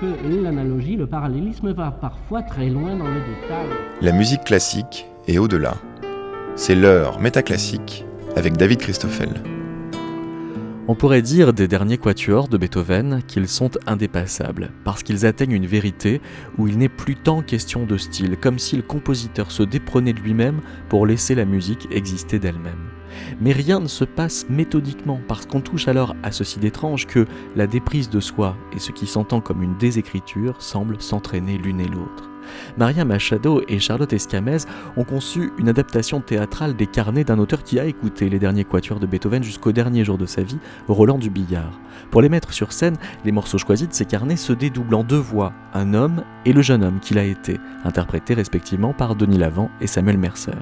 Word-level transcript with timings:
que 0.00 0.42
l'analogie, 0.42 0.96
le 0.96 1.06
parallélisme 1.06 1.72
va 1.72 1.90
parfois 1.90 2.42
très 2.42 2.68
loin 2.68 2.96
dans 2.96 3.08
le 3.08 3.20
détail. 3.20 3.68
La 4.00 4.12
musique 4.12 4.44
classique 4.44 5.06
est 5.26 5.38
au-delà. 5.38 5.74
C'est 6.56 6.74
l'heure 6.74 7.20
métaclassique 7.20 8.04
avec 8.36 8.56
David 8.56 8.78
Christoffel. 8.78 9.30
On 10.86 10.94
pourrait 10.94 11.22
dire 11.22 11.54
des 11.54 11.66
derniers 11.66 11.96
quatuors 11.96 12.46
de 12.46 12.58
Beethoven 12.58 13.22
qu'ils 13.26 13.48
sont 13.48 13.70
indépassables, 13.86 14.70
parce 14.84 15.02
qu'ils 15.02 15.24
atteignent 15.24 15.52
une 15.52 15.66
vérité 15.66 16.20
où 16.58 16.68
il 16.68 16.76
n'est 16.76 16.90
plus 16.90 17.16
tant 17.16 17.40
question 17.40 17.86
de 17.86 17.96
style, 17.96 18.36
comme 18.36 18.58
si 18.58 18.76
le 18.76 18.82
compositeur 18.82 19.50
se 19.50 19.62
déprenait 19.62 20.12
de 20.12 20.20
lui-même 20.20 20.60
pour 20.90 21.06
laisser 21.06 21.34
la 21.34 21.46
musique 21.46 21.88
exister 21.90 22.38
d'elle-même. 22.38 22.90
Mais 23.40 23.52
rien 23.52 23.80
ne 23.80 23.88
se 23.88 24.04
passe 24.04 24.46
méthodiquement, 24.48 25.20
parce 25.28 25.46
qu'on 25.46 25.60
touche 25.60 25.88
alors 25.88 26.14
à 26.22 26.32
ceci 26.32 26.58
d'étrange 26.58 27.06
que 27.06 27.26
la 27.56 27.66
déprise 27.66 28.10
de 28.10 28.20
soi 28.20 28.56
et 28.74 28.78
ce 28.78 28.92
qui 28.92 29.06
s'entend 29.06 29.40
comme 29.40 29.62
une 29.62 29.76
désécriture 29.78 30.60
semblent 30.60 31.00
s'entraîner 31.00 31.58
l'une 31.58 31.80
et 31.80 31.88
l'autre. 31.88 32.33
Maria 32.76 33.04
Machado 33.04 33.62
et 33.68 33.78
Charlotte 33.78 34.12
Escamez 34.12 34.58
ont 34.96 35.04
conçu 35.04 35.52
une 35.58 35.68
adaptation 35.68 36.20
théâtrale 36.20 36.74
des 36.76 36.86
carnets 36.86 37.24
d'un 37.24 37.38
auteur 37.38 37.62
qui 37.62 37.78
a 37.78 37.84
écouté 37.84 38.28
les 38.28 38.38
derniers 38.38 38.64
quatuors 38.64 39.00
de 39.00 39.06
Beethoven 39.06 39.42
jusqu'au 39.42 39.72
dernier 39.72 40.04
jour 40.04 40.18
de 40.18 40.26
sa 40.26 40.42
vie, 40.42 40.58
Roland 40.88 41.18
du 41.18 41.30
Billard. 41.30 41.78
Pour 42.10 42.22
les 42.22 42.28
mettre 42.28 42.52
sur 42.52 42.72
scène, 42.72 42.96
les 43.24 43.32
morceaux 43.32 43.58
choisis 43.58 43.88
de 43.88 43.94
ces 43.94 44.04
carnets 44.04 44.36
se 44.36 44.52
dédoublent 44.52 44.94
en 44.94 45.04
deux 45.04 45.18
voix, 45.18 45.52
un 45.72 45.94
homme 45.94 46.22
et 46.44 46.52
le 46.52 46.62
jeune 46.62 46.84
homme 46.84 47.00
qu'il 47.00 47.18
a 47.18 47.24
été, 47.24 47.58
interprétés 47.84 48.34
respectivement 48.34 48.92
par 48.92 49.14
Denis 49.14 49.38
Lavant 49.38 49.70
et 49.80 49.86
Samuel 49.86 50.18
Mercer. 50.18 50.52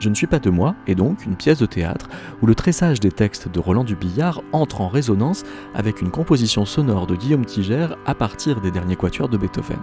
Je 0.00 0.08
ne 0.08 0.14
suis 0.14 0.26
pas 0.26 0.38
de 0.38 0.50
moi 0.50 0.74
est 0.86 0.94
donc 0.94 1.24
une 1.24 1.36
pièce 1.36 1.58
de 1.58 1.66
théâtre 1.66 2.08
où 2.40 2.46
le 2.46 2.54
tressage 2.54 3.00
des 3.00 3.12
textes 3.12 3.48
de 3.48 3.58
Roland 3.60 3.84
du 3.84 3.96
Billard 3.96 4.42
entre 4.52 4.80
en 4.80 4.88
résonance 4.88 5.44
avec 5.74 6.00
une 6.00 6.10
composition 6.10 6.64
sonore 6.64 7.06
de 7.06 7.16
Guillaume 7.16 7.46
Tigère 7.46 7.96
à 8.06 8.14
partir 8.14 8.60
des 8.60 8.70
derniers 8.70 8.96
quatuors 8.96 9.28
de 9.28 9.38
Beethoven. 9.38 9.78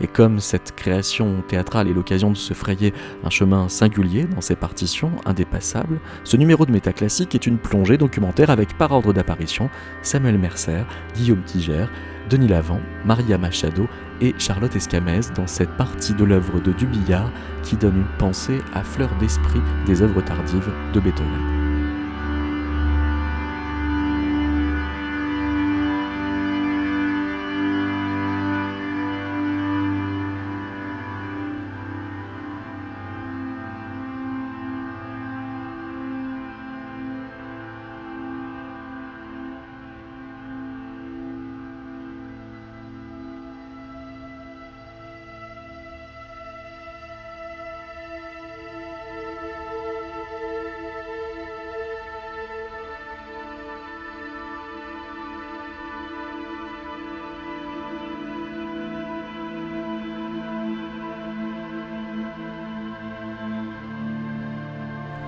Et 0.00 0.06
comme 0.06 0.40
cette 0.40 0.74
création 0.74 1.42
théâtrale 1.46 1.88
est 1.88 1.94
l'occasion 1.94 2.30
de 2.30 2.36
se 2.36 2.54
frayer 2.54 2.92
un 3.24 3.30
chemin 3.30 3.68
singulier 3.68 4.24
dans 4.24 4.40
ses 4.40 4.56
partitions 4.56 5.12
indépassables, 5.24 6.00
ce 6.24 6.36
numéro 6.36 6.66
de 6.66 6.72
métaclassique 6.72 7.34
est 7.34 7.46
une 7.46 7.58
plongée 7.58 7.98
documentaire 7.98 8.50
avec 8.50 8.76
par 8.78 8.92
ordre 8.92 9.12
d'apparition 9.12 9.70
Samuel 10.02 10.38
Mercer, 10.38 10.84
Guillaume 11.14 11.42
Tiger, 11.44 11.86
Denis 12.28 12.48
Lavant, 12.48 12.80
Maria 13.04 13.38
Machado 13.38 13.86
et 14.20 14.34
Charlotte 14.38 14.74
Escamez 14.74 15.20
dans 15.34 15.46
cette 15.46 15.76
partie 15.76 16.14
de 16.14 16.24
l'œuvre 16.24 16.60
de 16.60 16.72
Dubillard 16.72 17.30
qui 17.62 17.76
donne 17.76 17.96
une 17.96 18.18
pensée 18.18 18.58
à 18.72 18.82
fleur 18.82 19.10
d'esprit 19.20 19.60
des 19.86 20.02
œuvres 20.02 20.22
tardives 20.22 20.72
de 20.92 21.00
Beethoven. 21.00 21.65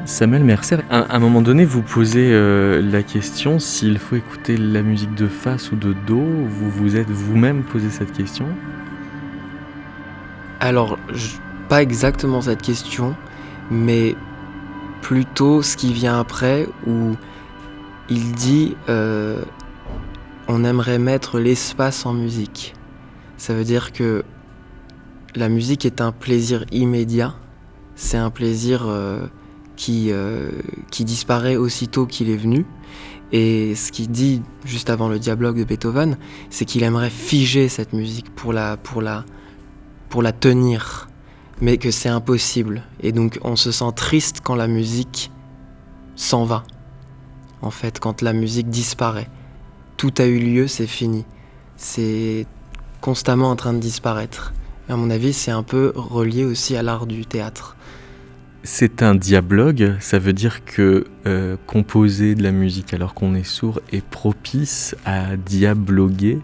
Samuel 0.09 0.43
Mercer, 0.43 0.79
à 0.89 1.15
un 1.15 1.19
moment 1.19 1.43
donné, 1.43 1.67
vous 1.67 1.83
posez 1.83 2.33
euh, 2.33 2.81
la 2.81 3.03
question 3.03 3.59
s'il 3.59 3.99
faut 3.99 4.17
écouter 4.17 4.57
la 4.57 4.81
musique 4.81 5.15
de 5.15 5.29
face 5.29 5.71
ou 5.71 5.77
de 5.77 5.93
dos. 5.93 6.25
Vous 6.47 6.71
vous 6.71 6.97
êtes 6.97 7.11
vous-même 7.11 7.63
posé 7.63 7.91
cette 7.91 8.13
question? 8.13 8.47
Alors, 10.61 10.99
pas 11.69 11.83
exactement 11.83 12.41
cette 12.41 12.63
question, 12.63 13.15
mais 13.71 14.17
plutôt 15.03 15.61
ce 15.61 15.77
qui 15.77 15.93
vient 15.93 16.19
après 16.19 16.67
où 16.87 17.15
il 18.09 18.33
dit 18.33 18.79
euh, 18.89 19.43
on 20.49 20.65
aimerait 20.65 20.99
mettre 20.99 21.39
l'espace 21.39 22.07
en 22.07 22.15
musique. 22.15 22.75
Ça 23.37 23.53
veut 23.53 23.65
dire 23.65 23.93
que 23.93 24.25
la 25.37 25.51
musique 25.51 25.85
est 25.85 26.01
un 26.01 26.13
plaisir 26.13 26.65
immédiat, 26.73 27.35
c'est 27.95 28.17
un 28.17 28.31
plaisir 28.31 28.87
euh, 28.87 29.27
qui, 29.79 30.09
euh, 30.11 30.51
qui 30.91 31.05
disparaît 31.05 31.57
aussitôt 31.57 32.05
qu'il 32.05 32.29
est 32.29 32.37
venu. 32.37 32.67
Et 33.31 33.75
ce 33.75 33.93
qu'il 33.93 34.11
dit 34.11 34.43
juste 34.65 34.91
avant 34.91 35.09
le 35.09 35.19
dialogue 35.19 35.59
de 35.59 35.65
Beethoven, 35.65 36.19
c'est 36.51 36.65
qu'il 36.65 36.83
aimerait 36.83 37.11
figer 37.11 37.69
cette 37.69 37.93
musique 37.93 38.35
pour 38.35 38.53
la, 38.53 38.77
pour 38.77 39.01
la, 39.01 39.25
pour 40.09 40.21
la 40.21 40.33
tenir, 40.33 41.09
mais 41.61 41.79
que 41.79 41.91
c'est 41.91 42.09
impossible. 42.09 42.83
Et 43.01 43.13
donc 43.13 43.39
on 43.43 43.55
se 43.55 43.71
sent 43.71 43.93
triste 43.95 44.41
quand 44.43 44.57
la 44.57 44.67
musique 44.67 45.31
s'en 46.17 46.45
va. 46.45 46.65
En 47.63 47.71
fait, 47.71 48.01
quand 48.01 48.21
la 48.21 48.33
musique 48.33 48.69
disparaît. 48.69 49.29
Tout 49.97 50.15
a 50.19 50.25
eu 50.25 50.39
lieu, 50.39 50.67
c'est 50.67 50.87
fini. 50.87 51.25
C'est 51.77 52.47
constamment 53.01 53.51
en 53.51 53.57
train 53.57 53.75
de 53.75 53.79
disparaître. 53.79 54.53
Et 54.89 54.93
à 54.93 54.97
mon 54.97 55.11
avis, 55.11 55.33
c'est 55.33 55.51
un 55.51 55.63
peu 55.63 55.93
relié 55.95 56.45
aussi 56.45 56.77
à 56.77 56.83
l'art 56.83 57.07
du 57.07 57.27
théâtre. 57.27 57.77
C'est 58.65 59.03
un 59.03 59.15
dialogue, 59.15 59.95
ça 60.01 60.19
veut 60.19 60.33
dire 60.33 60.65
que 60.65 61.05
euh, 61.27 61.57
composer 61.67 62.35
de 62.35 62.43
la 62.43 62.51
musique 62.51 62.93
alors 62.93 63.15
qu'on 63.15 63.35
est 63.35 63.45
sourd 63.45 63.81
est 63.93 64.05
propice 64.05 64.97
à 65.05 65.37
diabloguer? 65.37 66.41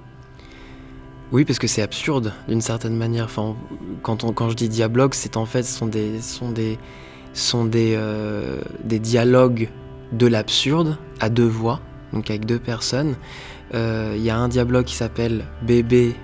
Oui, 1.32 1.44
parce 1.44 1.58
que 1.58 1.66
c'est 1.66 1.82
absurde 1.82 2.32
d'une 2.46 2.60
certaine 2.60 2.96
manière. 2.96 3.24
Enfin, 3.24 3.56
quand, 4.02 4.22
on, 4.22 4.32
quand 4.32 4.48
je 4.48 4.54
dis 4.54 4.68
dialogue, 4.68 5.12
c'est 5.14 5.36
en 5.36 5.44
fait 5.44 5.64
sont 5.64 5.88
des, 5.88 6.20
sont 6.20 6.52
des, 6.52 6.78
sont 7.32 7.64
des, 7.64 7.94
euh, 7.96 8.60
des 8.84 9.00
dialogues 9.00 9.68
de 10.12 10.26
l'absurde 10.28 10.96
à 11.18 11.28
deux 11.28 11.48
voix, 11.48 11.80
donc 12.12 12.30
avec 12.30 12.46
deux 12.46 12.60
personnes. 12.60 13.16
Euh, 13.74 14.14
il 14.16 14.22
y 14.22 14.30
a 14.30 14.38
un 14.38 14.48
dialogue 14.48 14.84
qui 14.84 14.94
s'appelle 14.94 15.44
Bébé 15.62 16.14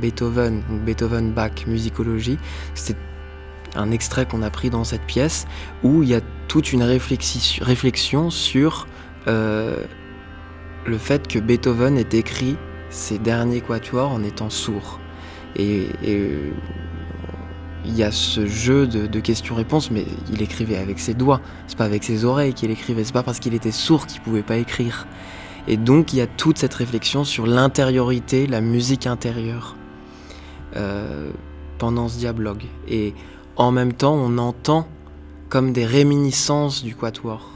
Beethoven, 0.00 0.62
donc 0.68 0.80
Beethoven 0.80 1.32
Bach 1.32 1.66
Musicologie. 1.68 2.38
Un 3.74 3.90
extrait 3.90 4.26
qu'on 4.26 4.42
a 4.42 4.50
pris 4.50 4.70
dans 4.70 4.84
cette 4.84 5.02
pièce 5.02 5.46
où 5.82 6.02
il 6.02 6.08
y 6.08 6.14
a 6.14 6.20
toute 6.48 6.72
une 6.72 6.82
réflexion 6.82 8.30
sur 8.30 8.86
euh, 9.26 9.76
le 10.86 10.98
fait 10.98 11.26
que 11.26 11.38
Beethoven 11.38 11.96
ait 11.98 12.06
écrit 12.12 12.56
ses 12.90 13.18
derniers 13.18 13.60
quatuors 13.60 14.12
en 14.12 14.22
étant 14.22 14.50
sourd. 14.50 15.00
Et, 15.56 15.88
euh, 16.06 16.50
il 17.86 17.96
y 17.96 18.02
a 18.02 18.10
ce 18.10 18.46
jeu 18.46 18.86
de, 18.86 19.20
questions-réponses, 19.20 19.90
mais 19.90 20.06
il 20.32 20.40
écrivait 20.40 20.78
avec 20.78 20.98
ses 20.98 21.12
doigts, 21.12 21.42
c'est 21.66 21.76
pas 21.76 21.84
avec 21.84 22.02
ses 22.02 22.24
oreilles 22.24 22.54
qu'il 22.54 22.70
écrivait, 22.70 23.04
c'est 23.04 23.12
pas 23.12 23.22
parce 23.22 23.40
qu'il 23.40 23.52
était 23.52 23.72
sourd 23.72 24.06
qu'il 24.06 24.22
pouvait 24.22 24.42
pas 24.42 24.56
écrire. 24.56 25.06
Et 25.68 25.76
donc 25.76 26.14
il 26.14 26.16
y 26.16 26.22
a 26.22 26.26
toute 26.26 26.56
cette 26.56 26.72
réflexion 26.72 27.24
sur 27.24 27.46
l'intériorité, 27.46 28.46
la 28.46 28.62
musique 28.62 29.06
intérieure 29.06 29.76
euh, 30.76 31.30
pendant 31.78 32.08
ce 32.08 32.18
dialogue. 32.18 32.64
Et 32.88 33.12
en 33.56 33.70
même 33.70 33.92
temps, 33.92 34.14
on 34.14 34.38
entend 34.38 34.86
comme 35.48 35.72
des 35.72 35.86
réminiscences 35.86 36.82
du 36.82 36.94
quatuor 36.94 37.50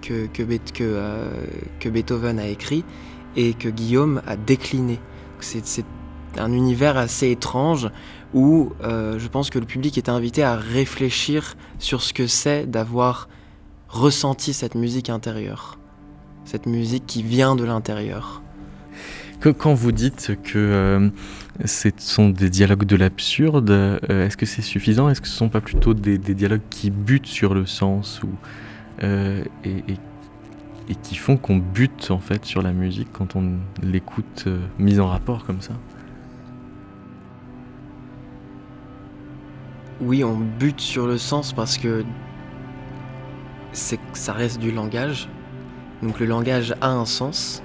que, 0.00 0.26
que, 0.26 0.42
euh, 0.80 1.30
Beethoven 1.84 2.38
a 2.38 2.46
écrit 2.46 2.84
et 3.36 3.54
que 3.54 3.68
Guillaume 3.68 4.22
a 4.26 4.36
décliné. 4.36 4.98
C'est 5.40 5.84
un 6.38 6.52
univers 6.52 6.96
assez 6.96 7.30
étrange 7.30 7.90
où 8.32 8.72
euh, 8.82 9.18
je 9.18 9.28
pense 9.28 9.50
que 9.50 9.58
le 9.58 9.66
public 9.66 9.98
est 9.98 10.08
invité 10.08 10.42
à 10.42 10.56
réfléchir 10.56 11.56
sur 11.78 12.02
ce 12.02 12.12
que 12.12 12.26
c'est 12.26 12.66
d'avoir 12.66 13.28
ressenti 13.88 14.54
cette 14.54 14.74
musique 14.74 15.10
intérieure, 15.10 15.78
cette 16.44 16.66
musique 16.66 17.06
qui 17.06 17.22
vient 17.22 17.56
de 17.56 17.64
l'intérieur. 17.64 18.41
Que 19.42 19.48
quand 19.48 19.74
vous 19.74 19.90
dites 19.90 20.36
que 20.44 20.56
euh, 20.56 21.08
ce 21.64 21.88
sont 21.98 22.30
des 22.30 22.48
dialogues 22.48 22.84
de 22.84 22.94
l'absurde. 22.94 23.70
Euh, 23.70 23.98
est-ce 24.08 24.36
que 24.36 24.46
c'est 24.46 24.62
suffisant? 24.62 25.08
Est-ce 25.08 25.20
que 25.20 25.26
ce 25.26 25.32
ne 25.32 25.38
sont 25.38 25.48
pas 25.48 25.60
plutôt 25.60 25.94
des, 25.94 26.16
dialogues 26.16 26.62
qui 26.70 26.92
butent 26.92 27.26
sur 27.26 27.52
le 27.52 27.66
sens 27.66 28.22
ou, 28.22 28.28
euh, 29.02 29.42
et, 29.64 29.82
qui 31.02 31.16
font 31.16 31.36
qu'on 31.36 31.56
bute 31.56 32.12
en 32.12 32.20
fait 32.20 32.44
sur 32.44 32.62
la 32.62 32.70
musique 32.70 33.08
quand 33.12 33.34
on 33.34 33.54
l'écoute 33.82 34.46
mise 34.78 35.00
en 35.00 35.08
rapport 35.08 35.44
comme 35.44 35.60
ça? 35.60 35.72
Oui, 40.00 40.22
on 40.22 40.38
bute 40.38 40.80
sur 40.80 41.08
le 41.08 41.18
sens 41.18 41.52
parce 41.52 41.78
que 41.78 42.04
ça 43.72 44.32
reste 44.32 44.60
du 44.60 44.70
langage. 44.70 45.28
Donc 46.00 46.20
le 46.20 46.26
langage 46.26 46.76
a 46.80 46.90
un 46.90 47.06
sens, 47.06 47.60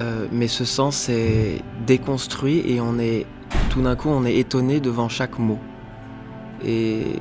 euh, 0.00 0.26
mais 0.32 0.48
ce 0.48 0.64
sens 0.64 1.08
est 1.08 1.62
déconstruit 1.86 2.62
et 2.66 2.80
on 2.80 2.98
est 2.98 3.26
tout 3.70 3.82
d'un 3.82 3.94
coup 3.94 4.08
on 4.08 4.24
est 4.24 4.36
étonné 4.36 4.80
devant 4.80 5.08
chaque 5.08 5.38
mot. 5.38 5.58
Et 6.64 7.20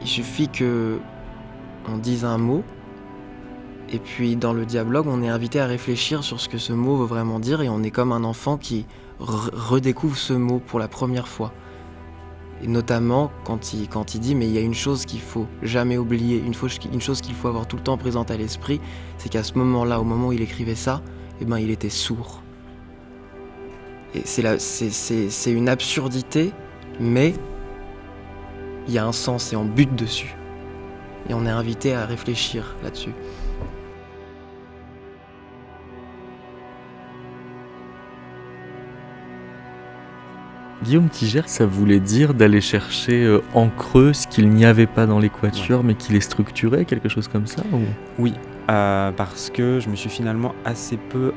il 0.00 0.06
suffit 0.06 0.48
que 0.48 0.98
on 1.88 1.98
dise 1.98 2.24
un 2.24 2.38
mot 2.38 2.62
et 3.92 3.98
puis 3.98 4.36
dans 4.36 4.52
le 4.52 4.66
dialogue 4.66 5.06
on 5.08 5.22
est 5.22 5.28
invité 5.28 5.60
à 5.60 5.66
réfléchir 5.66 6.22
sur 6.22 6.40
ce 6.40 6.48
que 6.48 6.58
ce 6.58 6.72
mot 6.72 6.96
veut 6.96 7.06
vraiment 7.06 7.40
dire 7.40 7.60
et 7.60 7.68
on 7.68 7.82
est 7.82 7.90
comme 7.90 8.12
un 8.12 8.24
enfant 8.24 8.56
qui 8.56 8.86
redécouvre 9.18 10.16
ce 10.16 10.32
mot 10.32 10.60
pour 10.64 10.78
la 10.78 10.88
première 10.88 11.28
fois. 11.28 11.52
Et 12.62 12.68
notamment 12.68 13.32
quand 13.44 13.74
il, 13.74 13.88
quand 13.88 14.14
il 14.14 14.20
dit 14.20 14.36
mais 14.36 14.46
il 14.46 14.52
y 14.52 14.58
a 14.58 14.60
une 14.60 14.74
chose 14.74 15.06
qu'il 15.06 15.20
faut 15.20 15.48
jamais 15.62 15.98
oublier, 15.98 16.38
une, 16.38 16.54
une 16.92 17.00
chose 17.00 17.20
qu'il 17.20 17.34
faut 17.34 17.48
avoir 17.48 17.66
tout 17.66 17.76
le 17.76 17.82
temps 17.82 17.98
présente 17.98 18.30
à 18.30 18.36
l'esprit, 18.36 18.80
c'est 19.18 19.28
qu'à 19.28 19.42
ce 19.42 19.58
moment-là, 19.58 20.00
au 20.00 20.04
moment 20.04 20.28
où 20.28 20.32
il 20.32 20.40
écrivait 20.40 20.76
ça, 20.76 21.02
eh 21.40 21.44
ben, 21.44 21.58
il 21.58 21.70
était 21.70 21.90
sourd. 21.90 22.42
Et 24.14 24.22
c'est 24.24 25.52
une 25.52 25.68
absurdité, 25.68 26.52
mais 27.00 27.34
il 28.86 28.94
y 28.94 28.98
a 28.98 29.06
un 29.06 29.12
sens 29.12 29.52
et 29.52 29.56
on 29.56 29.64
bute 29.64 29.96
dessus. 29.96 30.34
Et 31.28 31.34
on 31.34 31.46
est 31.46 31.50
invité 31.50 31.94
à 31.94 32.06
réfléchir 32.06 32.76
là-dessus. 32.82 33.12
Guillaume 40.84 41.08
Tigère, 41.08 41.48
ça 41.48 41.64
voulait 41.64 41.98
dire 41.98 42.34
d'aller 42.34 42.60
chercher 42.60 43.24
euh, 43.24 43.40
en 43.54 43.70
creux 43.70 44.12
ce 44.12 44.26
qu'il 44.26 44.50
n'y 44.50 44.66
avait 44.66 44.86
pas 44.86 45.06
dans 45.06 45.18
l'équature, 45.18 45.82
mais 45.82 45.94
qu'il 45.94 46.14
est 46.14 46.20
structuré, 46.20 46.84
quelque 46.84 47.08
chose 47.08 47.26
comme 47.26 47.46
ça 47.46 47.62
Oui, 48.18 48.34
euh, 48.70 49.12
parce 49.12 49.50
que 49.50 49.80
je 49.80 49.88
me 49.88 49.96
suis 49.96 50.10
finalement 50.10 50.54
assez 50.64 50.96
peu 50.96 51.32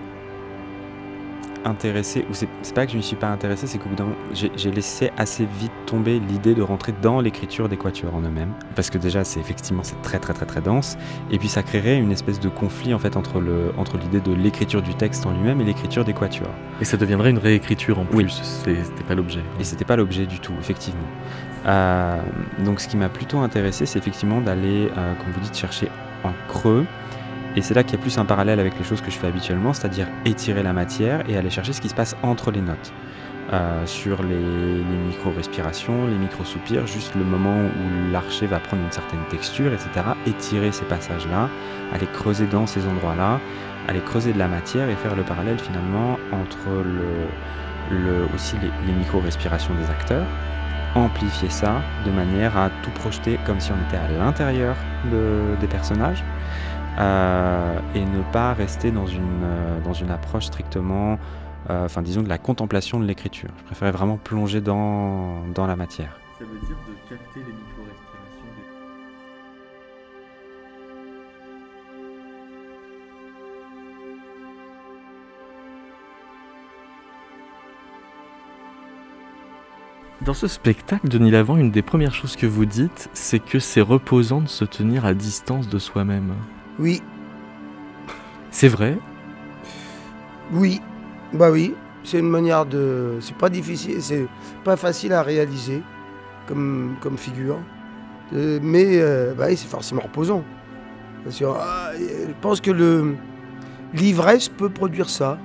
intéressé, 1.65 2.25
ou 2.29 2.33
c'est 2.33 2.47
pas 2.74 2.85
que 2.85 2.91
je 2.91 2.97
ne 2.97 3.01
me 3.01 3.03
suis 3.03 3.15
pas 3.15 3.27
intéressé, 3.27 3.68
c'est 3.68 3.77
qu'au 3.77 3.89
bout 3.89 3.95
d'un 3.95 4.06
moment, 4.06 4.15
j'ai 4.33 4.71
laissé 4.71 5.12
assez 5.18 5.45
vite 5.59 5.71
tomber 5.85 6.19
l'idée 6.19 6.56
de 6.56 6.62
rentrer 6.62 6.94
dans 7.01 7.19
l'écriture 7.19 7.68
des 7.68 7.75
quatuors 7.75 8.15
en 8.15 8.21
eux-mêmes, 8.21 8.53
parce 8.75 8.89
que 8.89 8.97
déjà 8.97 9.24
c'est 9.24 9.39
effectivement 9.39 9.83
c'est 9.83 10.01
très 10.01 10.19
très 10.19 10.33
très 10.33 10.45
très 10.45 10.62
dense, 10.62 10.97
et 11.29 11.38
puis 11.38 11.50
ça 11.50 11.63
créerait 11.63 11.97
une 11.97 12.12
espèce 12.12 12.39
de 12.39 12.47
conflit 12.47 12.94
en 12.94 13.00
fait 13.00 13.18
entre 13.18 13.39
le 13.39 13.73
entre 13.77 13.97
l'idée 13.97 14.21
de 14.21 14.33
l'écriture 14.33 14.81
du 14.81 14.95
texte 14.95 15.25
en 15.25 15.31
lui-même 15.31 15.59
et 15.59 15.65
l'écriture 15.65 16.06
des 16.06 16.13
quatuors. 16.13 16.53
Et 16.80 16.85
ça 16.85 16.95
deviendrait 16.95 17.31
une 17.31 17.38
réécriture 17.39 18.00
en 18.00 18.06
plus. 18.06 18.18
Oui. 18.18 18.27
C'était 18.30 19.03
pas 19.06 19.15
l'objet. 19.15 19.41
Et 19.59 19.63
c'était 19.63 19.85
pas 19.85 19.95
l'objet 19.95 20.25
du 20.25 20.39
tout, 20.39 20.53
effectivement. 20.59 21.07
Euh, 21.65 22.21
donc 22.63 22.80
ce 22.80 22.88
qui 22.88 22.95
m'a 22.95 23.09
plutôt 23.09 23.39
intéressé, 23.39 23.85
c'est 23.85 24.00
effectivement 24.00 24.39
d'aller, 24.39 24.89
euh, 24.97 25.13
comme 25.15 25.33
vous 25.33 25.41
dites, 25.41 25.57
chercher 25.57 25.89
en 26.23 26.31
creux 26.47 26.85
et 27.57 27.62
c'est 27.63 27.74
là 27.74 27.83
qu'il 27.83 27.98
y 27.98 28.00
a 28.00 28.01
plus 28.01 28.19
un 28.19 28.25
parallèle 28.25 28.59
avec 28.59 28.77
les 28.77 28.86
choses 28.86 29.01
que 29.01 29.09
je 29.09 29.18
fais 29.18 29.25
habituellement, 29.25 29.74
c'est-à-dire 29.74 30.07
étirer 30.25 30.62
la 30.62 30.74
matière 30.74 31.27
et 31.27 31.38
aller 31.38 31.50
chercher 31.50 31.74
ce 31.74 31.81
qui 31.81 31.89
se 31.89 31.95
passe 31.95 32.15
entre 32.21 32.51
les 32.51 32.62
notes. 32.62 32.94
Euh, 33.51 33.83
sur 33.88 34.21
les, 34.21 34.36
micro-respirations, 35.07 36.06
les 36.06 36.18
micro-soupirs, 36.18 36.86
juste 36.86 37.15
le 37.15 37.24
moment 37.24 37.57
où 37.57 38.12
l'archer 38.12 38.45
va 38.45 38.59
prendre 38.59 38.83
une 38.83 38.92
certaine 38.92 39.24
texture, 39.31 39.74
etc. 39.74 39.89
Étirer 40.27 40.71
ces 40.71 40.86
passages-là, 40.86 41.50
aller 41.94 42.06
creuser 42.13 42.45
dans 42.45 42.68
ces 42.68 42.86
endroits-là, 42.86 43.39
aller 43.88 44.01
creuser 44.01 44.33
de 44.33 44.38
la 44.38 44.48
matière 44.48 44.88
et 44.88 44.95
faire 44.95 45.15
le 45.15 45.24
parallèle 45.24 45.57
finalement 45.57 46.19
entre 46.33 46.57
aussi 48.36 48.56
les, 48.86 48.94
micro-respirations 48.94 49.74
des 49.74 49.89
acteurs, 49.89 50.27
amplifier 50.94 51.50
ça 51.50 51.81
de 52.06 52.12
manière 52.12 52.56
à 52.56 52.69
tout 52.83 52.92
projeter 52.92 53.39
comme 53.48 53.59
si 53.59 53.71
on 53.71 53.88
était 53.88 53.98
à 53.98 54.09
l'intérieur 54.19 54.75
des 55.09 55.68
personnages, 55.68 56.24
euh, 56.99 57.79
et 57.94 58.03
ne 58.03 58.23
pas 58.31 58.53
rester 58.53 58.91
dans 58.91 59.05
une, 59.05 59.44
euh, 59.44 59.79
dans 59.81 59.94
une 59.94 60.09
approche 60.09 60.45
strictement, 60.45 61.19
euh, 61.69 61.85
enfin 61.85 62.01
disons 62.01 62.23
de 62.23 62.29
la 62.29 62.39
contemplation 62.39 62.99
de 62.99 63.05
l'écriture. 63.05 63.49
Je 63.59 63.63
préférais 63.65 63.91
vraiment 63.91 64.17
plonger 64.17 64.61
dans, 64.61 65.45
dans 65.53 65.67
la 65.67 65.75
matière. 65.75 66.19
Ça 66.39 66.45
veut 66.45 66.59
dire 66.59 66.77
de 66.88 66.94
capter 67.09 67.39
les 67.39 67.45
micro-respirations 67.45 68.47
des... 80.19 80.25
Dans 80.25 80.33
ce 80.33 80.47
spectacle, 80.47 81.07
Denis 81.09 81.29
Lavant, 81.29 81.57
une 81.57 81.69
des 81.69 81.83
premières 81.83 82.15
choses 82.15 82.35
que 82.35 82.47
vous 82.47 82.65
dites, 82.65 83.09
c'est 83.13 83.39
que 83.39 83.59
c'est 83.59 83.81
reposant 83.81 84.41
de 84.41 84.47
se 84.47 84.65
tenir 84.65 85.05
à 85.05 85.13
distance 85.13 85.69
de 85.69 85.77
soi-même. 85.77 86.33
Oui. 86.79 87.01
C'est 88.51 88.68
vrai? 88.68 88.97
Oui. 90.51 90.81
Bah 91.33 91.51
oui. 91.51 91.74
C'est 92.03 92.19
une 92.19 92.29
manière 92.29 92.65
de. 92.65 93.18
C'est 93.19 93.35
pas 93.35 93.50
difficile, 93.50 94.01
c'est 94.01 94.27
pas 94.63 94.77
facile 94.77 95.12
à 95.12 95.21
réaliser 95.21 95.81
comme, 96.47 96.95
comme 97.01 97.18
figure. 97.18 97.57
Euh, 98.33 98.59
mais 98.62 98.85
euh, 98.94 99.33
bah 99.33 99.50
c'est 99.50 99.68
forcément 99.68 100.01
reposant. 100.01 100.44
Ah, 101.44 101.91
je 102.00 102.31
pense 102.41 102.62
que 102.62 102.71
le 102.71 103.15
l'ivresse 103.94 104.47
peut 104.47 104.69
produire 104.69 105.09
ça. 105.09 105.38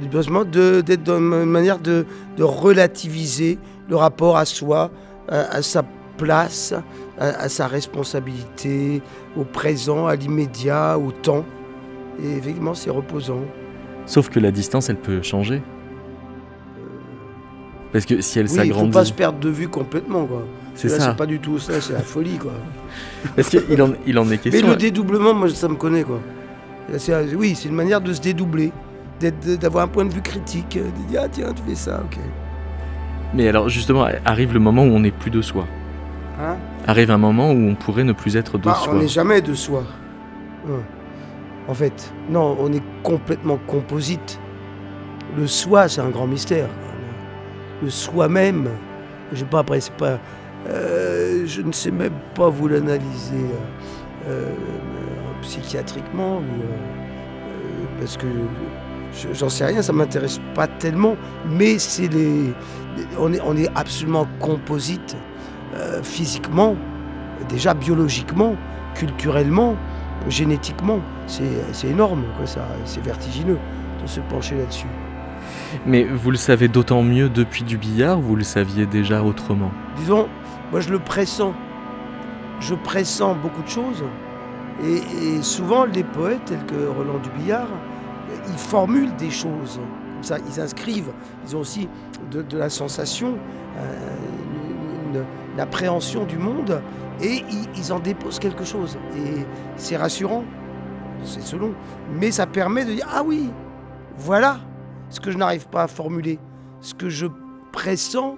D'être 0.00 1.02
dans 1.02 1.18
une 1.18 1.44
manière 1.44 1.78
de, 1.78 2.06
relativiser 2.38 3.58
le 3.88 3.96
rapport 3.96 4.38
à 4.38 4.46
soi, 4.46 4.90
à 5.28 5.60
sa 5.62 5.84
place, 6.16 6.74
à, 7.18 7.48
sa 7.48 7.66
responsabilité, 7.66 9.02
au 9.36 9.44
présent, 9.44 10.06
à 10.06 10.16
l'immédiat, 10.16 10.98
au 10.98 11.12
temps. 11.12 11.44
Et 12.22 12.36
effectivement, 12.36 12.74
c'est 12.74 12.90
reposant. 12.90 13.42
Sauf 14.06 14.28
que 14.28 14.40
la 14.40 14.50
distance, 14.50 14.88
elle 14.88 14.96
peut 14.96 15.22
changer. 15.22 15.62
Parce 17.92 18.06
que 18.06 18.20
si 18.20 18.38
elle 18.38 18.46
oui, 18.46 18.50
s'agrandit. 18.50 18.70
Il 18.70 18.86
ne 18.86 18.92
faut 18.92 18.98
pas 18.98 19.04
se 19.04 19.12
perdre 19.12 19.38
de 19.38 19.48
vue 19.48 19.68
complètement, 19.68 20.24
quoi. 20.24 20.44
C'est 20.74 20.88
ça. 20.88 21.10
C'est 21.10 21.16
pas 21.16 21.26
du 21.26 21.40
tout 21.40 21.58
ça, 21.58 21.80
c'est 21.80 21.92
la 21.92 22.00
folie, 22.00 22.38
quoi. 22.38 22.52
Parce 23.36 23.48
qu'il 23.48 23.82
en, 23.82 23.92
il 24.06 24.18
en 24.18 24.30
est 24.30 24.38
question. 24.38 24.66
Mais 24.66 24.72
le 24.72 24.76
dédoublement, 24.76 25.34
moi, 25.34 25.48
ça 25.50 25.68
me 25.68 25.74
connaît, 25.74 26.04
quoi. 26.04 26.20
Oui, 27.36 27.54
c'est 27.54 27.68
une 27.68 27.74
manière 27.74 28.00
de 28.00 28.12
se 28.12 28.20
dédoubler, 28.20 28.72
d'avoir 29.60 29.84
un 29.84 29.88
point 29.88 30.04
de 30.04 30.12
vue 30.12 30.22
critique, 30.22 30.78
de 30.78 31.08
dire 31.08 31.22
ah 31.24 31.28
tiens, 31.28 31.52
tu 31.52 31.62
fais 31.68 31.74
ça, 31.76 32.00
ok. 32.04 32.18
Mais 33.34 33.48
alors 33.48 33.68
justement, 33.68 34.06
arrive 34.24 34.52
le 34.52 34.60
moment 34.60 34.82
où 34.82 34.88
on 34.88 35.00
n'est 35.00 35.12
plus 35.12 35.30
de 35.30 35.40
soi. 35.40 35.66
Hein? 36.40 36.56
Arrive 36.86 37.10
un 37.10 37.18
moment 37.18 37.50
où 37.52 37.68
on 37.68 37.74
pourrait 37.74 38.04
ne 38.04 38.12
plus 38.12 38.36
être 38.36 38.58
de 38.58 38.64
bah, 38.64 38.74
soi. 38.74 38.94
On 38.94 38.98
n'est 38.98 39.08
jamais 39.08 39.40
de 39.40 39.54
soi. 39.54 39.84
Hein. 40.68 40.80
En 41.68 41.74
fait, 41.74 42.12
non, 42.28 42.56
on 42.58 42.72
est 42.72 42.82
complètement 43.02 43.58
composite. 43.66 44.40
Le 45.36 45.46
soi, 45.46 45.88
c'est 45.88 46.00
un 46.00 46.08
grand 46.08 46.26
mystère. 46.26 46.68
Le 47.82 47.90
soi-même, 47.90 48.68
je 49.32 49.44
pas, 49.44 49.60
après, 49.60 49.80
c'est 49.80 49.94
pas. 49.94 50.18
Euh, 50.68 51.46
je 51.46 51.62
ne 51.62 51.72
sais 51.72 51.90
même 51.90 52.12
pas 52.34 52.48
vous 52.48 52.68
l'analyser 52.68 53.46
euh, 54.28 54.28
euh, 54.28 54.54
psychiatriquement, 55.42 56.38
ou, 56.38 57.98
parce 57.98 58.16
que 58.16 58.26
j'en 59.32 59.48
sais 59.48 59.64
rien, 59.64 59.80
ça 59.80 59.92
m'intéresse 59.92 60.40
pas 60.54 60.66
tellement, 60.66 61.16
mais 61.48 61.78
c'est 61.78 62.08
les, 62.08 62.52
on 63.18 63.32
est, 63.32 63.40
on 63.40 63.56
est 63.56 63.70
absolument 63.74 64.26
composite 64.38 65.16
euh, 65.74 66.02
physiquement, 66.02 66.76
déjà 67.48 67.74
biologiquement, 67.74 68.56
culturellement, 68.94 69.76
génétiquement. 70.28 71.00
C'est 71.26 71.88
énorme, 71.88 72.24
c'est 72.84 73.02
vertigineux 73.02 73.58
de 74.02 74.06
se 74.06 74.20
pencher 74.20 74.56
là-dessus. 74.56 74.88
Mais 75.86 76.04
vous 76.04 76.30
le 76.30 76.36
savez 76.36 76.68
d'autant 76.68 77.02
mieux 77.02 77.28
depuis 77.28 77.62
du 77.62 77.78
billard, 77.78 78.20
vous 78.20 78.36
le 78.36 78.42
saviez 78.42 78.86
déjà 78.86 79.22
autrement? 79.22 79.70
Disons, 79.96 80.28
moi 80.70 80.80
je 80.80 80.90
le 80.90 80.98
pressens. 80.98 81.54
Je 82.60 82.74
pressens 82.74 83.36
beaucoup 83.36 83.62
de 83.62 83.68
choses. 83.68 84.04
Et, 84.84 85.42
souvent, 85.42 85.84
les 85.84 86.04
poètes, 86.04 86.44
tels 86.46 86.64
que 86.64 86.86
Roland 86.86 87.18
Dubillard, 87.18 87.68
ils 88.48 88.58
formulent 88.58 89.14
des 89.16 89.30
choses. 89.30 89.76
Comme 89.76 90.22
ça, 90.22 90.38
ils 90.38 90.60
inscrivent. 90.60 91.12
Ils 91.46 91.56
ont 91.56 91.60
aussi 91.60 91.88
de, 92.30 92.56
la 92.56 92.70
sensation, 92.70 93.34
euh, 93.78 94.16
une, 95.12 95.24
l'appréhension 95.56 96.24
du 96.24 96.38
monde 96.38 96.82
et 97.22 97.42
ils, 97.76 97.92
en 97.92 97.98
déposent 97.98 98.38
quelque 98.38 98.64
chose. 98.64 98.98
Et 99.16 99.44
c'est 99.76 99.96
rassurant, 99.96 100.44
c'est 101.24 101.42
selon, 101.42 101.74
mais 102.18 102.30
ça 102.30 102.46
permet 102.46 102.84
de 102.84 102.94
dire 102.94 103.08
Ah 103.12 103.22
oui, 103.24 103.50
voilà 104.16 104.60
ce 105.10 105.20
que 105.20 105.30
je 105.30 105.38
n'arrive 105.38 105.68
pas 105.68 105.84
à 105.84 105.88
formuler, 105.88 106.38
ce 106.80 106.94
que 106.94 107.08
je 107.08 107.26
pressens 107.72 108.36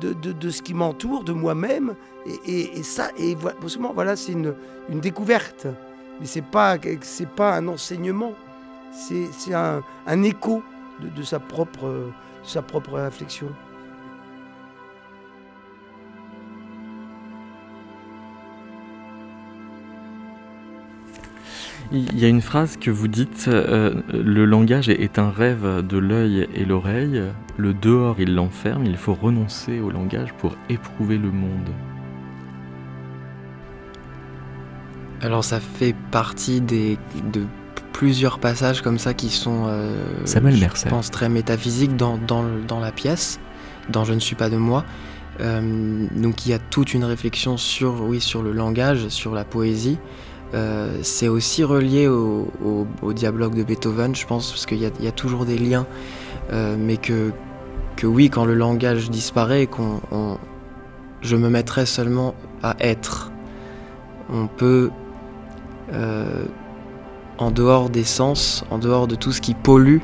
de, 0.00 0.50
ce 0.50 0.62
qui 0.62 0.74
m'entoure, 0.74 1.24
de 1.24 1.32
moi-même. 1.32 1.94
Et, 2.46 2.82
ça, 2.82 3.08
et 3.18 3.36
voilà, 3.94 4.16
c'est 4.16 4.32
une, 4.32 4.54
découverte. 5.00 5.66
Mais 6.20 6.26
ce 6.26 6.38
n'est 6.38 7.26
pas, 7.36 7.56
un 7.56 7.68
enseignement, 7.68 8.32
c'est 8.92 9.54
un, 9.54 10.22
écho 10.22 10.62
de, 11.00 11.22
sa 11.22 11.40
propre 11.40 12.04
réflexion. 12.92 13.48
Il 21.94 22.18
y 22.18 22.24
a 22.24 22.28
une 22.28 22.40
phrase 22.40 22.78
que 22.78 22.90
vous 22.90 23.06
dites, 23.06 23.48
euh, 23.48 23.92
le 24.14 24.46
langage 24.46 24.88
est 24.88 25.18
un 25.18 25.30
rêve 25.30 25.86
de 25.86 25.98
l'œil 25.98 26.48
et 26.54 26.64
l'oreille, 26.64 27.22
le 27.58 27.74
dehors 27.74 28.16
il 28.18 28.34
l'enferme, 28.34 28.86
il 28.86 28.96
faut 28.96 29.12
renoncer 29.12 29.78
au 29.78 29.90
langage 29.90 30.32
pour 30.38 30.56
éprouver 30.70 31.18
le 31.18 31.30
monde. 31.30 31.68
Alors 35.20 35.44
ça 35.44 35.60
fait 35.60 35.94
partie 36.10 36.62
des, 36.62 36.96
de 37.30 37.42
plusieurs 37.92 38.38
passages 38.38 38.80
comme 38.80 38.98
ça 38.98 39.12
qui 39.12 39.28
sont, 39.28 39.64
euh, 39.66 39.94
Samuel 40.24 40.56
je 40.56 40.60
Mercer. 40.60 40.88
pense, 40.88 41.10
très 41.10 41.28
métaphysiques 41.28 41.96
dans, 41.96 42.16
dans 42.16 42.80
la 42.80 42.90
pièce, 42.90 43.38
dans 43.90 44.04
Je 44.04 44.14
ne 44.14 44.20
suis 44.20 44.36
pas 44.36 44.48
de 44.48 44.56
moi. 44.56 44.84
Euh, 45.40 46.06
donc 46.16 46.46
il 46.46 46.50
y 46.50 46.52
a 46.52 46.58
toute 46.58 46.94
une 46.94 47.04
réflexion 47.04 47.56
sur, 47.56 48.02
oui, 48.02 48.20
sur 48.20 48.42
le 48.42 48.52
langage, 48.52 49.08
sur 49.08 49.34
la 49.34 49.44
poésie. 49.44 49.98
Euh, 50.54 50.98
c'est 51.02 51.28
aussi 51.28 51.64
relié 51.64 52.08
au, 52.08 52.48
au, 53.02 53.12
dialogue 53.12 53.54
de 53.54 53.62
Beethoven, 53.62 54.14
je 54.14 54.26
pense, 54.26 54.50
parce 54.50 54.66
qu'il 54.66 54.78
y 54.78 54.86
a, 55.06 55.12
toujours 55.12 55.46
des 55.46 55.56
liens, 55.58 55.86
euh, 56.52 56.76
mais 56.78 56.98
que, 56.98 57.32
que 57.96 58.06
oui, 58.06 58.28
quand 58.28 58.44
le 58.44 58.54
langage 58.54 59.10
disparaît, 59.10 59.66
qu'on, 59.66 60.00
on- 60.10 60.36
je 61.22 61.36
me 61.36 61.48
mettrai 61.48 61.86
seulement 61.86 62.34
à 62.62 62.74
être. 62.80 63.30
On 64.28 64.46
peut, 64.46 64.90
euh, 65.92 66.44
en 67.38 67.50
dehors 67.50 67.90
des 67.90 68.04
sens, 68.04 68.64
en 68.70 68.78
dehors 68.78 69.06
de 69.06 69.14
tout 69.14 69.32
ce 69.32 69.40
qui 69.40 69.54
pollue, 69.54 69.98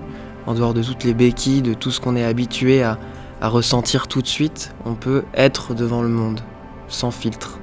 en 0.46 0.54
dehors 0.54 0.74
de 0.74 0.82
toutes 0.82 1.04
les 1.04 1.14
béquilles, 1.14 1.60
de 1.60 1.74
tout 1.74 1.90
ce 1.90 2.00
qu'on 2.00 2.16
est 2.16 2.24
habitué 2.24 2.82
à, 2.82 2.98
à 3.40 3.48
ressentir 3.48 4.08
tout 4.08 4.22
de 4.22 4.26
suite, 4.26 4.74
on 4.86 4.94
peut 4.94 5.24
être 5.34 5.74
devant 5.74 6.02
le 6.02 6.08
monde, 6.08 6.40
sans 6.88 7.10
filtre, 7.10 7.58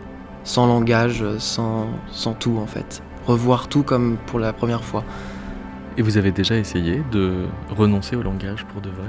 sans 0.46 0.68
langage, 0.68 1.26
sans, 1.40 1.88
sans 2.12 2.34
tout 2.34 2.58
en 2.62 2.68
fait. 2.68 3.04
Revoir 3.28 3.68
tout 3.68 3.84
comme 3.84 4.16
pour 4.28 4.40
la 4.40 4.54
première 4.54 4.86
fois. 4.86 5.04
Et 5.98 6.02
vous 6.02 6.18
avez 6.18 6.32
déjà 6.32 6.56
essayé 6.56 7.02
de 7.12 7.46
renoncer 7.70 8.16
au 8.16 8.22
langage 8.22 8.64
pour 8.66 8.82
de 8.82 8.90
vrai? 8.90 9.08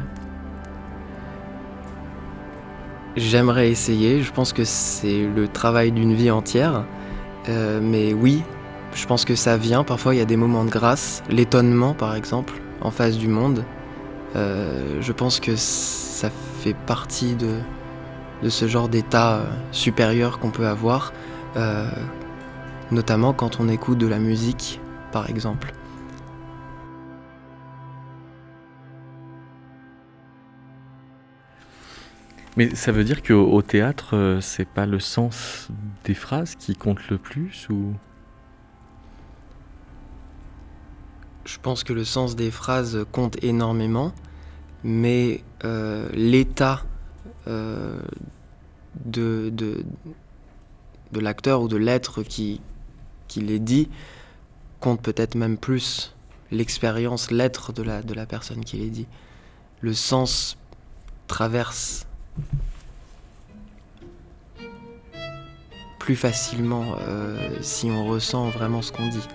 J'aimerais 3.16 3.70
essayer, 3.70 4.22
je 4.22 4.32
pense 4.32 4.52
que 4.52 4.64
c'est 4.64 5.26
le 5.26 5.48
travail 5.48 5.92
d'une 5.92 6.14
vie 6.14 6.30
entière. 6.30 6.84
Euh, 7.48 7.80
mais 7.82 8.12
oui, 8.12 8.42
je 8.94 9.06
pense 9.06 9.24
que 9.24 9.34
ça 9.34 9.56
vient. 9.56 9.84
Parfois, 9.84 10.14
il 10.14 10.18
y 10.18 10.20
a 10.20 10.26
des 10.26 10.36
moments 10.36 10.64
de 10.64 10.70
grâce, 10.70 11.22
l'étonnement 11.30 11.94
par 11.94 12.14
exemple, 12.14 12.54
en 12.80 12.90
face 12.90 13.18
du 13.18 13.28
monde. 13.28 13.64
Euh, 14.34 14.98
je 15.00 15.12
pense 15.12 15.40
que 15.40 15.56
ça 15.56 16.30
fait 16.60 16.76
partie 16.86 17.34
de, 17.36 17.48
de 18.42 18.48
ce 18.48 18.66
genre 18.66 18.88
d'état 18.88 19.36
euh, 19.36 19.44
supérieur 19.72 20.38
qu'on 20.38 20.50
peut 20.50 20.66
avoir, 20.66 21.12
euh, 21.56 21.88
notamment 22.90 23.32
quand 23.32 23.60
on 23.60 23.68
écoute 23.68 23.98
de 23.98 24.06
la 24.06 24.18
musique, 24.18 24.80
par 25.12 25.30
exemple. 25.30 25.72
Mais 32.56 32.74
ça 32.74 32.90
veut 32.90 33.04
dire 33.04 33.22
qu'au 33.22 33.52
au 33.52 33.60
théâtre, 33.60 34.16
euh, 34.16 34.40
c'est 34.40 34.66
pas 34.66 34.86
le 34.86 34.98
sens 34.98 35.68
des 36.04 36.14
phrases 36.14 36.54
qui 36.54 36.74
compte 36.74 37.08
le 37.10 37.18
plus 37.18 37.68
ou? 37.68 37.92
Je 41.44 41.58
pense 41.60 41.84
que 41.84 41.92
le 41.92 42.04
sens 42.04 42.34
des 42.34 42.50
phrases 42.50 43.04
compte 43.12 43.42
énormément, 43.44 44.12
mais 44.82 45.44
euh, 45.64 46.08
l'état 46.12 46.82
euh, 47.48 48.00
de, 49.04 49.50
de, 49.52 49.84
de 51.12 51.20
l'acteur 51.20 51.62
ou 51.62 51.68
de 51.68 51.76
l'être 51.76 52.22
qui, 52.22 52.60
qui 53.28 53.40
les 53.40 53.58
dit 53.58 53.88
compte 54.80 55.02
peut-être 55.02 55.34
même 55.34 55.56
plus. 55.56 56.14
L'expérience, 56.50 57.30
l'être 57.30 57.72
de 57.72 57.82
la, 57.82 58.02
de 58.02 58.14
la 58.14 58.26
personne 58.26 58.64
qui 58.64 58.76
les 58.76 58.90
dit. 58.90 59.06
Le 59.80 59.92
sens 59.92 60.56
traverse 61.26 62.06
plus 65.98 66.14
facilement 66.14 66.94
euh, 67.00 67.58
si 67.62 67.90
on 67.90 68.06
ressent 68.06 68.48
vraiment 68.50 68.80
ce 68.80 68.92
qu'on 68.92 69.08
dit. 69.08 69.26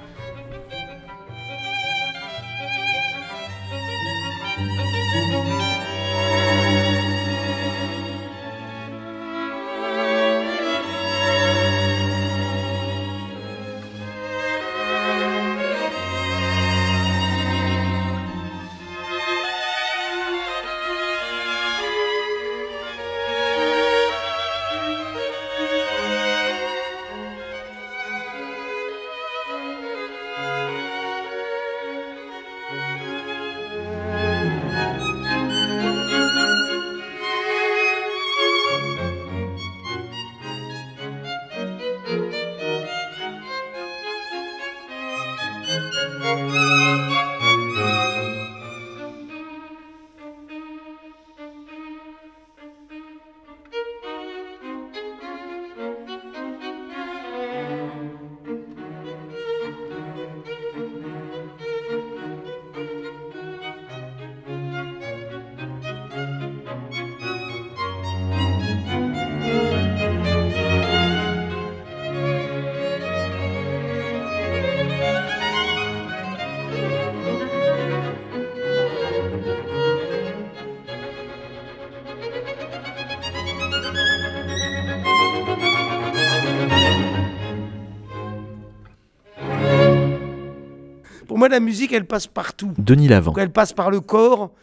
La 91.52 91.60
musique, 91.60 91.92
elle 91.94 92.08
passe 92.08 92.28
partout. 92.28 92.74
Denis 92.78 93.08
Lavant. 93.08 93.34
Elle 93.38 93.52
passe 93.52 93.74
par 93.74 93.92
le 93.92 94.00
corps, 94.02 94.54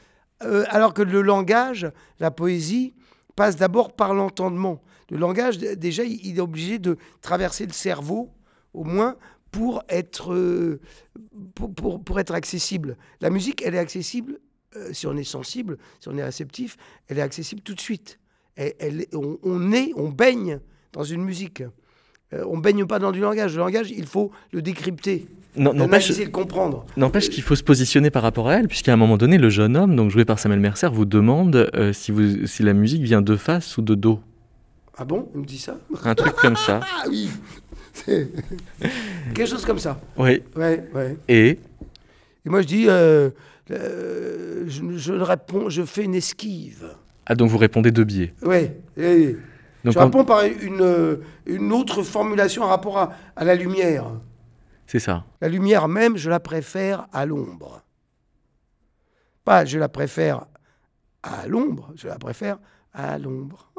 euh, 0.42 0.64
alors 0.68 0.95
que 0.95 1.02
le 1.02 1.23
langage, 1.23 1.90
la 2.21 2.30
poésie, 2.30 2.95
passe 3.37 3.57
d'abord 3.57 3.95
par 3.95 4.14
l'entendement. 4.14 4.83
Le 5.11 5.16
langage, 5.18 5.59
déjà, 5.59 6.02
il 6.04 6.18
il 6.26 6.38
est 6.38 6.40
obligé 6.40 6.78
de 6.78 6.97
traverser 7.23 7.66
le 7.66 7.73
cerveau, 7.73 8.30
au 8.75 8.85
moins, 8.85 9.16
pour 9.50 9.83
être, 9.88 10.35
euh, 10.35 10.80
pour, 11.54 11.73
pour- 11.75 12.04
pour 12.04 12.21
être 12.21 12.35
accessible. 12.35 12.97
La 13.21 13.30
musique, 13.30 13.62
elle 13.64 13.75
est 13.75 13.78
accessible, 13.78 14.38
euh, 14.76 14.92
si 14.92 15.07
on 15.07 15.16
est 15.16 15.25
sensible, 15.25 15.78
si 16.00 16.09
on 16.09 16.16
est 16.18 16.25
réceptif, 16.25 16.76
elle 17.09 17.18
est 17.18 17.23
accessible 17.23 17.62
tout 17.62 17.75
de 17.75 17.80
suite. 17.80 18.18
Elle- 18.57 18.75
elle- 18.78 19.07
on, 19.14 19.38
on 19.42 19.73
est, 19.73 19.92
on 19.97 20.09
baigne 20.11 20.61
dans 20.92 21.04
une 21.04 21.23
musique. 21.25 21.62
Euh, 22.35 22.44
on 22.49 22.58
baigne 22.58 22.85
pas 22.87 22.99
dans 22.99 23.12
du 23.12 23.20
langage. 23.20 23.54
Le 23.54 23.58
langage, 23.61 23.90
il 23.90 24.06
faut 24.06 24.30
le 24.52 24.61
décrypter, 24.62 25.26
N'empêche 25.56 26.16
le 26.18 26.26
comprendre. 26.26 26.85
n'empêche 26.97 27.30
qu'il 27.30 27.42
faut 27.42 27.56
se 27.56 27.62
positionner 27.64 28.11
par 28.11 28.23
rapport 28.23 28.49
à 28.49 28.54
elle, 28.56 28.68
puisqu'à 28.68 28.92
un 28.92 28.97
moment 28.97 29.16
donné, 29.16 29.38
le 29.38 29.49
jeune 29.50 29.76
homme, 29.76 29.97
donc 29.97 30.11
joué 30.11 30.25
par 30.25 30.38
Samuel 30.38 30.61
Mercer, 30.61 30.88
vous 30.92 31.04
demande 31.06 31.70
euh, 31.75 31.92
si, 31.92 32.12
vous, 32.12 32.47
si 32.47 32.62
la 32.62 32.75
musique 32.75 33.02
vient 33.02 33.23
de 33.23 33.35
face 33.35 33.76
ou 33.78 33.82
de 33.82 33.94
dos. 33.94 34.20
Ah 34.97 35.04
bon? 35.04 35.28
Il 35.35 35.40
me 35.40 35.47
dit 35.47 35.58
ça? 35.58 35.78
Un 36.04 36.14
truc 36.14 36.35
comme 36.35 36.56
ça. 36.56 36.80
Ah 37.04 37.06
oui 37.08 37.28
Quelque 39.35 39.47
chose 39.49 39.64
comme 39.64 39.78
ça. 39.78 40.00
Oui. 40.16 40.42
Ouais, 40.56 40.85
ouais. 40.94 41.16
Et 41.28 41.58
Et 42.47 42.49
moi 42.50 42.62
je 42.62 42.66
dis, 42.66 42.85
euh, 42.88 43.30
euh, 43.70 44.64
je, 44.68 45.12
réponds, 45.12 45.68
je 45.68 45.82
fais 45.82 46.04
une 46.04 46.14
esquive. 46.14 46.90
ah, 47.26 47.35
donc 47.35 47.50
vous 47.50 47.58
répondez 47.58 47.90
de 47.90 48.04
biais. 48.04 48.35
Ouais. 48.42 48.76
et 48.97 49.37
Donc 49.88 49.95
je 49.95 49.99
réponds 50.07 50.25
par 50.25 50.42
une, 50.45 50.80
euh, 50.83 51.16
une 51.47 51.73
autre 51.73 52.02
formulation 52.02 52.62
en 52.62 52.68
rapport 52.68 52.99
à, 52.99 53.12
à 53.37 53.45
la 53.45 53.54
lumière. 53.54 54.04
c'est 54.87 54.99
ça. 54.99 55.25
La 55.40 55.49
lumière 55.49 55.88
même, 55.88 56.16
je 56.16 56.28
la 56.30 56.40
préfère 56.40 57.07
à 57.12 57.25
l'ombre. 57.26 57.83
Pas 59.45 59.64
je 59.64 59.78
la 59.78 59.88
préfère 59.88 60.47
à 61.23 61.47
l'ombre, 61.47 61.90
je 61.97 62.07
la 62.09 62.18
préfère 62.18 62.59
à 62.92 63.18
l'ombre. 63.18 63.71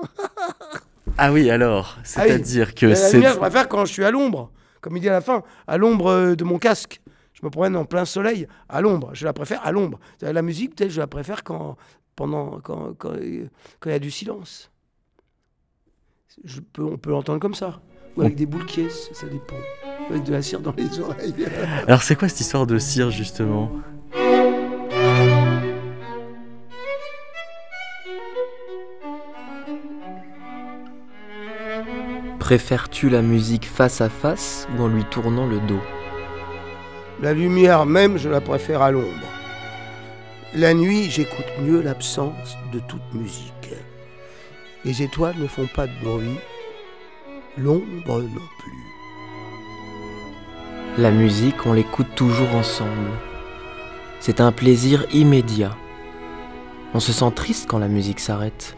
Ah 1.18 1.32
oui, 1.32 1.50
alors, 1.50 1.96
Ah 1.98 2.00
oui. 2.00 2.04
c'est-à-dire 2.06 2.76
que 2.76 2.86
La 2.88 2.96
c'est. 2.96 3.14
lumière, 3.14 3.34
je 3.34 3.40
préfère 3.40 3.68
quand 3.68 3.86
je 3.86 3.92
suis 3.94 4.06
à 4.06 4.12
l'ombre. 4.12 4.52
Comme 4.82 4.96
il 4.98 5.02
dit 5.02 5.10
à 5.10 5.14
la 5.14 5.22
fin, 5.22 5.44
à 5.68 5.78
l'ombre 5.78 6.08
euh, 6.08 6.36
de 6.36 6.44
mon 6.44 6.58
casque. 6.58 7.02
Je 7.34 7.46
me 7.46 7.50
promène 7.50 7.76
en 7.76 7.86
plein 7.86 8.06
soleil, 8.06 8.48
à 8.68 8.82
l'ombre. 8.82 9.12
Je 9.14 9.26
la 9.26 9.34
préfère 9.34 9.66
à 9.66 9.72
l'ombre. 9.72 10.00
La 10.22 10.42
musique, 10.42 10.76
peut-être, 10.76 10.92
je 10.92 11.00
la 11.00 11.08
préfère 11.08 11.44
quand, 11.44 11.78
pendant, 12.16 12.60
quand, 12.62 12.94
quand, 12.98 13.14
quand 13.80 13.90
il 13.90 13.92
y 13.92 13.96
a 13.96 14.00
du 14.00 14.12
silence. 14.12 14.72
Je 16.44 16.60
peux, 16.60 16.84
on 16.84 16.98
peut 16.98 17.10
l'entendre 17.10 17.40
comme 17.40 17.56
ça. 17.56 17.82
Ou 18.16 18.22
avec 18.22 18.36
des 18.36 18.46
boules 18.46 18.66
qui 18.66 18.86
ça 18.90 19.28
dépend. 19.28 19.56
Avec 20.10 20.24
de 20.24 20.32
la 20.32 20.42
cire 20.42 20.60
dans 20.60 20.74
les 20.78 21.00
oreilles. 21.00 21.34
Alors 21.88 22.04
c'est 22.04 22.16
quoi 22.16 22.30
cette 22.30 22.40
histoire 22.40 22.68
de 22.68 22.78
cire 22.78 23.10
justement? 23.10 23.72
Préfères-tu 32.40 33.10
la 33.10 33.22
musique 33.22 33.66
face 33.66 34.02
à 34.02 34.10
face 34.10 34.68
ou 34.76 34.82
en 34.82 34.88
lui 34.88 35.06
tournant 35.06 35.46
le 35.46 35.60
dos? 35.68 35.82
La 37.22 37.34
lumière 37.34 37.86
même, 37.86 38.18
je 38.18 38.30
la 38.30 38.42
préfère 38.42 38.82
à 38.82 38.92
l'ombre. 38.92 39.28
La 40.56 40.74
nuit, 40.74 41.10
j'écoute 41.12 41.46
mieux 41.62 41.82
l'absence 41.82 42.58
de 42.72 42.80
toute 42.80 43.14
musique. 43.14 43.54
Les 44.86 45.04
étoiles 45.04 45.38
ne 45.38 45.48
font 45.48 45.68
pas 45.68 45.88
de 45.88 45.94
bruit, 46.02 46.40
l'ombre 47.58 48.22
non 48.22 48.48
plus. 48.60 48.72
La 50.98 51.12
musique, 51.12 51.66
on 51.66 51.74
l'écoute 51.74 52.16
toujours 52.16 52.56
ensemble. 52.56 53.12
C'est 54.22 54.40
un 54.40 54.54
plaisir 54.54 55.06
immédiat. 55.14 55.76
On 56.94 57.02
se 57.02 57.12
sent 57.12 57.32
triste 57.36 57.70
quand 57.70 57.78
la 57.78 57.90
musique 57.90 58.22
s'arrête. 58.22 58.78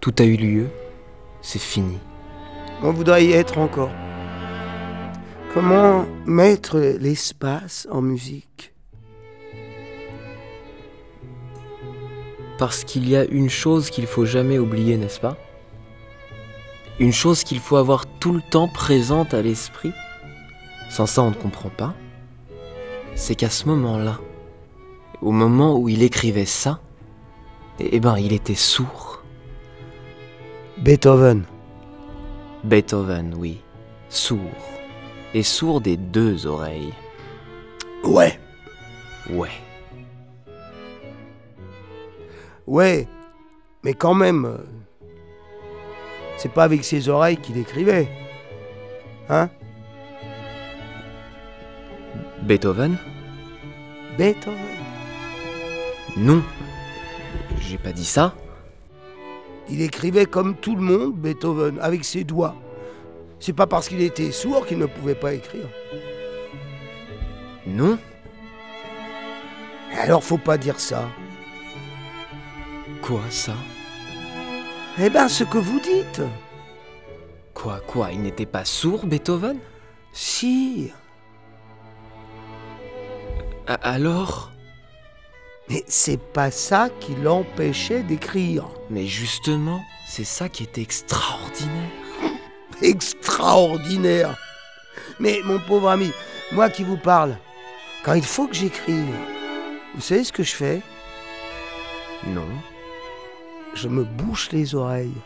Tout 0.00 0.14
a 0.18 0.24
eu 0.24 0.36
lieu, 0.36 0.68
c'est 1.42 1.60
fini. 1.60 1.98
On 2.82 2.92
voudrait 2.92 3.24
y 3.24 3.32
être 3.32 3.58
encore. 3.58 3.92
Comment 5.54 6.06
mettre 6.26 6.78
l'espace 6.78 7.86
en 7.90 8.02
musique? 8.02 8.74
Parce 12.60 12.84
qu'il 12.84 13.08
y 13.08 13.16
a 13.16 13.24
une 13.24 13.48
chose 13.48 13.88
qu'il 13.88 14.06
faut 14.06 14.26
jamais 14.26 14.58
oublier, 14.58 14.98
n'est-ce 14.98 15.18
pas? 15.18 15.38
Une 16.98 17.10
chose 17.10 17.42
qu'il 17.42 17.58
faut 17.58 17.76
avoir 17.76 18.04
tout 18.04 18.34
le 18.34 18.42
temps 18.42 18.68
présente 18.68 19.32
à 19.32 19.40
l'esprit. 19.40 19.92
Sans 20.90 21.06
ça, 21.06 21.22
on 21.22 21.30
ne 21.30 21.34
comprend 21.34 21.70
pas. 21.70 21.94
C'est 23.14 23.34
qu'à 23.34 23.48
ce 23.48 23.66
moment-là, 23.66 24.20
au 25.22 25.30
moment 25.30 25.78
où 25.78 25.88
il 25.88 26.02
écrivait 26.02 26.44
ça, 26.44 26.80
eh 27.78 27.98
ben, 27.98 28.18
il 28.18 28.34
était 28.34 28.54
sourd. 28.54 29.22
Beethoven. 30.76 31.44
Beethoven, 32.64 33.36
oui. 33.38 33.62
Sourd. 34.10 34.38
Et 35.32 35.42
sourd 35.42 35.80
des 35.80 35.96
deux 35.96 36.46
oreilles. 36.46 36.92
Ouais. 38.04 38.38
Ouais. 39.30 39.48
Ouais. 42.66 43.06
Mais 43.84 43.94
quand 43.94 44.14
même. 44.14 44.44
euh, 44.44 44.58
C'est 46.36 46.52
pas 46.52 46.64
avec 46.64 46.84
ses 46.84 47.08
oreilles 47.08 47.36
qu'il 47.36 47.58
écrivait. 47.58 48.08
Hein? 49.28 49.48
Beethoven? 52.42 52.96
Beethoven. 54.18 54.56
Non. 56.16 56.42
J'ai 57.60 57.78
pas 57.78 57.92
dit 57.92 58.04
ça. 58.04 58.34
Il 59.68 59.82
écrivait 59.82 60.26
comme 60.26 60.56
tout 60.56 60.74
le 60.74 60.82
monde, 60.82 61.14
Beethoven, 61.14 61.78
avec 61.80 62.04
ses 62.04 62.24
doigts. 62.24 62.56
C'est 63.38 63.52
pas 63.52 63.66
parce 63.66 63.88
qu'il 63.88 64.02
était 64.02 64.32
sourd 64.32 64.66
qu'il 64.66 64.78
ne 64.78 64.86
pouvait 64.86 65.14
pas 65.14 65.32
écrire. 65.34 65.68
Non. 67.66 67.98
Alors 69.96 70.24
faut 70.24 70.38
pas 70.38 70.58
dire 70.58 70.80
ça. 70.80 71.08
Quoi 73.02 73.22
ça 73.30 73.54
Eh 74.98 75.10
ben, 75.10 75.28
ce 75.28 75.44
que 75.44 75.58
vous 75.58 75.80
dites. 75.80 76.22
Quoi, 77.54 77.80
quoi 77.86 78.10
Il 78.12 78.22
n'était 78.22 78.46
pas 78.46 78.64
sourd, 78.64 79.06
Beethoven? 79.06 79.58
Si. 80.12 80.92
A- 83.66 83.74
Alors? 83.74 84.50
Mais 85.68 85.84
c'est 85.86 86.20
pas 86.20 86.50
ça 86.50 86.88
qui 87.00 87.14
l'empêchait 87.14 88.02
d'écrire. 88.02 88.66
Mais 88.90 89.06
justement, 89.06 89.80
c'est 90.06 90.24
ça 90.24 90.48
qui 90.48 90.64
est 90.64 90.78
extraordinaire. 90.78 91.90
Extraordinaire. 92.82 94.36
Mais 95.20 95.40
mon 95.44 95.60
pauvre 95.60 95.90
ami, 95.90 96.10
moi 96.52 96.70
qui 96.70 96.82
vous 96.82 96.96
parle, 96.96 97.36
quand 98.04 98.14
il 98.14 98.24
faut 98.24 98.46
que 98.48 98.54
j'écrive, 98.54 99.14
vous 99.94 100.00
savez 100.00 100.24
ce 100.24 100.32
que 100.32 100.42
je 100.42 100.54
fais? 100.54 100.80
Non. 102.26 102.48
Je 103.74 103.88
me 103.88 104.04
bouche 104.04 104.50
les 104.52 104.74
oreilles. 104.74 105.20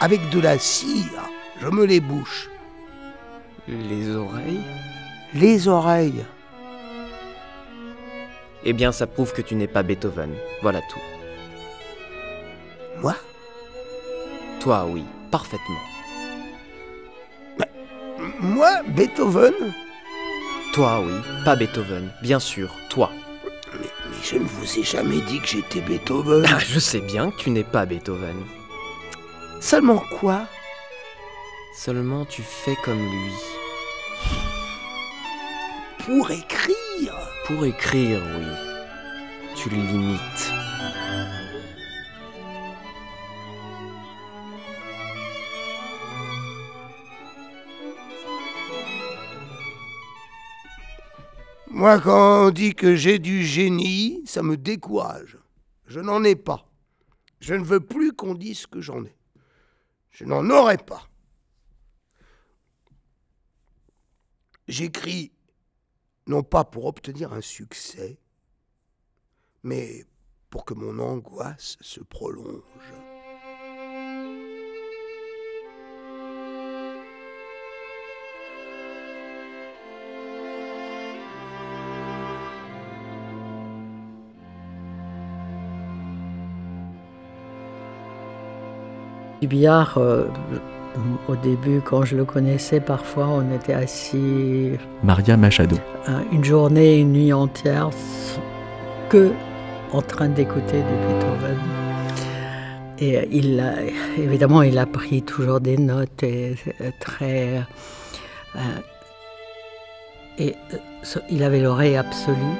Avec 0.00 0.28
de 0.30 0.40
la 0.40 0.58
cire, 0.58 1.22
je 1.60 1.68
me 1.68 1.84
les 1.84 2.00
bouche. 2.00 2.48
Les 3.68 4.14
oreilles? 4.14 4.62
Les 5.34 5.68
oreilles. 5.68 6.24
Eh 8.64 8.72
bien, 8.72 8.92
ça 8.92 9.06
prouve 9.06 9.32
que 9.32 9.42
tu 9.42 9.54
n'es 9.54 9.68
pas 9.68 9.82
Beethoven. 9.82 10.34
Voilà 10.62 10.80
tout. 10.82 11.00
Moi? 13.00 13.14
Toi, 14.60 14.86
oui, 14.88 15.04
parfaitement. 15.30 15.80
Moi, 18.40 18.82
Beethoven? 18.88 19.54
Toi, 20.72 21.00
oui, 21.00 21.14
pas 21.44 21.56
Beethoven. 21.56 22.10
Bien 22.22 22.38
sûr, 22.38 22.70
toi. 22.90 23.10
Mais, 24.16 24.24
je 24.24 24.36
ne 24.36 24.44
vous 24.44 24.78
ai 24.78 24.82
jamais 24.82 25.20
dit 25.22 25.40
que 25.40 25.46
j'étais 25.48 25.80
Beethoven. 25.80 26.44
Ah, 26.48 26.58
je 26.58 26.78
sais 26.78 27.00
bien 27.00 27.30
que 27.30 27.36
tu 27.36 27.50
n'es 27.50 27.64
pas 27.64 27.86
Beethoven. 27.86 28.36
Seulement 29.60 30.02
quoi? 30.18 30.46
Seulement, 31.74 32.24
tu 32.24 32.42
fais 32.42 32.76
comme 32.84 32.98
lui. 32.98 33.32
Pour 36.04 36.30
écrire? 36.30 37.14
Pour 37.46 37.64
écrire, 37.64 38.22
oui. 38.38 38.46
Tu 39.54 39.68
l'imites. 39.70 40.52
Moi, 51.68 52.00
quand 52.00 52.46
on 52.46 52.50
dit 52.50 52.74
que 52.74 52.94
j'ai 52.94 53.18
du 53.18 53.44
génie, 53.44 54.22
ça 54.24 54.42
me 54.42 54.56
décourage. 54.56 55.38
Je 55.86 56.00
n'en 56.00 56.22
ai 56.24 56.36
pas. 56.36 56.68
Je 57.40 57.54
ne 57.54 57.64
veux 57.64 57.80
plus 57.80 58.12
qu'on 58.12 58.34
dise 58.34 58.66
que 58.66 58.80
j'en 58.80 59.04
ai. 59.04 59.16
Je 60.10 60.24
n'en 60.24 60.48
aurai 60.48 60.78
pas. 60.78 61.08
J'écris 64.68 65.32
non 66.26 66.42
pas 66.42 66.64
pour 66.64 66.86
obtenir 66.86 67.32
un 67.32 67.40
succès, 67.40 68.18
mais 69.62 70.04
pour 70.50 70.64
que 70.64 70.74
mon 70.74 70.98
angoisse 70.98 71.76
se 71.80 72.00
prolonge. 72.00 72.62
Du 89.46 89.58
billard, 89.58 89.96
euh, 89.98 90.24
au 91.28 91.36
début, 91.36 91.80
quand 91.80 92.04
je 92.04 92.16
le 92.16 92.24
connaissais, 92.24 92.80
parfois 92.80 93.28
on 93.28 93.54
était 93.54 93.74
assis 93.74 94.72
Maria 95.04 95.36
Machado. 95.36 95.76
hein, 96.08 96.22
une 96.32 96.42
journée, 96.42 96.98
une 96.98 97.12
nuit 97.12 97.32
entière, 97.32 97.90
que 99.08 99.30
en 99.92 100.02
train 100.02 100.28
d'écouter 100.30 100.78
du 100.88 100.96
Beethoven. 101.06 101.58
Et 102.98 103.18
euh, 103.18 103.24
il 103.30 103.60
a, 103.60 103.74
évidemment, 104.18 104.62
il 104.62 104.78
a 104.78 104.86
pris 104.86 105.22
toujours 105.22 105.60
des 105.60 105.76
notes 105.76 106.24
et 106.24 106.56
euh, 106.80 106.90
très. 106.98 107.62
euh, 108.56 108.58
et 110.38 110.56
euh, 110.74 111.20
il 111.30 111.44
avait 111.44 111.60
l'oreille 111.60 111.96
absolue. 111.96 112.56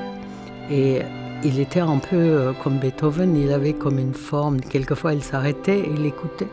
Et 0.70 1.02
il 1.42 1.58
était 1.58 1.80
un 1.80 1.98
peu 1.98 2.14
euh, 2.14 2.52
comme 2.62 2.78
Beethoven, 2.78 3.36
il 3.36 3.50
avait 3.50 3.72
comme 3.72 3.98
une 3.98 4.14
forme. 4.14 4.60
Quelquefois, 4.60 5.14
il 5.14 5.22
s'arrêtait 5.24 5.80
et 5.80 5.90
il 5.92 6.06
écoutait. 6.06 6.46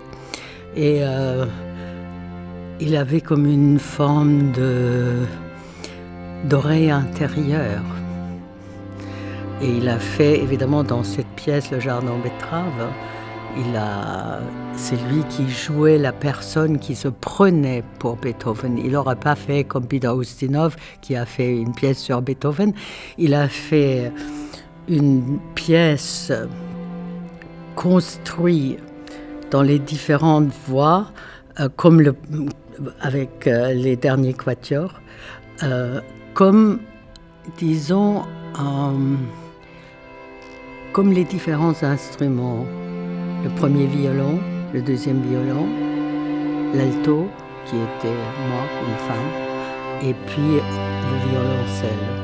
Et 0.76 1.00
euh, 1.02 1.46
il 2.80 2.96
avait 2.96 3.22
comme 3.22 3.46
une 3.46 3.80
forme 3.80 4.52
d'oreille 6.46 6.92
intérieure. 6.92 7.84
Et 9.62 9.70
il 9.70 9.88
a 9.88 10.00
fait, 10.00 10.40
évidemment, 10.40 10.84
dans 10.84 11.04
cette 11.04 11.28
pièce, 11.36 11.72
Le 11.72 11.80
Jardin 11.80 12.14
a, 13.78 14.40
c'est 14.76 14.98
lui 15.10 15.24
qui 15.30 15.48
jouait 15.50 15.98
la 15.98 16.12
personne 16.12 16.80
qui 16.80 16.96
se 16.96 17.08
prenait 17.08 17.84
pour 18.00 18.16
Beethoven. 18.16 18.78
Il 18.78 18.92
n'aurait 18.94 19.16
pas 19.16 19.36
fait 19.36 19.64
comme 19.64 19.86
Peter 19.86 20.12
Ustinov 20.20 20.76
qui 21.02 21.16
a 21.16 21.26
fait 21.26 21.56
une 21.56 21.72
pièce 21.74 22.00
sur 22.00 22.22
Beethoven. 22.22 22.74
Il 23.18 23.36
a 23.36 23.48
fait 23.48 24.12
une 24.88 25.40
pièce 25.56 26.32
construite 27.76 28.80
dans 29.54 29.62
les 29.62 29.78
différentes 29.78 30.52
voix, 30.68 31.12
euh, 31.60 31.70
comme 31.76 32.02
le, 32.02 32.16
avec 33.02 33.46
euh, 33.46 33.72
les 33.72 33.96
derniers 33.96 34.34
quatuors, 34.34 35.00
euh, 35.62 36.02
comme, 36.34 36.80
disons, 37.60 38.24
comme 40.92 41.12
les 41.12 41.24
différents 41.24 41.84
instruments. 41.84 42.66
Le 43.44 43.50
premier 43.56 43.86
violon, 43.86 44.40
le 44.74 44.82
deuxième 44.82 45.22
violon, 45.22 45.68
l'alto, 46.74 47.28
qui 47.66 47.76
était 47.76 48.18
moi, 48.50 48.64
une 48.88 49.00
femme, 49.08 49.30
et 50.02 50.16
puis 50.26 50.54
le 50.54 51.30
violoncelle. 51.30 52.23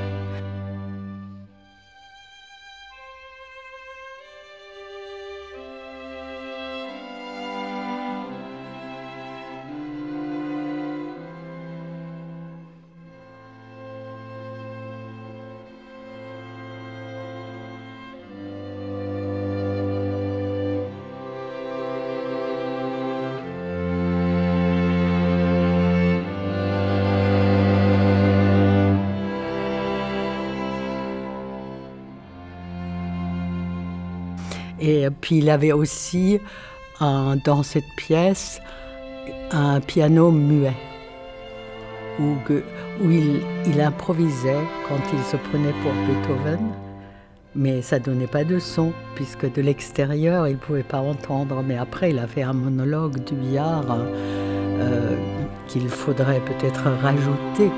Et 34.89 35.08
puis 35.10 35.38
il 35.38 35.49
avait 35.49 35.71
aussi 35.71 36.39
dans 36.99 37.63
cette 37.63 37.89
pièce 37.95 38.60
un 39.52 39.80
piano 39.80 40.32
muet 40.32 40.73
où, 42.19 42.36
il, 43.10 43.82
improvisait 43.82 44.60
quand 44.88 44.99
il 45.13 45.19
se 45.23 45.38
prenait 45.38 45.73
pour 45.82 45.93
Beethoven, 46.06 46.60
mais 47.56 47.82
ça 47.82 47.97
donnait 47.99 48.28
pas 48.28 48.43
de 48.43 48.60
son 48.60 48.91
puisque 49.15 49.52
de 49.54 49.62
l'extérieur 49.62 50.47
il 50.47 50.58
pouvait 50.58 50.84
pas 50.84 50.99
entendre. 50.99 51.63
Mais 51.65 51.78
après 51.78 52.10
il 52.10 52.19
a 52.19 52.28
fait 52.28 52.43
un 52.43 52.54
monologue 52.54 53.23
du 53.23 53.36
billard 53.36 53.86
euh, 54.80 55.15
qu'il 55.67 55.88
faudrait 55.88 56.41
peut-être 56.41 56.84
rajouter. 57.02 57.71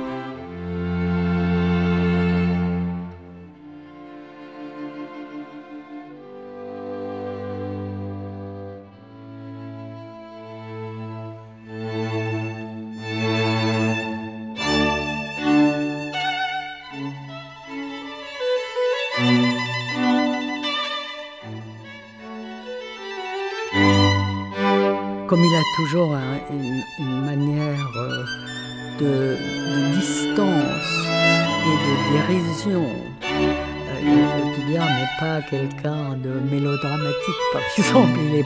Quelqu'un 35.52 36.16
de 36.16 36.32
mélodramatique, 36.50 37.42
par 37.54 37.62
exemple. 37.78 38.20
Il, 38.20 38.44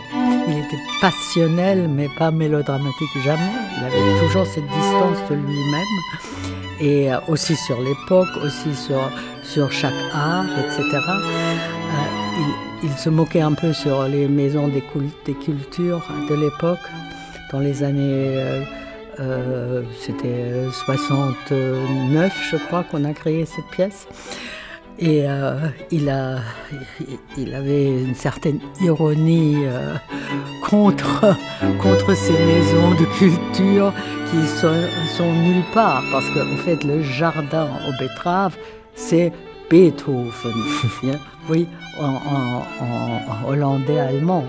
il, 0.50 0.58
était 0.58 0.84
passionnel, 1.00 1.88
mais 1.88 2.10
pas 2.18 2.32
mélodramatique 2.32 3.16
jamais. 3.24 3.54
Il 3.78 3.84
avait 3.86 4.20
toujours 4.28 4.46
cette 4.46 4.68
distance 4.68 5.18
de 5.30 5.36
lui-même. 5.36 5.96
Et 6.82 7.14
euh, 7.14 7.20
aussi 7.30 7.56
sur 7.56 7.80
l'époque, 7.82 8.28
aussi 8.44 8.76
sur, 8.76 9.10
sur 9.44 9.72
chaque 9.72 9.94
art, 10.14 10.46
etc. 10.60 10.84
Euh, 10.94 11.56
il, 12.38 12.66
il 12.86 12.92
se 12.98 13.10
moquait 13.10 13.42
un 13.42 13.54
peu 13.54 13.74
sur 13.74 14.04
les 14.04 14.28
maisons 14.28 14.68
des, 14.68 14.82
cultures 14.82 16.04
de 16.30 16.36
l'époque, 16.36 16.80
dans 17.52 17.60
les 17.60 17.84
années, 17.84 18.38
euh, 18.38 18.64
euh, 19.20 19.84
c'était 20.00 20.66
69, 20.72 22.34
je 22.52 22.58
crois, 22.58 22.84
qu'on 22.84 23.04
a 23.06 23.14
créé 23.14 23.46
cette 23.46 23.68
pièce. 23.72 24.08
Et 24.98 25.24
euh, 25.28 25.60
il, 25.92 26.10
a, 26.10 26.38
il 27.38 27.54
avait 27.54 27.88
une 27.88 28.16
certaine 28.16 28.60
ironie 28.82 29.58
contre, 30.64 31.36
contre 31.82 32.16
ces 32.16 32.34
maisons 32.34 32.92
de 32.92 33.06
culture 33.18 33.94
qui 34.32 34.48
sont, 34.48 34.88
sont 35.18 35.32
nulle 35.34 35.64
part, 35.74 36.04
parce 36.12 36.30
qu'en 36.30 36.58
fait, 36.64 36.84
le 36.84 37.02
jardin 37.02 37.68
aux 37.88 37.98
betteraves, 38.00 38.58
c'est 38.96 39.32
Beethoven, 39.70 40.54
oui, 41.50 41.68
en, 42.00 42.64
hollandais 43.48 44.00
allemand. 44.00 44.46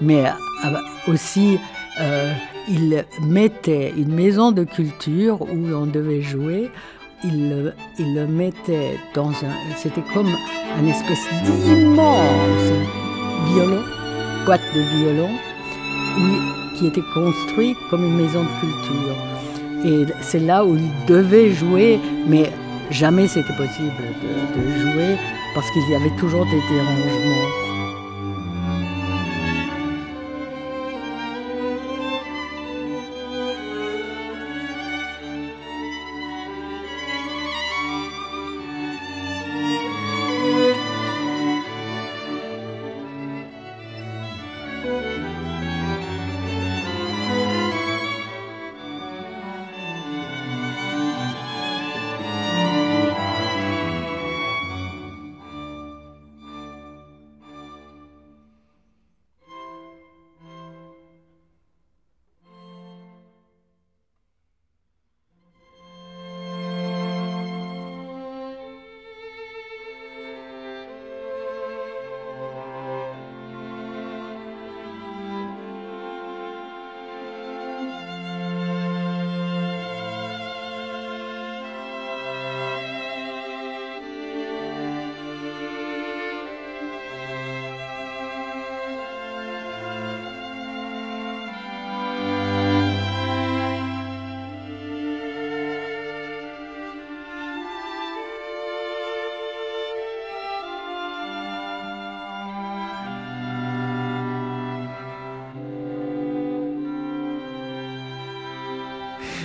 Mais 0.00 0.26
euh, 0.26 0.78
aussi, 1.08 1.58
euh, 2.00 2.32
il 2.68 3.04
mettait 3.22 3.92
une 3.96 4.14
maison 4.14 4.52
de 4.52 4.64
culture 4.64 5.42
où 5.42 5.72
on 5.74 5.86
devait 5.86 6.22
jouer. 6.22 6.70
Il, 7.24 7.72
le 7.98 8.26
mettait 8.26 8.96
dans 9.14 9.30
un. 9.30 9.74
C'était 9.76 10.04
comme 10.14 10.28
un 10.28 10.86
espèce 10.86 11.26
d'immense 11.44 12.72
violon, 13.46 13.82
boîte 14.46 14.60
de 14.74 14.80
violon, 14.80 15.30
qui 16.76 16.86
était 16.86 17.02
construit 17.14 17.74
comme 17.90 18.04
une 18.04 18.16
maison 18.16 18.44
de 18.44 18.48
culture. 18.60 19.16
Et 19.84 20.06
c'est 20.22 20.40
là 20.40 20.64
où 20.64 20.76
il 20.76 20.90
devait 21.06 21.50
jouer, 21.50 21.98
mais 22.26 22.52
jamais 22.90 23.26
c'était 23.28 23.54
possible 23.54 23.92
de, 24.22 24.80
jouer 24.80 25.16
parce 25.54 25.70
qu'il 25.70 25.88
y 25.90 25.94
avait 25.94 26.16
toujours 26.18 26.44
des 26.46 26.60
dérangements. 26.70 27.67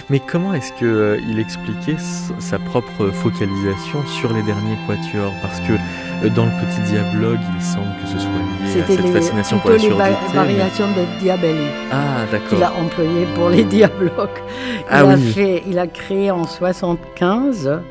Mais 0.09 0.19
comment 0.19 0.53
est-ce 0.53 0.73
qu'il 0.73 0.87
euh, 0.87 1.17
expliquait 1.39 1.95
sa 2.39 2.59
propre 2.59 3.07
focalisation 3.11 4.05
sur 4.05 4.33
les 4.33 4.43
derniers 4.43 4.77
quatuors? 4.87 5.33
Parce 5.41 5.59
que 5.61 5.73
euh, 5.73 6.29
dans 6.29 6.45
le 6.45 6.51
petit 6.51 6.81
dialogue, 6.91 7.39
il 7.55 7.61
semble 7.63 7.87
que 8.01 8.07
ce 8.07 8.19
soit 8.19 8.29
lié 8.29 8.71
C'était 8.73 8.95
cette 8.97 9.05
les, 9.05 9.11
fascination 9.11 9.59
pour 9.59 9.69
la 9.69 9.77
les 9.77 9.83
surdité. 9.83 10.03
mais- 10.29 10.35
variations 10.35 10.87
de 10.87 11.19
Diabelli 11.21 11.67
Ah, 11.91 12.25
d'accord. 12.31 12.49
qu'il 12.49 12.63
a 12.63 12.73
employé 12.73 13.25
pour 13.35 13.49
les 13.49 13.63
diabloques. 13.63 14.43
Il, 14.79 14.83
Ah 14.89 14.99
a 14.99 15.15
oui. 15.15 15.31
fait, 15.31 15.63
il 15.67 15.79
a 15.79 15.87
créé 15.87 16.31
en 16.31 16.43
75. 16.45 17.81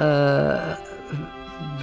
euh, 0.00 0.74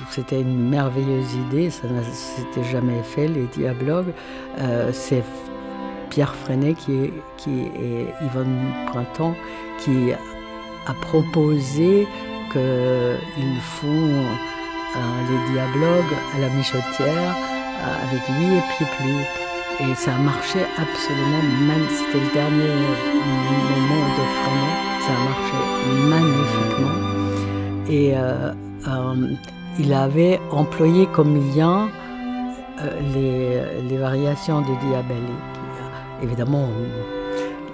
c'était 0.09 0.41
une 0.41 0.67
merveilleuse 0.69 1.33
idée, 1.35 1.69
ça 1.69 1.87
ne 1.87 2.01
s'était 2.03 2.69
jamais 2.69 3.01
fait, 3.03 3.27
les 3.29 3.43
diablogues. 3.45 4.11
Euh, 4.59 4.89
C'est 4.91 5.23
Pierre 6.11 6.35
Freinet 6.35 6.75
qui 6.75 6.91
est, 6.93 8.25
Yvonne 8.25 8.59
Printemps 8.87 9.33
qui 9.79 10.11
a 10.13 10.93
proposé 11.01 12.07
qu'ils 12.51 13.61
font 13.61 14.25
les 15.29 15.53
diablogues 15.53 16.15
à 16.35 16.39
la 16.39 16.49
Michotière 16.49 17.35
euh, 17.81 18.07
avec 18.07 18.21
lui 18.29 18.57
et 18.57 18.61
Pieplu. 18.77 19.15
Et 19.79 19.95
ça 19.95 20.13
a 20.13 20.17
marché 20.19 20.59
absolument 20.77 21.41
magnifiquement. 21.67 22.05
C'était 22.05 22.19
le 22.19 22.33
dernier 22.33 22.73
moment 23.71 24.07
de 24.17 24.23
Freinet. 24.37 24.75
Ça 25.01 25.11
a 25.11 25.21
marché 25.29 25.57
magnifiquement. 26.09 26.97
Et 27.89 28.13
euh, 28.15 28.53
euh, 28.87 29.35
il 29.79 29.93
avait 29.93 30.39
employé 30.51 31.07
comme 31.07 31.35
lien 31.55 31.89
les 33.13 33.97
variations 33.97 34.61
de 34.61 34.73
Diabelli. 34.87 35.50
Évidemment, 36.21 36.69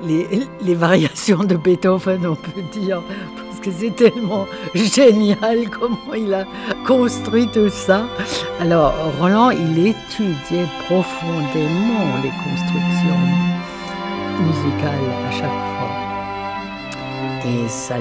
les, 0.04 0.76
variations 0.76 1.44
de 1.44 1.56
Beethoven, 1.56 2.26
on 2.26 2.36
peut 2.36 2.62
dire, 2.72 3.02
parce 3.36 3.60
que 3.60 3.72
c'est 3.72 3.96
tellement 3.96 4.48
génial 4.74 5.70
comment 5.70 6.14
il 6.16 6.34
a 6.34 6.46
construit 6.86 7.48
tout 7.48 7.70
ça. 7.70 8.08
Alors, 8.60 8.94
Roland, 9.20 9.50
il 9.52 9.88
étudiait 9.88 10.68
profondément 10.86 12.18
les 12.24 12.30
constructions 12.30 13.24
musicales 14.40 15.10
à 15.28 15.32
chaque 15.32 15.50
fois. 15.76 16.08
Et 17.46 17.68
ça, 17.68 17.96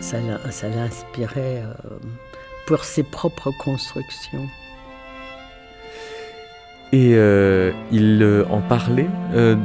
ça 0.00 0.68
l'inspirait 0.68 1.62
euh, 1.64 1.98
pour 2.66 2.84
ses 2.84 3.02
propres 3.02 3.52
constructions. 3.58 4.48
Et 6.92 7.12
euh, 7.14 7.70
il 7.92 8.22
euh, 8.22 8.44
en 8.50 8.60
parlait 8.60 9.08
euh, 9.34 9.56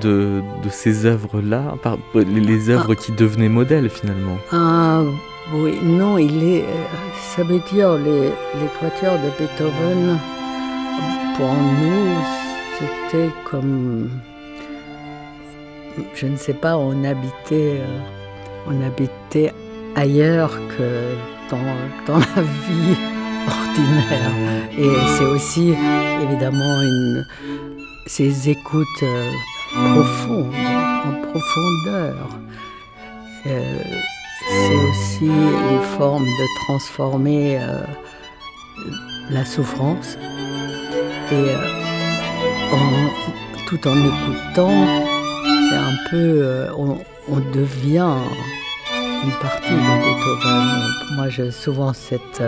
de, 0.00 0.42
de 0.62 0.68
ces 0.68 1.06
œuvres-là, 1.06 1.74
par- 1.82 1.96
les, 2.14 2.24
les 2.24 2.68
œuvres 2.70 2.94
qui 2.94 3.12
devenaient 3.12 3.48
modèles 3.48 3.88
finalement. 3.88 4.36
Ah, 4.52 5.00
oui, 5.54 5.78
non, 5.82 6.18
il 6.18 6.42
est. 6.44 6.64
Ça 7.34 7.42
veut 7.44 7.60
dire 7.72 7.94
les, 7.96 8.24
les 8.28 8.68
quatuors 8.78 9.16
de 9.18 9.30
Beethoven, 9.38 10.18
pour 11.36 11.48
nous, 11.48 12.18
c'était 12.78 13.30
comme. 13.50 14.10
Je 16.14 16.26
ne 16.26 16.36
sais 16.36 16.52
pas, 16.54 16.76
on 16.76 17.02
habitait, 17.04 17.80
on 18.68 18.80
habitait 18.86 19.52
ailleurs 19.96 20.52
que 20.76 21.14
dans, 21.50 21.58
dans 22.06 22.18
la 22.18 22.42
vie 22.42 22.96
ordinaire. 23.46 24.32
Et 24.78 24.90
c'est 25.16 25.24
aussi, 25.24 25.74
évidemment, 26.22 26.82
une, 26.82 27.24
ces 28.06 28.48
écoutes 28.50 28.86
euh, 29.02 29.30
profondes, 29.72 30.52
en 31.06 31.12
profondeur. 31.28 32.28
Euh, 33.46 33.82
c'est 34.48 34.74
aussi 34.74 35.26
une 35.26 35.82
forme 35.98 36.24
de 36.24 36.64
transformer 36.64 37.58
euh, 37.60 37.82
la 39.30 39.44
souffrance 39.44 40.16
et 41.32 41.54
tout 43.68 43.86
en 43.86 43.96
écoutant, 43.96 44.86
c'est 45.68 45.76
un 45.76 46.10
peu, 46.10 46.66
on, 46.76 46.98
on 47.28 47.38
devient 47.52 48.16
une 49.22 49.32
partie 49.40 49.70
de 49.70 49.76
Beethoven. 49.76 50.88
Moi, 51.14 51.28
j'ai 51.28 51.52
souvent 51.52 51.92
cette, 51.92 52.42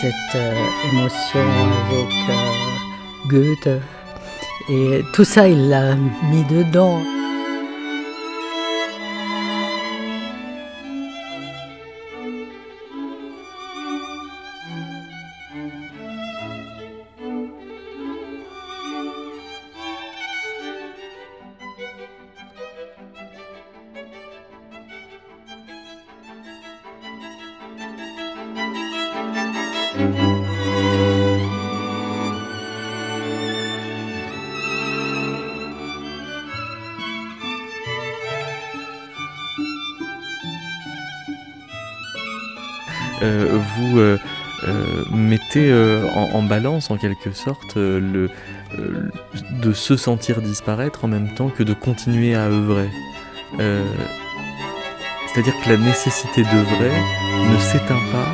cette 0.00 0.34
euh, 0.34 0.54
émotion 0.90 1.40
avec 1.40 2.12
euh, 2.28 3.28
Goethe 3.28 3.80
et 4.68 5.02
tout 5.14 5.24
ça, 5.24 5.48
il 5.48 5.68
l'a 5.68 5.94
mis 6.30 6.44
dedans. 6.44 7.00
En, 46.32 46.42
balance 46.42 46.90
en 46.90 46.96
quelque 46.96 47.32
sorte 47.32 47.76
euh, 47.76 48.00
le, 48.00 48.30
euh, 48.78 49.10
de 49.62 49.72
se 49.72 49.96
sentir 49.96 50.40
disparaître 50.42 51.04
en 51.04 51.08
même 51.08 51.34
temps 51.34 51.48
que 51.48 51.62
de 51.62 51.74
continuer 51.74 52.34
à 52.34 52.46
œuvrer. 52.46 52.88
Euh, 53.60 53.82
C'est-à-dire 55.26 55.54
que 55.62 55.68
la 55.70 55.76
nécessité 55.76 56.42
d'œuvrer 56.42 56.92
ne 57.50 57.58
s'éteint 57.58 58.02
pas 58.12 58.28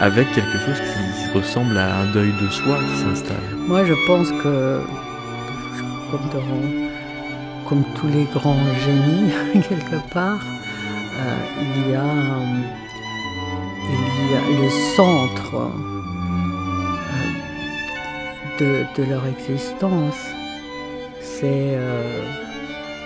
avec 0.00 0.26
quelque 0.32 0.58
chose 0.58 0.78
qui 0.80 1.38
ressemble 1.38 1.78
à 1.78 2.00
un 2.00 2.06
deuil 2.12 2.32
de 2.42 2.48
soi 2.48 2.78
qui 2.78 3.00
s'installe. 3.00 3.36
Moi, 3.68 3.84
je 3.84 3.94
pense 4.08 4.28
que, 4.42 4.80
comme, 6.10 6.28
dans- 6.32 7.68
comme 7.68 7.84
tous 7.94 8.08
les 8.08 8.24
grands 8.34 8.58
génies, 8.84 9.30
quelque 9.68 10.12
part, 10.12 10.40
il, 11.60 11.92
y 11.92 11.94
a, 11.94 12.04
il 13.88 14.32
y 14.32 14.34
a 14.34 14.62
le 14.64 14.68
centre 14.96 15.70
de, 18.62 19.04
leur 19.10 19.26
existence, 19.26 20.20
c'est 21.20 21.74
euh, 21.74 22.22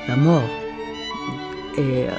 la 0.08 0.16
mort. 0.16 0.48
Et 1.78 2.04
euh, 2.08 2.10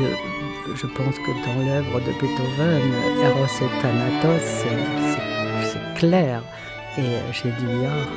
le, 0.00 0.74
je 0.76 0.86
pense 0.86 1.16
que 1.16 1.32
dans 1.46 1.58
l'œuvre 1.66 2.00
de 2.00 2.12
Beethoven, 2.20 2.82
Eros 3.24 3.56
et 3.60 3.82
Thanatos, 3.82 4.42
c'est- 4.42 4.86
c'est- 5.12 5.70
c'est 5.72 5.98
clair. 5.98 6.42
Et 6.98 7.32
chez 7.32 7.50
Dillard, 7.58 8.08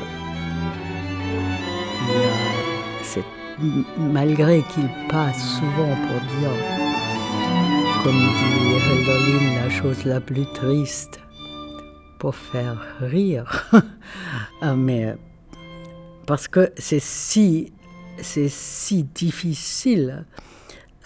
a 2.99 3.03
cette- 3.03 3.23
m- 3.61 3.83
malgré 3.97 4.61
qu'il 4.73 4.89
passe 5.09 5.41
souvent 5.59 5.93
pour 6.07 6.19
dire, 6.39 6.55
comme 8.03 8.13
dit 8.13 8.89
Hölderlin, 8.89 9.63
la 9.63 9.69
chose 9.69 10.05
la 10.05 10.19
plus 10.19 10.45
triste 10.53 11.19
pour 12.19 12.35
faire 12.35 12.77
rire. 13.01 13.65
Ah, 14.61 14.75
Mais 14.75 15.15
parce 16.25 16.47
que 16.47 16.71
c'est 16.77 17.01
si, 17.01 17.71
c'est 18.17 18.49
si 18.49 19.03
difficile 19.03 20.25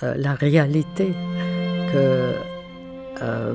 euh, 0.04 0.14
la 0.16 0.34
réalité 0.34 1.14
que 1.92 2.36
euh, 3.22 3.54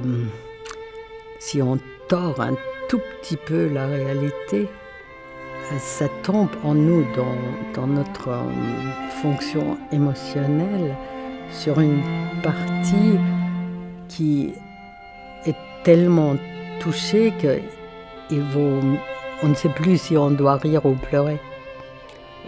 si 1.38 1.62
on 1.62 1.78
tord 2.08 2.40
un 2.40 2.54
tout 2.88 3.00
petit 3.20 3.36
peu 3.36 3.68
la 3.68 3.86
réalité, 3.86 4.68
euh, 5.72 5.78
ça 5.78 6.08
tombe 6.22 6.50
en 6.62 6.74
nous 6.74 7.04
dans, 7.16 7.36
dans 7.74 7.86
notre 7.86 8.28
euh, 8.28 8.42
fonction 9.22 9.78
émotionnelle 9.92 10.94
sur 11.50 11.80
une 11.80 12.02
partie 12.42 13.18
qui 14.08 14.52
est 15.46 15.56
tellement 15.82 16.36
touchée 16.80 17.32
que 17.40 17.58
il 18.30 18.40
vaut, 18.40 18.80
on 19.44 19.48
ne 19.48 19.54
sait 19.54 19.68
plus 19.68 20.00
si 20.00 20.16
on 20.16 20.30
doit 20.30 20.56
rire 20.56 20.86
ou 20.86 20.94
pleurer. 20.94 21.38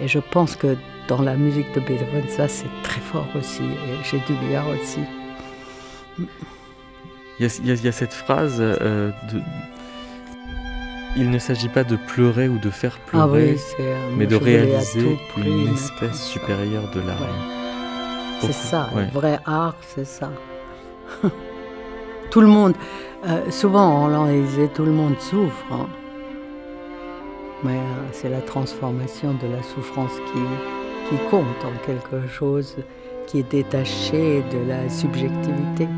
Et 0.01 0.09
je 0.09 0.19
pense 0.19 0.57
que 0.57 0.77
dans 1.09 1.21
la 1.23 1.37
musique 1.37 1.73
de 1.75 1.81
Beethoven, 1.81 2.29
ça 2.29 2.49
c'est 2.49 2.71
très 2.83 3.01
fort 3.01 3.27
aussi, 3.39 3.63
et 3.63 4.05
chez 4.05 4.19
Dubillard 4.27 4.67
aussi. 4.69 5.01
Il 7.39 7.45
y 7.45 7.45
a, 7.45 7.77
il 7.79 7.87
y 7.87 7.93
cette 7.93 8.15
phrase 8.15 8.57
euh, 8.61 9.11
de... 9.31 9.41
Il 11.19 11.31
ne 11.31 11.39
s'agit 11.39 11.69
pas 11.69 11.85
de 11.85 11.97
pleurer 11.97 12.49
ou 12.49 12.59
de 12.59 12.71
faire 12.71 12.99
pleurer, 13.07 13.57
Ah 13.57 13.57
oui, 13.79 13.85
euh, 13.85 14.11
mais 14.17 14.27
de 14.27 14.37
réaliser 14.37 15.19
prix 15.31 15.51
une 15.51 15.75
espèce 15.75 16.23
supérieure 16.23 16.91
de 16.95 17.01
l'art. 17.01 17.21
Ouais. 17.21 18.41
C'est 18.41 18.53
ça, 18.53 18.91
ouais. 18.95 19.05
le 19.05 19.11
vrai 19.11 19.39
art, 19.45 19.77
c'est 19.95 20.07
ça. 20.07 20.31
tout 22.31 22.41
le 22.41 22.49
monde, 22.49 22.75
euh, 23.27 23.51
souvent 23.51 24.05
on 24.05 24.09
leur 24.09 24.27
disait 24.27 24.69
tout 24.69 24.85
le 24.85 24.93
monde 24.93 25.19
souffre. 25.21 25.65
hein. 25.73 25.87
Mais 27.63 27.77
euh, 27.77 28.09
c'est 28.13 28.29
la 28.29 28.41
transformation 28.41 29.35
de 29.35 29.49
la 29.49 29.63
souffrance 29.63 30.13
qui, 30.33 31.09
qui 31.09 31.23
compte 31.31 31.65
en 31.65 31.87
quelque 31.87 32.27
chose 32.29 32.77
qui 33.27 33.41
est 33.41 33.51
détaché 33.51 34.43
de 34.53 34.69
la 34.69 34.89
subjectivité. 34.89 35.89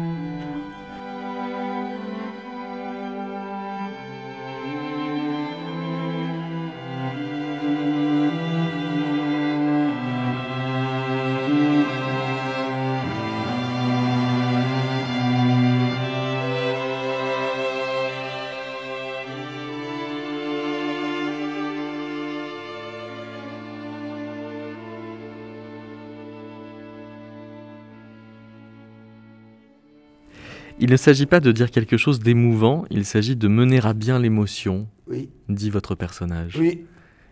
Il 30.80 30.90
ne 30.90 30.96
s'agit 30.96 31.26
pas 31.26 31.40
de 31.40 31.50
dire 31.50 31.70
quelque 31.70 31.96
chose 31.96 32.20
d'émouvant, 32.20 32.84
il 32.90 33.04
s'agit 33.04 33.36
de 33.36 33.48
mener 33.48 33.84
à 33.84 33.92
bien 33.94 34.18
l'émotion, 34.18 34.88
Oui, 35.08 35.28
dit 35.48 35.70
votre 35.70 35.94
personnage. 35.94 36.56
oui, 36.56 36.84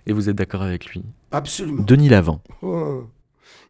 Et 0.07 0.13
vous 0.13 0.29
êtes 0.29 0.37
d'accord 0.37 0.63
avec 0.63 0.87
lui? 0.87 1.05
Absolument. 1.31 1.83
Denis 1.85 2.09
Lavant. 2.09 2.43
Oh. 2.63 3.05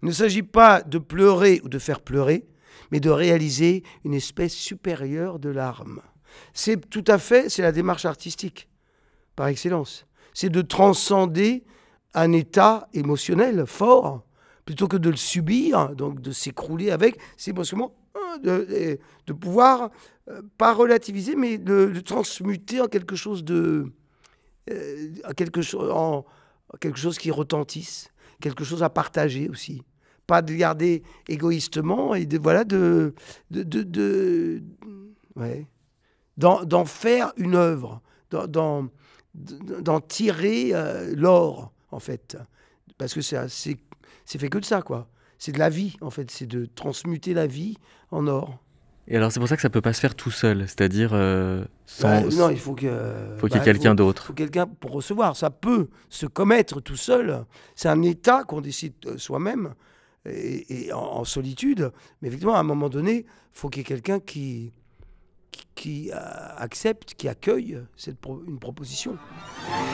Il 0.02 0.06
ne 0.08 0.12
s'agit 0.12 0.42
pas 0.42 0.82
de 0.82 0.98
pleurer 0.98 1.60
ou 1.64 1.68
de 1.68 1.78
faire 1.78 2.00
pleurer, 2.00 2.46
mais 2.90 3.00
de 3.00 3.10
réaliser 3.10 3.82
une 4.04 4.14
espèce 4.14 4.54
supérieure 4.54 5.38
de 5.38 5.50
larmes. 5.50 6.00
C'est 6.54 6.88
tout 6.88 7.04
à 7.06 7.18
fait, 7.18 7.48
c'est 7.50 7.62
la 7.62 7.72
démarche 7.72 8.04
artistique, 8.06 8.68
par 9.34 9.48
excellence. 9.48 10.06
C'est 10.32 10.50
de 10.50 10.62
transcender 10.62 11.64
un 12.14 12.32
état 12.32 12.88
émotionnel 12.94 13.64
fort, 13.66 14.22
plutôt 14.64 14.88
que 14.88 14.96
de 14.96 15.10
le 15.10 15.16
subir, 15.16 15.94
donc 15.94 16.20
de 16.22 16.30
s'écrouler 16.32 16.90
avec, 16.90 17.18
c'est 17.36 17.52
brusquement 17.52 17.94
de, 18.38 18.98
pouvoir, 19.32 19.90
euh, 20.28 20.42
pas 20.58 20.72
relativiser, 20.74 21.36
mais 21.36 21.58
de, 21.58 22.00
transmuter 22.00 22.80
en 22.80 22.86
quelque 22.86 23.16
chose 23.16 23.44
de... 23.44 23.92
euh, 24.70 25.12
quelque 25.36 25.62
chose, 25.62 25.90
en, 25.90 26.24
quelque 26.80 26.98
chose 26.98 27.18
qui 27.18 27.30
retentisse, 27.30 28.10
quelque 28.40 28.64
chose 28.64 28.82
à 28.82 28.90
partager 28.90 29.48
aussi. 29.48 29.82
Pas 30.26 30.42
de 30.42 30.54
garder 30.54 31.02
égoïstement 31.28 32.14
et 32.14 32.26
de 32.26 32.38
voilà 32.38 32.64
de 32.64 33.14
de, 33.50 33.62
de, 33.62 34.60
ouais, 35.36 35.68
d'en, 36.36 36.84
faire 36.84 37.32
une 37.36 37.54
œuvre, 37.54 38.02
d'en, 38.30 38.88
d'en, 39.34 40.00
tirer 40.00 40.70
euh, 40.72 41.14
l'or 41.14 41.72
en 41.92 42.00
fait, 42.00 42.36
parce 42.98 43.14
que 43.14 43.20
c'est 43.20 43.68
fait 44.26 44.48
que 44.48 44.58
de 44.58 44.64
ça 44.64 44.82
quoi. 44.82 45.08
C'est 45.38 45.52
de 45.52 45.58
la 45.58 45.68
vie 45.68 45.96
en 46.00 46.10
fait, 46.10 46.30
c'est 46.30 46.46
de 46.46 46.66
transmuter 46.74 47.34
la 47.34 47.46
vie 47.46 47.76
en 48.10 48.26
or. 48.26 48.58
Et 49.08 49.16
alors 49.16 49.30
c'est 49.30 49.38
pour 49.38 49.48
ça 49.48 49.56
que 49.56 49.62
ça 49.62 49.70
peut 49.70 49.80
pas 49.80 49.92
se 49.92 50.00
faire 50.00 50.14
tout 50.14 50.32
seul, 50.32 50.62
c'est-à-dire 50.62 51.10
euh, 51.12 51.64
sans... 51.86 52.08
Bah, 52.08 52.36
non, 52.36 52.50
il 52.50 52.58
faut 52.58 52.74
que 52.74 52.88
faut 53.38 53.46
qu'il 53.46 53.54
y 53.54 53.58
ait 53.58 53.60
bah, 53.60 53.64
quelqu'un 53.64 53.94
d'autre. 53.94 54.24
faut 54.26 54.32
quelqu'un 54.32 54.66
pour 54.66 54.90
recevoir. 54.90 55.36
Ça 55.36 55.50
peut 55.50 55.88
se 56.08 56.26
commettre 56.26 56.80
tout 56.80 56.96
seul. 56.96 57.44
C'est 57.76 57.88
un 57.88 58.02
état 58.02 58.42
qu'on 58.42 58.60
décide 58.60 58.94
euh, 59.06 59.16
soi-même 59.16 59.74
et, 60.28 60.86
et 60.86 60.92
en, 60.92 60.98
en 60.98 61.24
solitude. 61.24 61.92
Mais 62.20 62.28
effectivement, 62.28 62.56
à 62.56 62.60
un 62.60 62.64
moment 62.64 62.88
donné, 62.88 63.18
il 63.18 63.24
faut 63.52 63.68
qu'il 63.68 63.80
y 63.80 63.82
ait 63.82 63.84
quelqu'un 63.84 64.18
qui, 64.18 64.72
qui, 65.74 66.10
euh, 66.12 66.16
accepte, 66.58 67.14
qui 67.16 67.28
accueille 67.28 67.78
cette 67.96 68.18
pro- 68.18 68.42
une 68.46 68.58
proposition. 68.58 69.16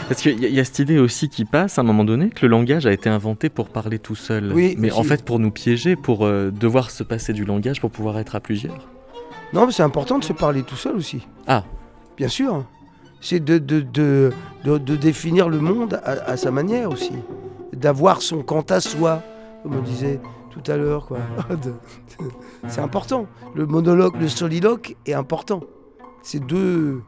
Parce 0.08 0.20
qu'il 0.22 0.40
y, 0.40 0.44
a- 0.44 0.48
il 0.48 0.54
y 0.54 0.60
a 0.60 0.64
cette 0.64 0.78
idée 0.78 0.98
aussi 0.98 1.28
qui 1.28 1.44
passe 1.44 1.78
à 1.78 1.82
un 1.82 1.84
moment 1.84 2.04
donné 2.04 2.30
que 2.30 2.46
le 2.46 2.48
langage 2.50 2.86
a 2.86 2.92
été 2.92 3.08
inventé 3.08 3.48
pour 3.48 3.68
parler 3.68 3.98
tout 3.98 4.14
seul. 4.14 4.52
Oui, 4.52 4.74
mais 4.78 4.90
aussi. 4.90 5.00
en 5.00 5.02
fait 5.04 5.24
pour 5.24 5.38
nous 5.38 5.50
piéger, 5.50 5.96
pour 5.96 6.24
euh, 6.26 6.50
devoir 6.50 6.90
se 6.90 7.02
passer 7.02 7.32
du 7.32 7.44
langage 7.44 7.80
pour 7.80 7.90
pouvoir 7.90 8.18
être 8.18 8.34
à 8.36 8.40
plusieurs. 8.40 8.88
Non, 9.52 9.66
mais 9.66 9.72
c'est 9.72 9.82
important 9.82 10.18
de 10.18 10.24
se 10.24 10.32
parler 10.32 10.62
tout 10.62 10.76
seul 10.76 10.96
aussi. 10.96 11.26
Ah. 11.46 11.64
Bien 12.16 12.28
sûr. 12.28 12.64
C'est 13.20 13.40
de, 13.40 13.58
de, 13.58 13.80
de, 13.80 14.32
de- 14.64 14.78
de 14.78 14.96
définir 14.96 15.48
le 15.48 15.58
monde 15.60 16.00
à, 16.04 16.10
à 16.30 16.36
sa 16.36 16.50
manière 16.50 16.90
aussi. 16.90 17.12
D'avoir 17.72 18.20
son 18.22 18.42
quant 18.42 18.64
à 18.68 18.80
soi, 18.80 19.22
comme 19.62 19.76
on 19.76 19.82
disait 19.82 20.20
tout 20.52 20.70
à 20.70 20.76
l'heure. 20.76 21.06
quoi. 21.06 21.18
C'est 22.68 22.80
important. 22.80 23.26
Le 23.54 23.66
monologue, 23.66 24.14
le 24.20 24.28
soliloque 24.28 24.96
est 25.06 25.14
important. 25.14 25.60
C'est 26.22 26.44
deux, 26.44 27.00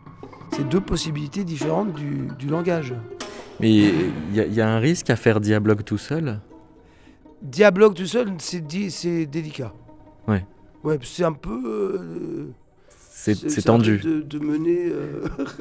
c'est 0.53 0.69
deux 0.69 0.81
possibilités 0.81 1.45
différentes 1.45 1.93
du, 1.95 2.29
du 2.39 2.47
langage. 2.49 2.95
Mais 3.61 3.71
il 3.73 4.35
y, 4.35 4.41
a- 4.41 4.47
il 4.47 4.55
y 4.55 4.61
a 4.61 4.69
un 4.69 4.79
risque 4.79 5.11
à 5.11 5.17
faire 5.17 5.41
dialogue 5.41 5.85
tout 5.85 5.99
seul? 5.99 6.41
Dialogue 7.43 7.95
tout 7.95 8.07
seul, 8.07 8.29
c'est 8.39 8.67
di- 8.67 8.91
c'est 8.91 9.27
délicat. 9.27 9.73
Ouais. 10.27 10.45
Ouais, 10.83 10.99
c'est 11.03 11.25
un 11.25 11.33
peu. 11.33 11.61
euh, 12.01 12.47
C'est 12.89 13.63
tendu. 13.65 13.99
peu 13.99 14.09
De, 14.09 14.23
de 14.23 14.39
mener. 14.39 14.87
euh, 14.91 15.21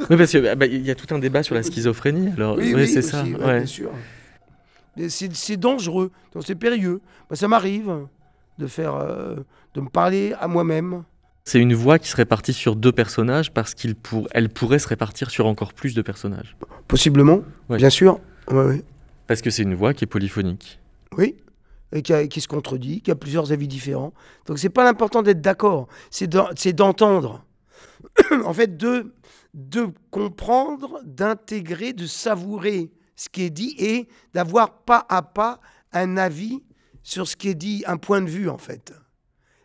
Oui, 0.10 0.18
parce 0.18 0.32
qu'il 0.32 0.86
y 0.86 0.92
a 0.92 0.96
tout 0.96 1.14
un 1.14 1.20
débat 1.20 1.44
sur 1.44 1.54
la 1.56 1.62
schizophrénie. 1.64 2.30
Alors, 2.36 2.58
Oui, 2.58 2.72
c'est 2.88 3.00
aussi, 3.00 3.10
ça. 3.10 3.24
ouais, 3.24 3.36
ouais. 3.36 3.58
bien 3.60 3.66
sûr. 3.66 3.90
C'est 5.10 5.58
dangereux, 5.58 6.12
c'est 6.46 6.56
périlleux. 6.56 7.02
Moi, 7.30 7.36
ça 7.38 7.48
m'arrive 7.48 8.06
de 8.60 8.68
faire, 8.68 8.96
euh, 8.96 9.38
de 9.74 9.82
me 9.82 9.90
parler 9.90 10.34
à 10.40 10.48
moi-même. 10.48 11.04
C'est 11.46 11.60
une 11.60 11.74
voix 11.74 12.00
qui 12.00 12.08
se 12.10 12.16
répartit 12.16 12.54
sur 12.54 12.76
deux 12.76 12.92
personnages 12.92 13.52
parce 13.52 13.74
qu'elle 13.74 13.96
pour... 13.96 14.28
elle 14.32 14.50
pourrait 14.50 14.80
se 14.80 14.88
répartir 14.88 15.30
sur 15.30 15.46
encore 15.48 15.74
plus 15.74 15.94
de 15.96 16.02
personnages. 16.02 16.56
Possiblement, 16.88 17.42
Ouais. 17.70 17.78
bien 17.78 17.90
sûr. 17.90 18.20
Ouais, 18.50 18.64
ouais. 18.66 18.84
Parce 19.28 19.42
que 19.42 19.50
c'est 19.50 19.64
une 19.64 19.76
voix 19.76 19.94
qui 19.94 20.04
est 20.04 20.08
polyphonique. 20.08 20.80
Oui, 21.18 21.36
et 21.92 22.02
qui, 22.02 22.14
a- 22.14 22.28
qui 22.28 22.40
se 22.40 22.48
contredit, 22.48 23.02
qui 23.02 23.12
a 23.12 23.16
plusieurs 23.16 23.52
avis 23.52 23.68
différents. 23.68 24.14
Donc 24.46 24.60
c'est 24.60 24.70
pas 24.70 24.84
l'important 24.84 25.22
d'être 25.22 25.42
d'accord, 25.42 25.88
c'est 26.12 26.28
d'en- 26.28 26.50
c'est 26.56 26.74
d'entendre. 26.74 27.44
en 28.46 28.54
fait, 28.54 28.78
de, 28.78 29.14
de 29.54 29.88
comprendre, 30.12 31.00
d'intégrer, 31.06 31.94
de 31.94 32.06
savourer 32.06 32.90
ce 33.16 33.30
qui 33.30 33.44
est 33.44 33.50
dit 33.50 33.76
et 33.78 34.08
d'avoir 34.34 34.84
pas 34.84 35.06
à 35.10 35.22
pas 35.22 35.60
un 35.92 36.18
avis 36.18 36.64
sur 37.04 37.28
ce 37.28 37.36
qui 37.36 37.50
est 37.50 37.56
dit, 37.56 37.84
un 37.86 37.98
point 37.98 38.22
de 38.22 38.30
vue 38.30 38.50
en 38.50 38.58
fait. 38.58 38.94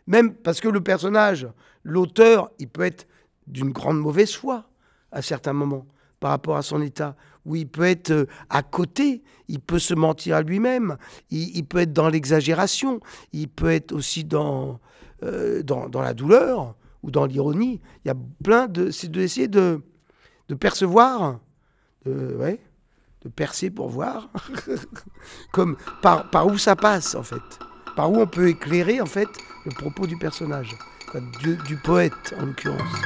Même 0.07 0.33
parce 0.33 0.59
que 0.59 0.67
le 0.67 0.81
personnage, 0.81 1.47
l'auteur, 1.83 2.51
il 2.59 2.67
peut 2.67 2.83
être 2.83 3.07
d'une 3.47 3.71
grande 3.71 3.99
mauvaise 3.99 4.33
foi 4.33 4.69
à 5.11 5.21
certains 5.21 5.53
moments 5.53 5.85
par 6.19 6.31
rapport 6.31 6.57
à 6.57 6.61
son 6.61 6.81
état, 6.81 7.15
où 7.45 7.55
il 7.55 7.67
peut 7.67 7.83
être 7.83 8.11
euh, 8.11 8.25
à 8.49 8.61
côté, 8.61 9.23
il 9.47 9.59
peut 9.59 9.79
se 9.79 9.93
mentir 9.93 10.35
à 10.35 10.41
lui-même, 10.41 10.97
il, 11.29 11.63
peut 11.63 11.79
être 11.79 11.93
dans 11.93 12.09
l'exagération, 12.09 12.99
il 13.31 13.47
peut 13.47 13.71
être 13.71 13.93
aussi 13.93 14.25
dans, 14.25 14.79
euh, 15.23 15.63
dans, 15.63 15.87
dans 15.87 16.01
la 16.01 16.13
douleur 16.13 16.75
ou 17.03 17.11
dans 17.11 17.25
l'ironie. 17.25 17.79
Il 18.03 18.09
y 18.09 18.11
a 18.11 18.17
plein 18.43 18.67
de... 18.67 18.91
C'est 18.91 19.09
d'essayer 19.09 19.47
de, 19.47 19.81
de 20.49 20.55
percevoir, 20.55 21.39
de, 22.05 22.35
ouais, 22.35 22.59
de 23.23 23.29
percer 23.29 23.69
pour 23.69 23.89
voir, 23.89 24.29
comme 25.51 25.77
par, 26.01 26.47
où 26.47 26.57
ça 26.57 26.75
passe 26.75 27.15
en 27.15 27.23
fait, 27.23 27.59
par 27.95 28.11
où 28.11 28.17
on 28.17 28.27
peut 28.27 28.47
éclairer 28.47 29.01
en 29.01 29.05
fait 29.05 29.29
le 29.65 29.71
propos 29.71 30.07
du 30.07 30.17
personnage, 30.17 30.75
du 31.67 31.77
poète 31.77 32.33
en 32.39 32.45
l'occurrence. 32.45 33.01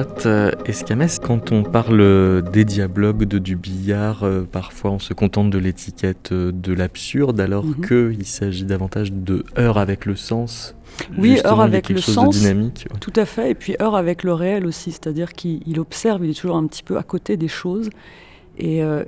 Charlotte 0.00 0.26
euh, 0.26 0.50
Escamès, 0.64 1.18
quand 1.18 1.52
on 1.52 1.62
parle 1.62 2.42
des 2.52 2.64
dialogues, 2.64 3.24
de, 3.24 3.38
du 3.38 3.54
billard, 3.56 4.22
euh, 4.24 4.46
parfois 4.50 4.92
on 4.92 4.98
se 4.98 5.12
contente 5.12 5.50
de 5.50 5.58
l'étiquette 5.58 6.32
euh, 6.32 6.52
de 6.52 6.72
l'absurde, 6.72 7.38
alors 7.38 7.64
Mhm. 7.66 7.86
qu'il 8.16 8.26
s'agit 8.26 8.64
davantage 8.64 9.12
de 9.12 9.44
heure 9.58 9.76
avec 9.76 10.06
le 10.06 10.16
sens. 10.16 10.74
Oui, 11.18 11.38
a 11.44 11.50
avec 11.62 11.90
le 11.90 12.00
sens. 12.00 12.34
de 12.36 12.40
dynamique. 12.40 12.86
ouais. 12.90 12.98
Tout 12.98 13.12
à 13.16 13.26
fait, 13.26 13.50
et 13.50 13.54
puis 13.54 13.76
heure 13.80 13.94
avec 13.94 14.24
le 14.24 14.32
réel 14.32 14.64
aussi, 14.66 14.90
c'est-à-dire 14.90 15.32
qu'il 15.34 15.60
il 15.66 15.78
observe, 15.78 16.24
il 16.24 16.30
est 16.30 16.34
toujours 16.40 16.56
un 16.56 16.66
petit 16.66 16.82
peu 16.82 16.96
à 16.96 17.02
côté 17.02 17.36
des 17.36 17.48
choses. 17.48 17.90
Et, 18.58 18.82
euh, 18.82 19.04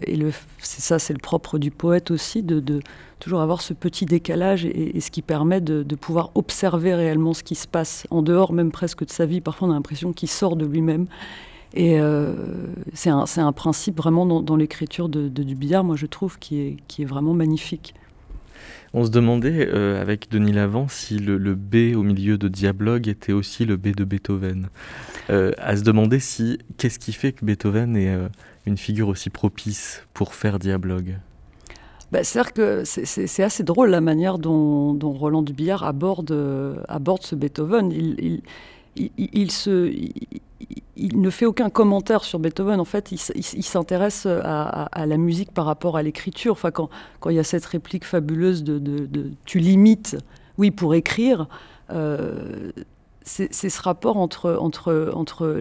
ça, 0.58 0.98
c'est 0.98 1.12
le 1.12 1.18
propre 1.18 1.58
du 1.58 1.70
poète 1.70 2.10
aussi, 2.10 2.42
de, 2.42 2.80
toujours 3.20 3.40
avoir 3.40 3.60
ce 3.60 3.74
petit 3.74 4.06
décalage 4.06 4.64
et, 4.64 5.00
ce 5.00 5.10
qui 5.10 5.22
permet 5.22 5.60
de, 5.60 5.94
pouvoir 5.94 6.30
observer 6.34 6.94
réellement 6.94 7.34
ce 7.34 7.42
qui 7.42 7.54
se 7.54 7.68
passe 7.68 8.06
en 8.10 8.22
dehors 8.22 8.52
même 8.52 8.70
presque 8.70 9.04
de 9.04 9.10
sa 9.10 9.26
vie. 9.26 9.40
Parfois, 9.40 9.68
on 9.68 9.70
a 9.70 9.74
l'impression 9.74 10.12
qu'il 10.12 10.28
sort 10.28 10.56
de 10.56 10.66
lui-même. 10.66 11.06
Et 11.74 11.98
euh, 12.00 12.34
c'est 12.92 13.10
un, 13.10 13.52
principe 13.52 13.96
vraiment 13.96 14.26
dans, 14.26 14.56
l'écriture 14.56 15.08
de, 15.08 15.28
de- 15.28 15.42
du 15.42 15.56
moi 15.82 15.96
je 15.96 16.06
trouve, 16.06 16.38
qui 16.38 16.76
est, 16.98 17.04
vraiment 17.04 17.32
magnifique. 17.32 17.94
On 18.94 19.06
se 19.06 19.10
demandait 19.10 19.68
euh, 19.72 20.00
avec 20.00 20.30
Denis 20.30 20.52
Lavant 20.52 20.86
si 20.86 21.18
le, 21.18 21.54
B 21.54 21.96
au 21.96 22.02
milieu 22.02 22.36
de 22.36 22.48
Dialogue 22.48 23.08
était 23.08 23.32
aussi 23.32 23.64
le 23.64 23.78
B 23.78 23.94
de 23.96 24.04
Beethoven. 24.04 24.68
À 25.28 25.76
se 25.76 25.82
demander 25.82 26.20
si 26.20 26.58
qu'est-ce 26.76 26.98
qui 26.98 27.14
fait 27.14 27.32
que 27.32 27.44
Beethoven 27.44 27.96
est 27.96 28.14
une 28.66 28.76
figure 28.76 29.08
aussi 29.08 29.30
propice 29.30 30.02
pour 30.14 30.34
faire 30.34 30.58
Dialogue. 30.58 31.18
Bah, 32.10 32.24
cest 32.24 33.40
assez 33.40 33.62
drôle 33.64 33.88
la 33.90 34.02
manière 34.02 34.38
dont, 34.38 34.98
Roland 35.00 35.42
Dubillard 35.42 35.82
aborde, 35.82 36.36
aborde 36.86 37.22
ce 37.22 37.34
Beethoven. 37.34 37.90
il, 37.90 38.42
ne 41.14 41.30
fait 41.30 41.46
aucun 41.46 41.70
commentaire 41.70 42.22
sur 42.22 42.38
Beethoven. 42.38 42.80
En 42.80 42.84
fait, 42.84 43.12
il, 43.12 43.62
s'intéresse 43.64 44.26
à, 44.26 45.06
la 45.06 45.16
musique 45.16 45.52
par 45.52 45.64
rapport 45.64 45.96
à 45.96 46.02
l'écriture. 46.02 46.52
Enfin, 46.52 46.70
quand, 46.70 46.90
quand, 47.20 47.30
il 47.30 47.36
y 47.36 47.40
a 47.40 47.44
cette 47.44 47.64
réplique 47.64 48.04
fabuleuse 48.04 48.62
de, 48.62 49.30
tu 49.46 49.58
limites, 49.58 50.18
oui, 50.58 50.70
pour 50.70 50.94
écrire, 50.94 51.48
euh, 51.90 52.72
c'est 53.24 53.52
ce 53.52 53.82
rapport 53.82 54.16
entre, 54.16 54.56
entre, 54.60 55.12
entre 55.14 55.60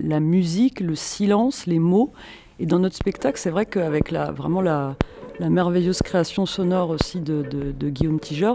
la 0.00 0.20
musique, 0.20 0.80
le 0.80 0.94
silence, 0.94 1.66
les 1.66 1.78
mots. 1.78 2.12
Et 2.58 2.66
dans 2.66 2.78
notre 2.78 2.96
spectacle, 2.96 3.38
c'est 3.38 3.50
vrai 3.50 3.66
qu'avec 3.66 4.10
la, 4.10 4.30
vraiment 4.30 4.60
la, 4.60 4.96
la 5.38 5.50
merveilleuse 5.50 6.02
création 6.02 6.46
sonore 6.46 6.90
aussi 6.90 7.20
de, 7.20 7.90
Guillaume 7.90 8.20
Tiger, 8.20 8.52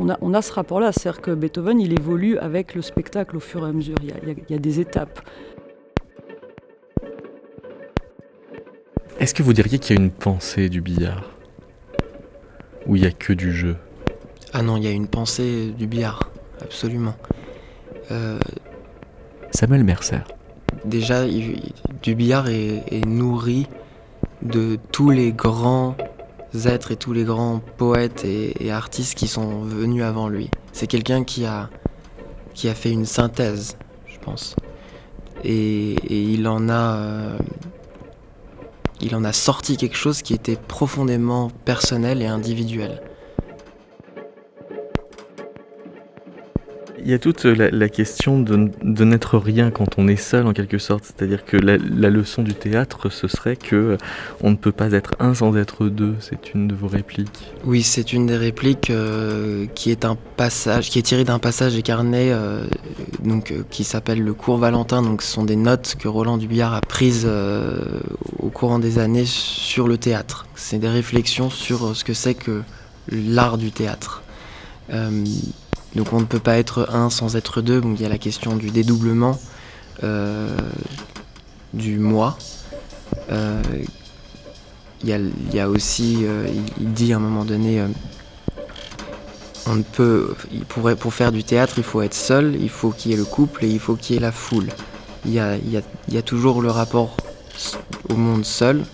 on 0.00 0.08
a, 0.08 0.18
on 0.20 0.34
a 0.34 0.42
ce 0.42 0.52
rapport-là. 0.52 0.92
C'est-à-dire 0.92 1.20
que 1.20 1.30
Beethoven, 1.32 1.80
il 1.80 1.92
évolue 1.92 2.38
avec 2.38 2.74
le 2.74 2.82
spectacle 2.82 3.36
au 3.36 3.40
fur 3.40 3.66
et 3.66 3.70
à 3.70 3.72
mesure. 3.72 3.96
Il 4.02 4.36
y 4.48 4.54
a, 4.54 4.58
des 4.58 4.80
étapes. 4.80 5.20
Est-ce 9.18 9.34
que 9.34 9.42
vous 9.42 9.52
diriez 9.52 9.78
qu'il 9.78 9.96
y 9.96 9.98
a 9.98 10.02
une 10.02 10.10
pensée 10.10 10.68
du 10.68 10.80
billard? 10.80 11.24
Ou 12.86 12.96
il 12.96 13.02
n'y 13.02 13.08
a 13.08 13.12
que 13.12 13.32
du 13.32 13.52
jeu? 13.52 13.76
Ah 14.52 14.62
non, 14.62 14.76
il 14.76 14.84
y 14.84 14.86
a 14.86 14.92
une 14.92 15.08
pensée 15.08 15.72
du 15.76 15.86
billard, 15.86 16.30
absolument. 16.62 17.14
Euh, 18.10 18.38
Samuel 19.50 19.84
Mercer. 19.84 20.20
Déjà, 20.84 21.24
du 21.26 22.14
billard 22.14 22.48
est 22.48 23.06
nourri 23.06 23.66
de 24.42 24.78
tous 24.92 25.10
les 25.10 25.32
grands 25.32 25.96
êtres 26.66 26.92
et 26.92 26.96
tous 26.96 27.12
les 27.12 27.24
grands 27.24 27.60
poètes 27.76 28.24
et, 28.24 28.70
artistes 28.70 29.14
qui 29.14 29.28
sont 29.28 29.62
venus 29.62 30.02
avant 30.02 30.28
lui. 30.28 30.50
C'est 30.72 30.86
quelqu'un 30.86 31.24
qui 31.24 31.44
a, 31.44 31.70
qui 32.54 32.68
a 32.68 32.74
fait 32.74 32.90
une 32.90 33.06
synthèse, 33.06 33.76
je 34.06 34.18
pense. 34.18 34.56
Et, 35.44 35.96
il 36.32 36.46
en 36.48 36.68
a. 36.68 36.96
Euh, 36.96 37.38
il 39.00 39.14
en 39.14 39.22
a 39.22 39.32
sorti 39.32 39.76
quelque 39.76 39.96
chose 39.96 40.22
qui 40.22 40.34
était 40.34 40.56
profondément 40.56 41.50
personnel 41.64 42.20
et 42.20 42.26
individuel. 42.26 43.00
Y 47.10 47.14
a 47.14 47.18
toute 47.18 47.44
la, 47.44 47.88
question 47.88 48.38
de, 48.38 49.04
n'être 49.04 49.38
rien 49.38 49.70
quand 49.70 49.98
on 49.98 50.08
est 50.08 50.16
seul 50.16 50.46
en 50.46 50.52
quelque 50.52 50.76
sorte. 50.76 51.04
C'est-à-dire 51.04 51.44
que 51.46 51.56
la, 51.56 51.78
leçon 52.10 52.42
du 52.42 52.54
théâtre, 52.54 53.08
ce 53.08 53.28
serait 53.28 53.56
que 53.56 53.76
euh, 53.76 53.96
on 54.42 54.50
ne 54.50 54.56
peut 54.56 54.72
pas 54.72 54.92
être 54.92 55.12
un 55.18 55.32
sans 55.32 55.56
être 55.56 55.88
deux. 55.88 56.16
C'est 56.20 56.52
une 56.52 56.68
de 56.68 56.74
vos 56.74 56.86
répliques. 56.86 57.50
Oui, 57.64 57.82
c'est 57.82 58.12
une 58.12 58.26
des 58.26 58.36
répliques 58.36 58.90
euh, 58.90 59.66
qui 59.74 59.90
est 59.90 60.04
un 60.04 60.16
passage, 60.36 60.90
qui 60.90 60.98
est 60.98 61.02
tiré 61.02 61.24
d'un 61.24 61.38
passage 61.38 61.80
carnets, 61.82 62.30
euh, 62.30 62.64
donc 63.24 63.54
qui 63.70 63.84
s'appelle 63.84 64.22
le 64.22 64.34
cours 64.34 64.58
Valentin. 64.58 65.00
Donc, 65.00 65.22
ce 65.22 65.32
sont 65.32 65.44
des 65.44 65.56
notes 65.56 65.96
que 65.98 66.08
Roland 66.08 66.36
Dubillard 66.36 66.74
a 66.74 66.80
prises 66.82 67.26
au 68.38 68.50
courant 68.50 68.78
des 68.78 68.98
années 68.98 69.24
sur 69.24 69.88
le 69.88 69.96
théâtre. 69.96 70.46
C'est 70.56 70.78
des 70.78 70.88
réflexions 70.88 71.48
sur 71.48 71.96
ce 71.96 72.04
que 72.04 72.12
c'est 72.12 72.34
que 72.34 72.62
l'art 73.10 73.56
du 73.56 73.70
théâtre. 73.70 74.22
Donc 75.94 76.12
on 76.12 76.20
ne 76.20 76.24
peut 76.24 76.38
pas 76.38 76.58
être 76.58 76.88
un 76.92 77.10
sans 77.10 77.36
être 77.36 77.60
deux. 77.60 77.80
Donc 77.80 77.98
il 77.98 78.02
y 78.02 78.06
a 78.06 78.08
la 78.08 78.18
question 78.18 78.56
du 78.56 78.70
dédoublement, 78.70 79.38
euh, 80.02 80.56
du 81.72 81.98
moi. 81.98 82.38
Euh, 83.30 83.62
il, 85.02 85.08
y 85.52 85.60
a, 85.60 85.68
aussi, 85.68 86.18
euh, 86.22 86.48
il, 86.80 86.92
dit 86.92 87.12
à 87.12 87.16
un 87.16 87.20
moment 87.20 87.44
donné, 87.44 87.82
on 89.66 89.76
ne 89.76 89.82
peut, 89.82 90.34
il 90.52 90.64
pourrait, 90.64 90.96
pour 90.96 91.14
faire 91.14 91.30
du 91.30 91.44
théâtre, 91.44 91.74
il 91.76 91.84
faut 91.84 92.02
être 92.02 92.14
seul, 92.14 92.56
il 92.60 92.68
faut 92.68 92.90
qu'il 92.90 93.12
y 93.12 93.14
ait 93.14 93.18
le 93.18 93.24
couple 93.24 93.64
et 93.64 93.68
il 93.68 93.78
faut 93.78 93.94
qu'il 93.94 94.14
y 94.14 94.18
ait 94.18 94.22
la 94.22 94.32
foule. 94.32 94.68
Il 95.24 95.32
y 95.32 95.40
a, 95.40 96.22
toujours 96.22 96.62
le 96.62 96.70
rapport 96.70 97.16
au 98.08 98.14
monde 98.14 98.44
seul, 98.44 98.84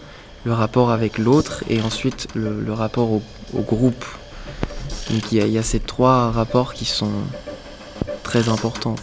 le 0.45 0.53
rapport 0.53 0.91
avec 0.91 1.19
l'autre 1.19 1.65
et 1.69 1.81
ensuite 1.81 2.29
le, 2.35 2.73
rapport 2.73 3.11
au 3.11 3.23
groupe 3.63 4.05
donc 5.11 5.33
il 5.33 5.47
y, 5.47 5.59
a 5.59 5.63
ces 5.63 5.81
trois 5.81 6.31
rapports 6.31 6.73
qui 6.75 6.85
sont 6.85 7.11
très 8.23 8.49
importants. 8.49 8.97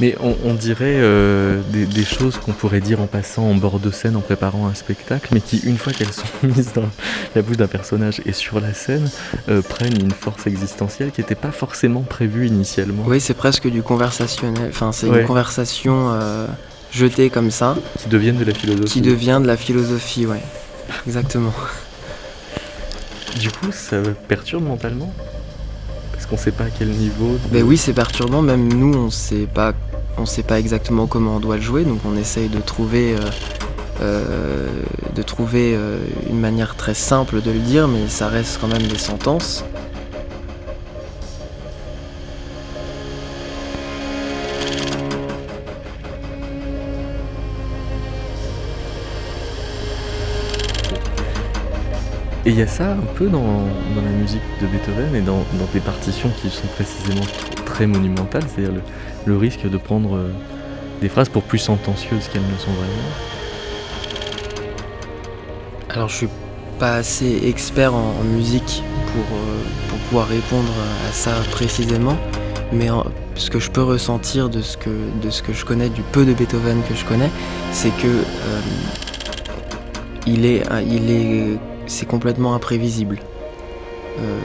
Mais 0.00 0.16
on, 0.20 0.54
dirait 0.54 0.96
euh, 0.96 1.60
des, 1.70 2.04
choses 2.04 2.36
qu'on 2.38 2.52
pourrait 2.52 2.80
dire 2.80 3.00
en 3.00 3.06
passant 3.06 3.44
en 3.44 3.54
bord 3.54 3.78
de 3.78 3.90
scène 3.90 4.16
en 4.16 4.20
préparant 4.20 4.66
un 4.66 4.74
spectacle, 4.74 5.28
mais 5.32 5.40
qui, 5.40 5.58
une 5.58 5.78
fois 5.78 5.92
qu'elles 5.92 6.12
sont 6.12 6.24
mises 6.42 6.72
dans 6.72 6.88
la 7.34 7.42
bouche 7.42 7.56
d'un 7.56 7.68
personnage 7.68 8.20
et 8.26 8.32
sur 8.32 8.60
la 8.60 8.74
scène, 8.74 9.08
euh, 9.48 9.62
prennent 9.62 9.98
une 10.00 10.10
force 10.10 10.46
existentielle 10.46 11.12
qui 11.12 11.20
n'était 11.20 11.36
pas 11.36 11.52
forcément 11.52 12.02
prévue 12.02 12.46
initialement. 12.46 13.04
Oui, 13.06 13.20
c'est 13.20 13.34
presque 13.34 13.68
du 13.68 13.82
conversationnel. 13.82 14.70
Enfin, 14.70 14.90
c'est 14.92 15.06
une 15.06 15.24
conversation 15.24 16.10
euh, 16.12 16.46
jetée 16.90 17.30
comme 17.30 17.50
ça. 17.50 17.76
Qui 17.98 18.08
devient 18.08 18.32
de 18.32 18.44
la 18.44 18.54
philosophie. 18.54 18.92
Qui 18.92 19.00
devient 19.00 19.38
de 19.40 19.46
la 19.46 19.56
philosophie, 19.56 20.26
ouais. 20.26 20.42
Exactement. 21.06 21.52
Du 23.38 23.50
coup, 23.50 23.72
ça 23.72 23.96
perturbe 24.28 24.64
mentalement 24.64 25.12
Parce 26.12 26.26
qu'on 26.26 26.36
sait 26.36 26.52
pas 26.52 26.64
à 26.64 26.70
quel 26.70 26.88
niveau. 26.88 27.36
Ben 27.50 27.62
oui, 27.62 27.76
c'est 27.76 27.92
perturbant. 27.92 28.42
Même 28.42 28.72
nous, 28.72 28.94
on 28.94 29.10
sait 29.10 29.46
pas, 29.52 29.72
on 30.18 30.26
sait 30.26 30.42
pas 30.42 30.58
exactement 30.58 31.06
comment 31.06 31.36
on 31.36 31.40
doit 31.40 31.56
le 31.56 31.62
jouer, 31.62 31.84
donc 31.84 31.98
on 32.06 32.16
essaye 32.16 32.48
de 32.48 32.60
trouver, 32.60 33.16
euh, 33.16 33.30
euh, 34.00 34.68
de 35.14 35.22
trouver 35.22 35.74
euh, 35.74 35.98
une 36.30 36.38
manière 36.38 36.76
très 36.76 36.94
simple 36.94 37.42
de 37.42 37.50
le 37.50 37.58
dire, 37.58 37.88
mais 37.88 38.08
ça 38.08 38.28
reste 38.28 38.58
quand 38.60 38.68
même 38.68 38.86
des 38.86 38.98
sentences. 38.98 39.64
Et 52.46 52.50
il 52.50 52.58
y 52.58 52.62
a 52.62 52.66
ça 52.66 52.92
un 52.92 53.14
peu 53.14 53.28
dans, 53.28 53.64
la 53.96 54.10
musique 54.20 54.42
de 54.60 54.66
Beethoven 54.66 55.14
et 55.14 55.22
dans, 55.22 55.42
des 55.72 55.80
partitions 55.80 56.30
qui 56.42 56.50
sont 56.50 56.66
précisément 56.74 57.24
très 57.64 57.86
monumentales, 57.86 58.42
c'est-à-dire 58.54 58.82
le, 59.24 59.36
risque 59.38 59.66
de 59.66 59.78
prendre 59.78 60.14
euh, 60.16 60.30
des 61.00 61.08
phrases 61.08 61.30
pour 61.30 61.42
plus 61.42 61.58
sentencieuses 61.58 62.28
qu'elles 62.28 62.42
ne 62.42 62.58
sont 62.58 62.70
vraiment. 62.72 62.92
Alors 65.88 66.08
je 66.10 66.16
suis 66.16 66.28
pas 66.78 66.96
assez 66.96 67.40
expert 67.46 67.94
en, 67.94 68.12
musique 68.24 68.82
pour, 69.06 69.38
euh, 69.38 69.62
pour, 69.88 69.98
pouvoir 70.00 70.28
répondre 70.28 70.72
à 71.08 71.12
ça 71.12 71.32
précisément, 71.50 72.18
mais 72.72 72.88
ce 73.36 73.48
que 73.48 73.58
je 73.58 73.70
peux 73.70 73.82
ressentir 73.82 74.50
de 74.50 74.60
ce 74.60 74.76
que, 74.76 74.90
je 75.50 75.64
connais, 75.64 75.88
du 75.88 76.02
peu 76.02 76.26
de 76.26 76.34
Beethoven 76.34 76.82
que 76.86 76.94
je 76.94 77.06
connais, 77.06 77.30
c'est 77.72 77.96
que 77.96 78.06
euh, 78.06 78.60
est, 80.26 80.62
il 80.86 81.10
est 81.10 81.58
c'est 81.86 82.06
complètement 82.06 82.54
imprévisible. 82.54 83.18
Euh, 84.20 84.38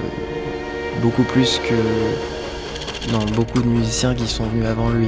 beaucoup 1.01 1.23
plus 1.23 1.59
que 1.59 3.11
dans 3.11 3.25
beaucoup 3.35 3.61
de 3.61 3.67
musiciens 3.67 4.13
qui 4.13 4.27
sont 4.27 4.45
venus 4.45 4.65
avant 4.65 4.89
lui. 4.89 5.07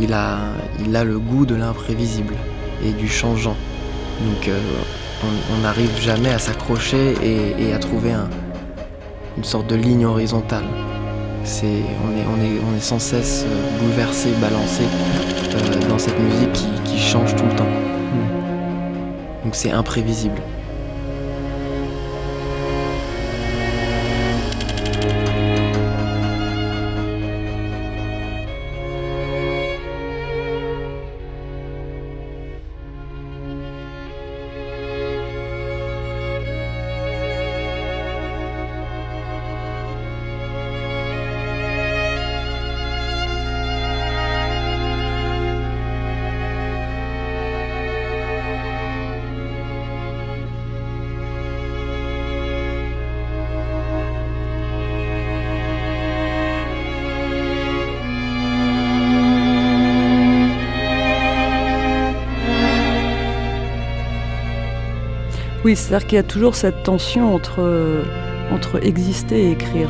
Il 0.00 0.12
a, 0.12 0.38
il 0.84 0.94
a 0.94 1.04
le 1.04 1.18
goût 1.18 1.46
de 1.46 1.54
l'imprévisible 1.54 2.34
et 2.84 2.90
du 2.90 3.08
changeant. 3.08 3.56
Donc 4.20 4.48
euh, 4.48 4.58
on 5.54 5.62
n'arrive 5.62 5.98
jamais 6.00 6.30
à 6.30 6.38
s'accrocher 6.38 7.14
et, 7.22 7.72
à 7.72 7.78
trouver 7.78 8.12
une 9.36 9.44
sorte 9.44 9.66
de 9.68 9.76
ligne 9.76 10.06
horizontale. 10.06 10.64
On, 10.64 11.66
est, 11.66 12.24
on, 12.26 12.44
est, 12.44 12.60
on 12.72 12.76
est 12.76 12.80
sans 12.80 12.98
cesse 12.98 13.44
euh, 13.46 13.80
bouleversé, 13.80 14.30
balancé 14.40 14.82
dans 15.88 15.98
cette 15.98 16.18
musique 16.18 16.52
qui, 16.52 16.66
qui 16.84 16.98
change 16.98 17.36
tout 17.36 17.44
le 17.44 17.54
temps. 17.54 17.64
Mm. 17.64 19.44
Donc 19.44 19.54
c'est 19.54 19.70
imprévisible. 19.70 20.42
Oui, 65.66 65.74
c'est-à-dire 65.74 66.06
qu'il 66.06 66.14
y 66.14 66.20
a 66.20 66.22
toujours 66.22 66.54
cette 66.54 66.84
tension 66.84 67.34
entre, 67.34 68.04
entre 68.52 68.86
exister 68.86 69.48
et 69.48 69.50
écrire. 69.50 69.88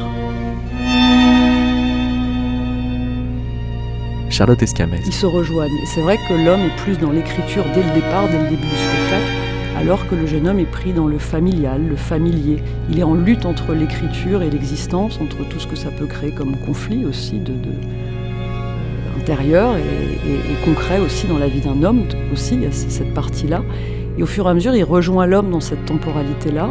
Charlotte 4.30 4.62
Escamez. 4.62 5.00
Ils 5.04 5.12
se 5.12 5.26
rejoignent. 5.26 5.68
c'est 5.94 6.00
vrai 6.00 6.16
que 6.16 6.32
l'homme 6.32 6.62
est 6.62 6.76
plus 6.78 6.96
dans 6.96 7.10
l'écriture 7.10 7.66
dès 7.74 7.82
le 7.82 7.90
départ, 7.90 8.26
dès 8.30 8.38
le 8.38 8.44
début 8.44 8.62
du 8.62 8.74
spectacle, 8.74 9.30
alors 9.76 10.08
que 10.08 10.14
le 10.14 10.26
jeune 10.26 10.48
homme 10.48 10.60
est 10.60 10.64
pris 10.64 10.94
dans 10.94 11.08
le 11.08 11.18
familial, 11.18 11.86
le 11.86 11.96
familier. 11.96 12.62
Il 12.90 12.98
est 12.98 13.02
en 13.02 13.12
lutte 13.12 13.44
entre 13.44 13.74
l'écriture 13.74 14.40
et 14.40 14.48
l'existence, 14.48 15.20
entre 15.20 15.46
tout 15.46 15.60
ce 15.60 15.66
que 15.66 15.76
ça 15.76 15.90
peut 15.90 16.06
créer 16.06 16.30
comme 16.30 16.56
conflit 16.56 17.04
aussi 17.04 17.38
de, 17.38 17.52
euh, 17.52 19.20
intérieur 19.20 19.76
et, 19.76 20.64
concret 20.64 21.00
aussi 21.00 21.26
dans 21.26 21.36
la 21.36 21.48
vie 21.48 21.60
d'un 21.60 21.82
homme 21.82 22.04
aussi, 22.32 22.54
il 22.54 22.62
y 22.62 22.66
a 22.66 22.72
cette 22.72 23.12
partie-là. 23.12 23.60
Et 24.18 24.22
au 24.22 24.26
fur 24.26 24.46
et 24.46 24.50
à 24.50 24.54
mesure, 24.54 24.74
il 24.74 24.84
rejoint 24.84 25.26
l'homme 25.26 25.50
dans 25.50 25.60
cette 25.60 25.84
temporalité-là. 25.84 26.70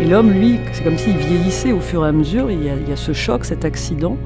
Et 0.00 0.06
l'homme, 0.06 0.30
lui, 0.30 0.58
c'est 0.72 0.84
comme 0.84 0.98
s'il 0.98 1.16
vieillissait 1.16 1.72
au 1.72 1.80
fur 1.80 2.04
et 2.04 2.08
à 2.08 2.12
mesure, 2.12 2.50
il 2.50 2.62
y 2.62 2.92
a 2.92 2.96
ce 2.96 3.12
choc, 3.12 3.44
cet 3.44 3.64
accident. 3.64 4.16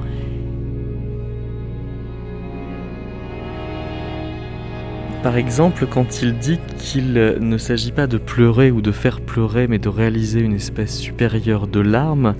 Par 5.23 5.37
exemple, 5.37 5.85
quand 5.85 6.23
il 6.23 6.39
dit 6.39 6.59
qu'il 6.79 7.13
ne 7.13 7.57
s'agit 7.59 7.91
pas 7.91 8.07
de 8.07 8.17
pleurer 8.17 8.71
ou 8.71 8.81
de 8.81 8.91
faire 8.91 9.21
pleurer, 9.21 9.67
mais 9.67 9.77
de 9.77 9.87
réaliser 9.87 10.39
une 10.39 10.55
espèce 10.55 10.97
supérieure 10.97 11.67
de 11.67 11.79
larmes, 11.79 12.33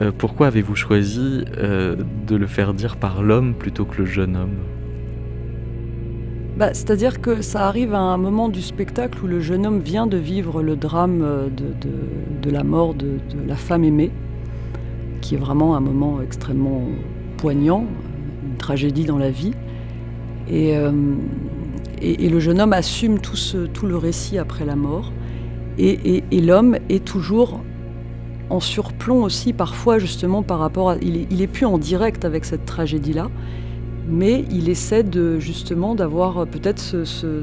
euh, 0.00 0.10
pourquoi 0.16 0.48
avez-vous 0.48 0.74
choisi 0.74 1.44
euh, 1.58 1.94
de 2.26 2.34
le 2.34 2.46
faire 2.48 2.74
dire 2.74 2.96
par 2.96 3.22
l'homme 3.22 3.54
plutôt 3.54 3.84
que 3.84 3.98
le 3.98 4.06
jeune 4.06 4.34
homme? 4.34 4.71
Bah, 6.56 6.74
C'est-à-dire 6.74 7.20
que 7.20 7.42
ça 7.42 7.66
arrive 7.66 7.94
à 7.94 8.00
un 8.00 8.16
moment 8.16 8.48
du 8.48 8.62
spectacle 8.62 9.24
où 9.24 9.26
le 9.26 9.40
jeune 9.40 9.66
homme 9.66 9.80
vient 9.80 10.06
de 10.06 10.16
vivre 10.16 10.62
le 10.62 10.76
drame 10.76 11.22
euh, 11.22 11.48
de, 11.48 12.50
la 12.50 12.64
mort 12.64 12.94
de, 12.94 13.18
la 13.46 13.56
femme 13.56 13.84
aimée, 13.84 14.10
qui 15.20 15.34
est 15.34 15.38
vraiment 15.38 15.76
un 15.76 15.80
moment 15.80 16.20
extrêmement 16.20 16.82
poignant, 17.36 17.86
une 18.44 18.56
tragédie 18.56 19.04
dans 19.04 19.18
la 19.18 19.30
vie. 19.30 19.52
Et, 20.50 20.74
et, 22.02 22.28
le 22.28 22.40
jeune 22.40 22.60
homme 22.60 22.72
assume 22.72 23.20
tout, 23.20 23.86
le 23.86 23.96
récit 23.96 24.38
après 24.38 24.64
la 24.64 24.74
mort. 24.74 25.12
Et, 25.78 26.22
l'homme 26.32 26.76
est 26.88 27.04
toujours 27.04 27.60
en 28.50 28.60
surplomb 28.60 29.22
aussi, 29.22 29.52
parfois 29.52 29.98
justement 29.98 30.42
par 30.42 30.58
rapport 30.58 30.90
à... 30.90 30.96
Il 31.00 31.16
est, 31.16 31.26
il 31.30 31.40
est 31.40 31.46
plus 31.46 31.64
en 31.64 31.78
direct 31.78 32.24
avec 32.24 32.44
cette 32.44 32.66
tragédie-là, 32.66 33.28
mais 34.08 34.44
il 34.50 34.68
essaie 34.68 35.02
de, 35.02 35.38
justement 35.38 35.94
d'avoir 35.94 36.46
peut-être 36.46 36.80
ce, 36.80 37.42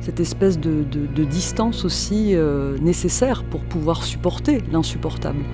cette 0.00 0.20
espèce 0.20 0.58
de, 0.58 0.84
distance 1.24 1.84
aussi 1.84 2.34
euh, 2.34 2.78
nécessaire 2.78 3.44
pour 3.44 3.60
pouvoir 3.62 4.02
supporter 4.02 4.62
l'insupportable. 4.72 5.44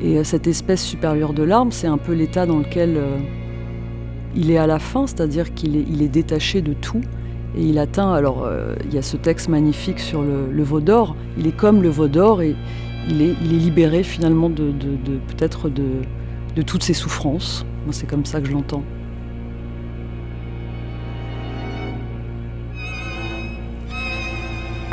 Et 0.00 0.18
euh, 0.18 0.24
cette 0.24 0.46
espèce 0.46 0.82
supérieure 0.82 1.32
de 1.32 1.42
larmes, 1.42 1.72
c'est 1.72 1.86
un 1.86 1.98
peu 1.98 2.12
l'état 2.12 2.46
dans 2.46 2.58
lequel 2.58 2.96
euh, 2.96 3.18
il 4.34 4.50
est 4.50 4.58
à 4.58 4.66
la 4.66 4.78
fin, 4.78 5.06
c'est-à-dire 5.06 5.54
qu'il 5.54 5.76
est, 5.76 6.08
détaché 6.08 6.60
de 6.62 6.72
tout. 6.72 7.00
Et 7.56 7.62
il 7.62 7.78
atteint, 7.78 8.12
alors 8.12 8.44
euh, 8.44 8.74
il 8.84 8.94
y 8.94 8.98
a 8.98 9.02
ce 9.02 9.16
texte 9.16 9.48
magnifique 9.48 10.00
sur 10.00 10.22
le, 10.22 10.62
veau 10.62 10.80
d'or, 10.80 11.14
il 11.38 11.46
est 11.46 11.56
comme 11.56 11.82
le 11.82 11.88
veau 11.88 12.08
d'or 12.08 12.42
et 12.42 12.56
il 13.08 13.22
est, 13.22 13.34
libéré 13.42 14.02
finalement 14.02 14.50
de, 14.50 14.72
peut-être 15.28 15.68
de 15.68 16.62
toutes 16.62 16.82
ses 16.82 16.94
souffrances. 16.94 17.64
Moi 17.84 17.92
c'est 17.92 18.08
comme 18.08 18.24
ça 18.24 18.40
que 18.40 18.48
je 18.48 18.52
l'entends. 18.52 18.82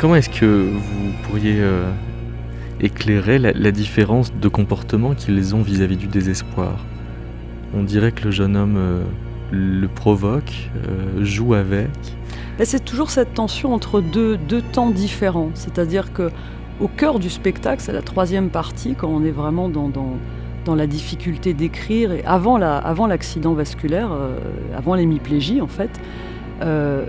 Comment 0.02 0.16
est-ce 0.16 0.30
que 0.30 0.68
vous 0.68 1.12
pourriez 1.22 1.60
euh, 1.60 1.88
éclairer 2.80 3.38
la, 3.38 3.70
différence 3.70 4.34
de 4.34 4.48
comportement 4.48 5.14
qu'ils 5.14 5.54
ont 5.54 5.62
vis-à-vis 5.62 5.96
du 5.96 6.08
désespoir? 6.08 6.84
On 7.72 7.84
dirait 7.84 8.10
que 8.10 8.24
le 8.24 8.32
jeune 8.32 8.56
homme 8.56 8.74
euh, 8.76 9.04
le 9.52 9.86
provoque, 9.86 10.70
joue 11.20 11.54
avec, 11.54 11.88
c'est 12.64 12.84
toujours 12.84 13.10
cette 13.10 13.34
tension 13.34 13.72
entre 13.72 14.00
deux, 14.00 14.38
temps 14.72 14.90
différents. 14.90 15.50
C'est-à-dire 15.54 16.12
que 16.12 16.30
au 16.80 16.88
cœur 16.88 17.20
du 17.20 17.30
spectacle, 17.30 17.80
c'est 17.80 17.92
la 17.92 18.02
troisième 18.02 18.50
partie, 18.50 18.94
quand 18.94 19.08
on 19.08 19.24
est 19.24 19.30
vraiment 19.30 19.68
dans, 19.68 20.74
la 20.74 20.86
difficulté 20.88 21.54
d'écrire, 21.54 22.10
avant 22.26 22.56
l'accident 22.58 23.54
vasculaire, 23.54 24.10
euh, 24.12 24.36
avant 24.76 24.96
l'hémiplégie 24.96 25.60
en 25.60 25.68
fait, 25.68 25.90
euh, 26.62 27.04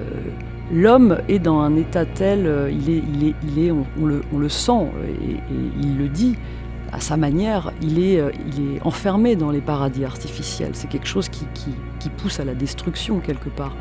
l'homme 0.73 1.19
est 1.29 1.39
dans 1.39 1.59
un 1.59 1.75
état 1.75 2.05
tel, 2.05 2.45
euh, 2.45 2.71
il 2.71 2.89
est, 2.89 3.03
il 3.13 3.27
est, 3.27 3.35
il 3.43 3.65
est, 3.65 3.71
on, 3.71 4.05
le, 4.05 4.21
on 4.33 4.39
le, 4.39 4.49
sent, 4.49 4.87
et, 5.21 5.37
il 5.81 5.97
le 5.97 6.09
dit, 6.09 6.35
à 6.91 6.99
sa 6.99 7.17
manière, 7.17 7.71
il 7.81 7.99
est, 7.99 8.21
il 8.47 8.75
est 8.75 8.81
enfermé 8.83 9.35
dans 9.35 9.51
les 9.51 9.61
paradis 9.61 10.05
artificiels. 10.05 10.71
C'est 10.73 10.89
quelque 10.89 11.07
chose 11.07 11.29
qui, 11.29 11.45
qui, 11.53 11.71
qui 11.99 12.09
pousse 12.09 12.39
à 12.39 12.45
la 12.45 12.53
destruction 12.53 13.19
quelque 13.19 13.49
part. 13.49 13.75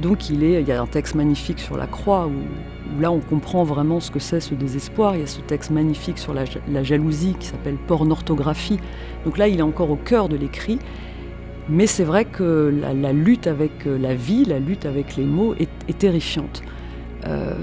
Donc 0.00 0.30
il, 0.30 0.42
est, 0.42 0.62
il 0.62 0.68
y 0.68 0.72
a 0.72 0.80
un 0.80 0.86
texte 0.86 1.14
magnifique 1.14 1.58
sur 1.58 1.76
la 1.76 1.86
croix 1.86 2.26
où, 2.26 3.00
là 3.00 3.12
on 3.12 3.20
comprend 3.20 3.64
vraiment 3.64 4.00
ce 4.00 4.10
que 4.10 4.18
c'est 4.18 4.40
ce 4.40 4.54
désespoir. 4.54 5.14
Il 5.14 5.20
y 5.20 5.24
a 5.24 5.26
ce 5.26 5.40
texte 5.40 5.70
magnifique 5.70 6.18
sur 6.18 6.34
la, 6.34 6.82
jalousie 6.82 7.34
qui 7.38 7.46
s'appelle 7.46 7.76
pornorthographie. 7.86 8.78
Donc 9.24 9.36
là 9.36 9.48
il 9.48 9.58
est 9.58 9.62
encore 9.62 9.90
au 9.90 9.96
cœur 9.96 10.28
de 10.28 10.36
l'écrit. 10.36 10.78
Mais 11.68 11.86
c'est 11.86 12.04
vrai 12.04 12.24
que 12.24 12.72
la, 12.80 13.12
lutte 13.12 13.46
avec 13.46 13.86
euh, 13.86 13.98
la 13.98 14.14
vie, 14.14 14.44
la 14.44 14.58
lutte 14.58 14.86
avec 14.86 15.16
les 15.16 15.24
mots 15.24 15.54
est, 15.54 15.98
terrifiante. 15.98 16.62
Euh, 17.26 17.54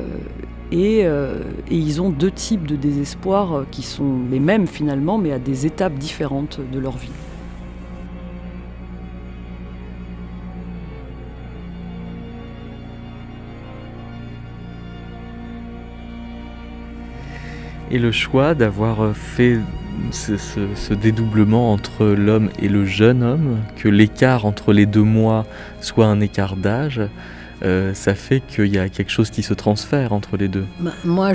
et, 0.71 1.01
euh, 1.03 1.41
et, 1.69 1.75
ils 1.75 2.01
ont 2.01 2.09
deux 2.09 2.31
types 2.31 2.67
de 2.67 2.75
désespoir 2.75 3.65
qui 3.71 3.81
sont 3.81 4.19
les 4.29 4.39
mêmes 4.39 4.67
finalement, 4.67 5.17
mais 5.17 5.31
à 5.31 5.39
des 5.39 5.65
étapes 5.65 5.95
différentes 5.95 6.59
de 6.71 6.79
leur 6.79 6.97
vie. 6.97 7.11
Et 17.89 17.99
le 17.99 18.11
choix 18.11 18.53
d'avoir 18.53 19.15
fait 19.15 19.57
ce, 20.11 20.93
dédoublement 20.93 21.71
entre 21.73 22.05
l'homme 22.05 22.49
et 22.59 22.69
le 22.69 22.85
jeune 22.85 23.23
homme, 23.23 23.57
que 23.75 23.89
l'écart 23.89 24.45
entre 24.45 24.73
les 24.73 24.85
deux 24.85 25.03
mois 25.03 25.45
soit 25.81 26.05
un 26.05 26.19
écart 26.19 26.55
d'âge, 26.55 27.01
euh, 27.63 27.93
ça 27.93 28.13
fait 28.13 28.41
qu'il 28.41 28.67
y 28.67 28.79
a 28.79 28.89
quelque 28.89 29.11
chose 29.11 29.29
qui 29.29 29.43
se 29.43 29.53
transfère 29.53 30.13
entre 30.13 30.37
les 30.37 30.47
deux. 30.47 30.65
Bah, 30.79 30.91
moi, 31.03 31.31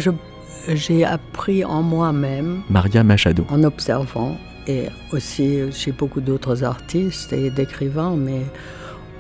j'ai 0.69 1.05
appris 1.05 1.65
en 1.65 1.83
moi-même. 1.83 2.63
Maria 2.71 3.03
Machado. 3.03 3.45
En 3.51 3.65
observant, 3.65 4.37
et 4.67 4.87
aussi 5.13 5.61
chez 5.73 5.93
beaucoup 5.93 6.21
d'autres 6.21 6.65
artistes 6.65 7.33
et 7.33 7.51
d'écrivains, 7.51 8.15
mais 8.17 8.43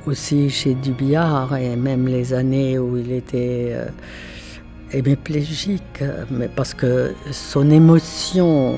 aussi 0.06 0.50
chez 0.50 0.74
Dubillard, 0.74 1.56
et 1.56 1.76
même 1.76 2.06
les 2.06 2.32
années 2.32 2.78
où 2.78 2.96
il 2.96 3.12
était. 3.12 3.70
Euh, 3.72 3.86
hémiplégique, 4.94 6.04
mais 6.30 6.48
parce 6.48 6.74
que 6.74 7.14
son 7.30 7.70
émotion 7.70 8.76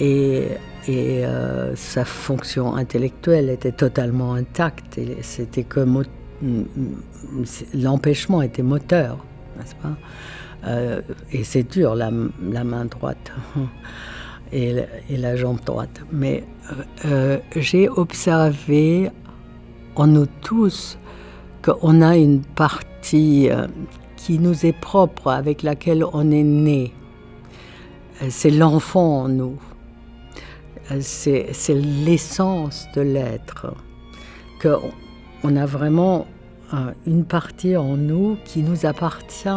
et, 0.00 0.46
euh, 0.88 1.72
sa 1.76 2.04
fonction 2.04 2.74
intellectuelle 2.74 3.50
étaient 3.50 3.72
totalement 3.72 4.34
intactes. 4.34 4.98
C'était 5.20 5.62
que 5.62 5.86
l'empêchement 7.74 8.42
était 8.42 8.62
moteur, 8.62 9.18
n'est-ce 9.58 9.74
pas? 9.76 9.96
Euh, 10.66 11.00
Et 11.32 11.44
c'est 11.44 11.62
dur, 11.62 11.94
la, 11.94 12.10
main 12.10 12.84
droite 12.86 13.32
et, 14.52 14.74
et, 15.08 15.16
la 15.16 15.36
jambe 15.36 15.60
droite. 15.64 16.02
Mais 16.12 16.44
euh, 17.04 17.38
j'ai 17.56 17.88
observé 17.88 19.10
en 19.96 20.06
nous 20.06 20.26
tous 20.42 20.98
qu'on 21.62 22.00
a 22.00 22.16
une 22.16 22.40
partie 22.40 23.50
qui 24.16 24.38
nous 24.38 24.64
est 24.64 24.78
propre, 24.78 25.28
avec 25.28 25.62
laquelle 25.62 26.04
on 26.12 26.30
est 26.30 26.42
né. 26.42 26.92
C'est 28.28 28.50
l'enfant 28.50 29.22
en 29.22 29.28
nous. 29.28 29.58
C'est 31.00 31.52
l'essence 31.68 32.86
de 32.94 33.00
l'être. 33.00 33.74
On 35.42 35.56
a 35.56 35.66
vraiment 35.66 36.26
une 37.06 37.24
partie 37.24 37.76
en 37.76 37.96
nous 37.96 38.36
qui 38.44 38.62
nous 38.62 38.86
appartient 38.86 39.48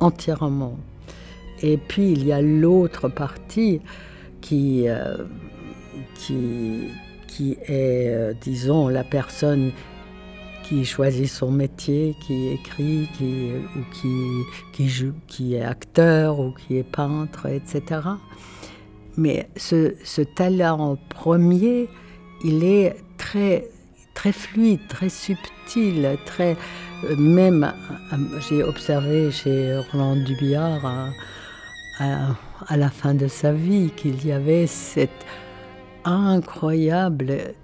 entièrement. 0.00 0.78
Et 1.62 1.76
puis 1.76 2.12
il 2.12 2.26
y 2.26 2.32
a 2.32 2.40
l'autre 2.40 3.08
partie 3.08 3.80
qui, 4.40 4.88
euh, 4.88 5.16
qui, 6.14 6.88
qui 7.26 7.52
est, 7.66 8.08
euh, 8.08 8.32
disons, 8.40 8.88
la 8.88 9.04
personne 9.04 9.72
qui 10.62 10.84
choisit 10.84 11.28
son 11.28 11.50
métier, 11.50 12.14
qui 12.26 12.48
écrit, 12.48 13.08
qui, 13.16 13.50
ou 13.76 13.80
qui, 13.94 14.08
qui, 14.72 14.88
joue, 14.88 15.14
qui 15.26 15.54
est 15.54 15.62
acteur 15.62 16.38
ou 16.38 16.52
qui 16.52 16.76
est 16.76 16.82
peintre, 16.82 17.46
etc. 17.46 18.00
Mais 19.18 19.48
ce, 19.56 20.22
talent 20.22 20.96
premier, 21.08 21.88
il 22.44 22.62
est 22.62 22.94
très, 23.16 23.68
très 24.14 24.30
fluide, 24.30 24.78
très 24.88 25.08
subtil, 25.08 26.16
très 26.24 26.56
même. 27.18 27.72
J'ai 28.48 28.62
observé 28.62 29.32
chez 29.32 29.76
Roland 29.90 30.14
Dubillard 30.14 31.10
à, 31.98 32.76
la 32.76 32.90
fin 32.90 33.12
de 33.12 33.26
sa 33.26 33.52
vie 33.52 33.90
qu'il 33.96 34.24
y 34.24 34.30
avait 34.30 34.68
cette 34.68 35.26
incroyable 36.04 37.54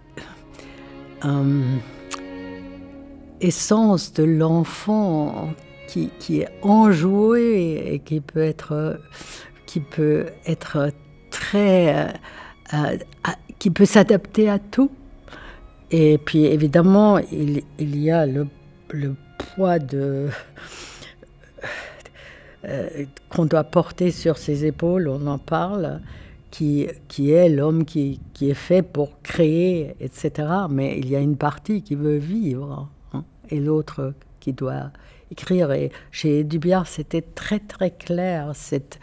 euh, 1.25 1.63
essence 3.41 4.13
de 4.13 4.25
l'enfant 4.25 5.55
qui, 5.87 6.11
qui, 6.19 6.41
est 6.41 6.49
enjoué 6.63 7.95
et 7.95 8.01
qui 8.01 8.21
peut 8.21 8.43
être, 8.43 8.99
qui 9.67 9.79
peut 9.79 10.27
être 10.47 10.91
très... 11.55 12.15
Euh, 12.75 12.97
qui 13.59 13.71
peut 13.71 13.85
s'adapter 13.85 14.51
à 14.51 14.59
tout. 14.59 14.91
Et 15.91 16.19
puis 16.19 16.45
évidemment, 16.45 17.19
il, 17.19 17.63
y 17.79 18.11
a 18.11 18.27
le, 18.27 18.47
poids 19.39 19.79
de 19.79 20.29
euh, 22.65 23.05
qu'on 23.29 23.45
doit 23.47 23.65
porter 23.65 24.11
sur 24.11 24.39
ses 24.39 24.67
épaules, 24.67 25.09
on 25.09 25.27
en 25.27 25.39
parle, 25.39 26.01
qui, 26.51 26.87
est 27.19 27.49
l'homme 27.49 27.85
qui, 27.85 28.21
qui, 28.33 28.51
est 28.51 28.55
fait 28.55 28.83
pour 28.83 29.21
créer, 29.23 29.95
etc. 30.01 30.49
Mais 30.71 30.99
il 30.99 31.09
y 31.09 31.17
a 31.17 31.21
une 31.21 31.37
partie 31.37 31.83
qui 31.83 31.95
veut 31.95 32.17
vivre 32.17 32.89
hein, 33.13 33.25
et 33.51 33.61
l'autre 33.61 34.15
qui 34.41 34.53
doit 34.53 34.91
écrire. 35.35 35.73
Et 35.73 35.91
chez 36.11 36.45
Dubiard, 36.45 36.87
c'était 36.87 37.23
très 37.23 37.59
très 37.59 37.91
clair, 37.91 38.53
cette, 38.55 38.99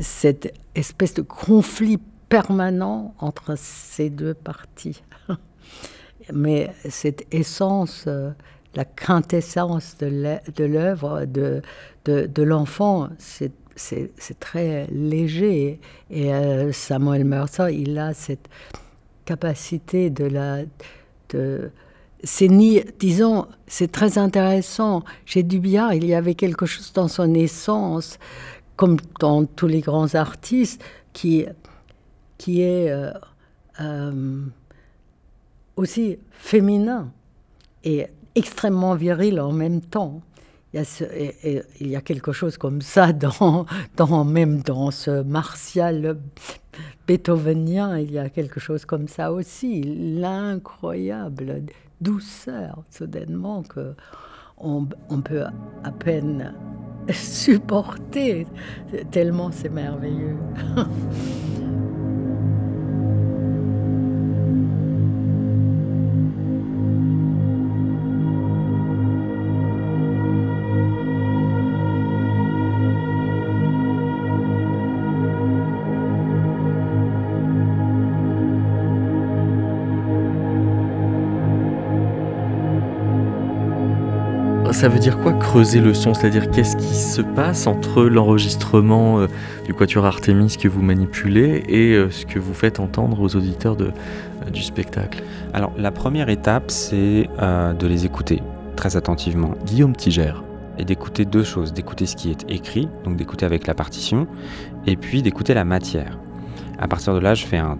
cette 0.00 0.54
espèce 0.74 1.14
de 1.14 1.22
conflit 1.22 1.98
permanent 2.28 3.14
entre 3.18 3.56
ces 3.56 4.10
deux 4.10 4.34
parties. 4.34 5.02
Mais 6.32 6.70
cette 6.88 7.26
essence, 7.32 8.04
euh, 8.06 8.30
la 8.74 8.84
quintessence 8.84 9.96
de 9.98 10.64
l'œuvre 10.64 11.24
de, 11.24 11.60
de, 12.04 12.42
l'enfant, 12.42 13.08
c'est 13.18 13.52
très 14.38 14.86
léger. 14.92 15.80
Et 16.10 16.32
euh, 16.32 16.70
Samuel 16.72 17.24
Mercer, 17.24 17.72
il 17.72 17.98
a 17.98 18.14
cette 18.14 18.48
capacité 19.24 20.10
de 20.10 20.24
la... 20.24 20.58
De, 21.30 21.70
c'est 22.24 22.48
ni, 22.48 22.82
disons, 22.98 23.46
c'est 23.66 23.90
très 23.90 24.18
intéressant. 24.18 25.02
Chez 25.24 25.42
Dubiard, 25.42 25.94
il 25.94 26.04
y 26.04 26.14
avait 26.14 26.34
quelque 26.34 26.66
chose 26.66 26.92
dans 26.92 27.08
son 27.08 27.34
essence, 27.34 28.18
comme 28.76 28.96
dans 29.18 29.44
tous 29.44 29.66
les 29.66 29.80
grands 29.80 30.14
artistes, 30.14 30.82
qui 31.12 31.46
qui 32.38 32.62
est 32.62 32.90
euh, 32.90 33.12
euh, 33.80 34.42
aussi 35.76 36.18
féminin 36.30 37.12
et 37.84 38.06
extrêmement 38.34 38.94
viril 38.94 39.40
en 39.40 39.52
même 39.52 39.82
temps. 39.82 40.22
Il 40.72 40.80
y, 40.80 40.82
a 40.82 41.62
il 41.80 41.88
y 41.88 41.96
a 41.96 42.00
quelque 42.00 42.32
chose 42.32 42.56
comme 42.56 42.80
ça 42.80 43.12
dans, 43.12 43.66
dans, 43.96 44.24
même 44.24 44.62
dans 44.62 44.90
ce 44.90 45.22
martial 45.22 46.18
beethovenien, 47.06 47.98
il 47.98 48.12
y 48.12 48.18
a 48.18 48.30
quelque 48.30 48.60
chose 48.60 48.84
comme 48.84 49.08
ça 49.08 49.32
aussi, 49.32 49.82
l'incroyable 49.82 51.64
douceur 52.00 52.84
soudainement 52.90 53.62
que 53.62 53.94
on, 54.58 54.84
peut 54.84 55.44
à 55.84 55.90
peine 55.90 56.54
supporter, 57.12 58.46
tellement 59.10 59.50
c'est 59.52 59.70
merveilleux. 59.70 60.36
ça 84.80 84.88
veut 84.88 84.98
dire 84.98 85.18
quoi 85.18 85.34
creuser 85.34 85.78
le 85.78 85.92
son? 85.92 86.14
C'est-à-dire 86.14 86.50
qu'est-ce 86.50 86.74
qui 86.74 86.94
se 86.94 87.20
passe 87.20 87.66
entre 87.66 88.04
l'enregistrement 88.04 89.20
euh, 89.20 89.26
du 89.66 89.74
quatuor 89.74 90.06
Artemis 90.06 90.56
que 90.58 90.68
vous 90.68 90.80
manipulez 90.80 91.62
et 91.68 91.92
euh, 91.92 92.08
ce 92.08 92.24
que 92.24 92.38
vous 92.38 92.54
faites 92.54 92.80
entendre 92.80 93.20
aux 93.20 93.36
auditeurs 93.36 93.76
de, 93.76 93.88
euh, 93.88 94.50
du 94.50 94.62
spectacle? 94.62 95.22
Alors 95.52 95.70
la 95.76 95.90
première 95.90 96.30
étape 96.30 96.70
c'est 96.70 97.28
de 97.38 97.86
les 97.86 98.06
écouter 98.06 98.40
très 98.74 98.96
attentivement. 98.96 99.50
Guillaume 99.66 99.94
Tigère. 99.94 100.42
Et 100.78 100.86
d'écouter 100.86 101.26
deux 101.26 101.44
choses, 101.44 101.74
d'écouter 101.74 102.06
ce 102.06 102.16
qui 102.16 102.30
est 102.30 102.46
écrit, 102.48 102.88
donc 103.04 103.16
d'écouter 103.16 103.44
avec 103.44 103.66
la 103.66 103.74
partition, 103.74 104.26
et 104.86 104.96
puis 104.96 105.20
d'écouter 105.20 105.52
la 105.52 105.66
matière. 105.66 106.18
À 106.78 106.88
partir 106.88 107.12
de 107.12 107.18
là, 107.18 107.34
je 107.34 107.44
fais 107.44 107.58
un 107.58 107.76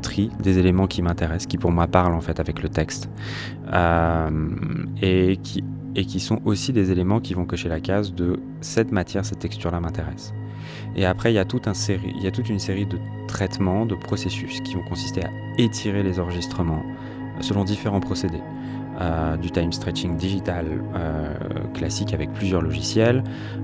tri 0.00 0.30
des 0.40 0.58
éléments 0.58 0.86
qui 0.86 1.02
m'intéressent, 1.02 1.46
qui 1.46 1.58
pour 1.58 1.72
moi 1.72 1.86
parlent 1.88 2.14
en 2.14 2.22
fait 2.22 2.40
avec 2.40 2.62
le 2.62 2.70
texte, 2.70 3.10
et 5.02 5.36
qui 5.42 5.62
et 5.98 6.04
qui 6.04 6.20
sont 6.20 6.40
aussi 6.44 6.72
des 6.72 6.92
éléments 6.92 7.18
qui 7.18 7.34
vont 7.34 7.44
cocher 7.44 7.68
la 7.68 7.80
case 7.80 8.14
de 8.14 8.38
cette 8.60 8.92
matière, 8.92 9.24
cette 9.24 9.40
texture-là 9.40 9.80
m'intéresse. 9.80 10.32
Et 10.94 11.04
après, 11.04 11.32
il 11.32 11.34
y, 11.34 11.38
a 11.40 11.44
toute 11.44 11.66
une 11.66 12.58
série 12.60 12.86
de 12.86 12.98
traitements, 13.26 13.84
de 13.84 13.96
processus 13.96 14.60
qui 14.60 14.74
vont 14.74 14.84
consister 14.84 15.24
à 15.24 15.30
étirer 15.58 16.04
les 16.04 16.20
enregistrements 16.20 16.84
selon 17.40 17.64
différents 17.64 17.98
procédés. 17.98 18.40
Euh, 19.00 19.36
du 19.36 19.50
time 19.50 19.72
stretching 19.72 20.16
digital 20.16 20.66
euh, 20.96 21.32
classique 21.72 22.14
avec 22.14 22.32
plusieurs 22.32 22.62
logiciels, 22.62 23.22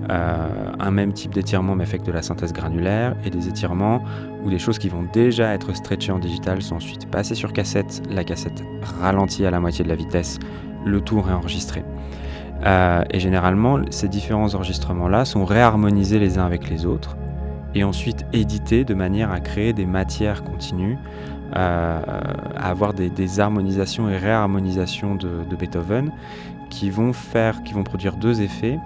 euh, 0.09 0.73
un 0.79 0.91
même 0.93 1.13
type 1.13 1.35
d'étirement 1.35 1.75
mais 1.75 1.83
avec 1.83 2.05
de 2.05 2.13
la 2.13 2.23
synthèse 2.23 2.53
granulaire 2.53 3.17
et 3.25 3.31
des 3.31 3.49
étirements 3.49 4.01
où 4.45 4.51
des 4.51 4.61
choses 4.61 4.79
qui 4.79 4.89
vont 4.89 5.05
déjà 5.13 5.53
être 5.53 5.75
stretchées 5.75 6.13
en 6.13 6.21
digital 6.21 6.63
sont 6.63 6.77
ensuite 6.77 7.11
passées 7.11 7.35
sur 7.35 7.53
cassette, 7.53 8.01
la 8.11 8.23
cassette 8.23 8.63
ralentie 9.01 9.45
à 9.45 9.51
la 9.51 9.59
moitié 9.59 9.83
de 9.83 9.89
la 9.89 9.97
vitesse, 9.97 10.39
le 10.85 11.01
tout 11.01 11.21
réenregistré. 11.21 11.83
Euh, 12.65 13.03
et 13.11 13.21
généralement, 13.21 13.79
ces 13.91 14.09
différents 14.09 14.55
enregistrements-là 14.55 15.25
sont 15.25 15.45
réharmonisés 15.45 16.19
les 16.19 16.39
uns 16.39 16.47
avec 16.47 16.71
les 16.71 16.87
autres 16.87 17.17
et 17.75 17.85
ensuite 17.85 18.25
édités 18.33 18.85
de 18.85 18.95
manière 18.95 19.31
à 19.33 19.41
créer 19.41 19.73
des 19.73 19.87
matières 19.87 20.45
continues, 20.45 20.97
euh, 21.57 22.01
à 22.57 22.69
avoir 22.69 22.95
des, 22.95 23.41
harmonisations 23.41 24.09
et 24.09 24.17
réharmonisations 24.17 25.17
de, 25.17 25.57
Beethoven 25.57 26.13
qui 26.71 26.91
vont 26.91 27.13
faire, 27.13 27.63
qui 27.63 27.75
vont 27.75 27.85
produire 27.85 28.17
deux 28.17 28.43
effets. 28.43 28.79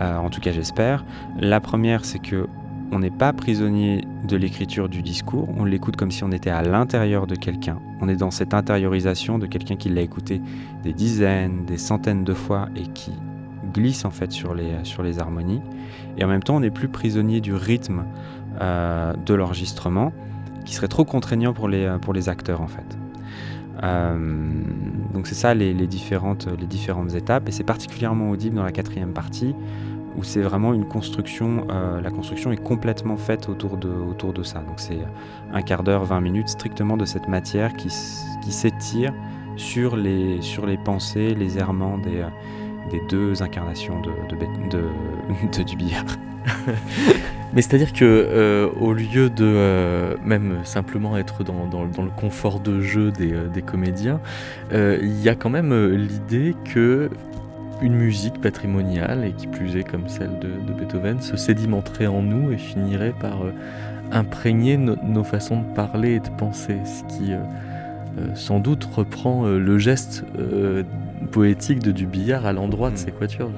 Euh, 0.00 0.16
en 0.16 0.28
tout 0.28 0.40
cas, 0.40 0.52
j'espère. 0.52 1.04
La 1.38 1.60
première, 1.60 2.04
c'est 2.04 2.18
que 2.18 2.46
on 2.94 3.00
n'est 3.00 3.10
pas 3.10 3.32
prisonnier 3.32 4.04
de 4.22 4.36
l'écriture 4.36 4.88
du 4.88 5.02
discours, 5.02 5.48
on 5.56 5.64
l'écoute 5.64 5.96
comme 5.96 6.12
si 6.12 6.22
on 6.22 6.30
était 6.30 6.50
à 6.50 6.62
l'intérieur 6.62 7.26
de 7.26 7.34
quelqu'un. 7.34 7.80
On 8.00 8.08
est 8.08 8.14
dans 8.14 8.30
cette 8.30 8.54
intériorisation 8.54 9.36
de 9.38 9.46
quelqu'un 9.46 9.74
qui 9.74 9.88
l'a 9.88 10.00
écouté 10.00 10.40
des 10.84 10.92
dizaines, 10.92 11.64
des 11.64 11.76
centaines 11.76 12.22
de 12.22 12.32
fois 12.32 12.68
et 12.76 12.86
qui 12.86 13.10
glisse 13.72 14.04
en 14.04 14.10
fait 14.10 14.30
sur 14.30 14.54
les, 14.54 15.18
harmonies. 15.18 15.60
Et 16.18 16.24
en 16.24 16.28
même 16.28 16.44
temps, 16.44 16.54
on 16.54 16.60
n'est 16.60 16.70
plus 16.70 16.86
prisonnier 16.86 17.40
du 17.40 17.52
rythme 17.52 18.04
euh, 18.60 19.12
de 19.26 19.34
l'enregistrement 19.34 20.12
qui 20.64 20.74
serait 20.74 20.88
trop 20.88 21.04
contraignant 21.04 21.52
pour 21.52 21.68
les, 21.68 22.28
acteurs 22.28 22.60
en 22.60 22.68
fait. 22.68 22.96
Euh, 23.82 24.48
donc 25.12 25.26
c'est 25.26 25.34
ça 25.34 25.52
les 25.52 25.74
différentes 25.88 26.46
étapes 27.16 27.48
et 27.48 27.52
c'est 27.52 27.64
particulièrement 27.64 28.30
audible 28.30 28.54
dans 28.54 28.62
la 28.62 28.70
quatrième 28.70 29.12
partie 29.12 29.52
où 30.16 30.22
c'est 30.22 30.40
vraiment 30.40 30.74
une 30.74 30.86
construction, 30.86 31.66
euh, 31.70 32.00
la 32.00 32.10
construction 32.10 32.52
est 32.52 32.62
complètement 32.62 33.16
faite 33.16 33.48
autour 33.48 33.76
de, 33.76 33.88
autour 33.88 34.32
de 34.32 34.42
ça. 34.42 34.60
Donc 34.60 34.78
c'est 34.78 34.98
un 35.52 35.62
quart 35.62 35.82
d'heure, 35.82 36.04
20 36.04 36.20
minutes 36.20 36.48
strictement 36.48 36.96
de 36.96 37.04
cette 37.04 37.28
matière 37.28 37.74
qui, 37.74 37.88
qui 38.42 38.52
s'étire 38.52 39.12
sur 39.56 39.96
les, 39.96 40.40
sur 40.42 40.66
les 40.66 40.76
pensées, 40.76 41.34
les 41.34 41.58
errements 41.58 41.98
des, 41.98 42.20
euh, 42.20 42.28
des 42.90 43.00
deux 43.08 43.42
incarnations 43.42 44.00
de, 44.00 44.10
de. 44.70 44.84
Mais 47.54 47.62
c'est-à-dire 47.62 47.92
que 47.92 48.04
euh, 48.04 48.68
au 48.78 48.92
lieu 48.92 49.30
de 49.30 50.16
même 50.24 50.58
simplement 50.64 51.16
être 51.16 51.42
dans, 51.42 51.66
dans, 51.66 51.86
dans, 51.86 52.02
le 52.02 52.10
confort 52.10 52.60
de 52.60 52.82
jeu 52.82 53.10
des, 53.12 53.32
des 53.52 53.62
comédiens, 53.62 54.20
il 54.72 55.20
y 55.22 55.28
a 55.28 55.34
quand 55.34 55.50
même 55.50 55.72
l'idée 55.94 56.54
que 56.64 57.08
une 57.82 57.94
musique 57.94 58.40
patrimoniale, 58.40 59.24
et 59.24 59.32
qui 59.32 59.46
plus 59.46 59.76
est 59.76 59.84
comme 59.84 60.08
celle 60.08 60.38
de, 60.38 60.72
Beethoven, 60.72 61.20
se 61.20 61.36
sédimenterait 61.36 62.06
en 62.06 62.22
nous 62.22 62.52
et 62.52 62.58
finirait 62.58 63.14
par 63.18 63.44
euh, 63.44 63.52
imprégner 64.12 64.76
nos 64.76 65.24
façons 65.24 65.60
de 65.60 65.74
parler 65.74 66.14
et 66.14 66.20
de 66.20 66.28
penser, 66.36 66.76
ce 66.84 67.02
qui 67.14 67.32
euh, 67.32 67.38
euh, 68.18 68.34
sans 68.34 68.60
doute 68.60 68.84
reprend 68.84 69.46
le 69.46 69.78
geste 69.78 70.24
poétique 71.32 71.80
de 71.80 71.90
du 71.90 72.06
billard 72.06 72.46
à 72.46 72.52
l'endroit 72.52 72.90
de 72.90 72.96
ces 72.96 73.10
hmm. 73.10 73.18
quatuors. 73.18 73.50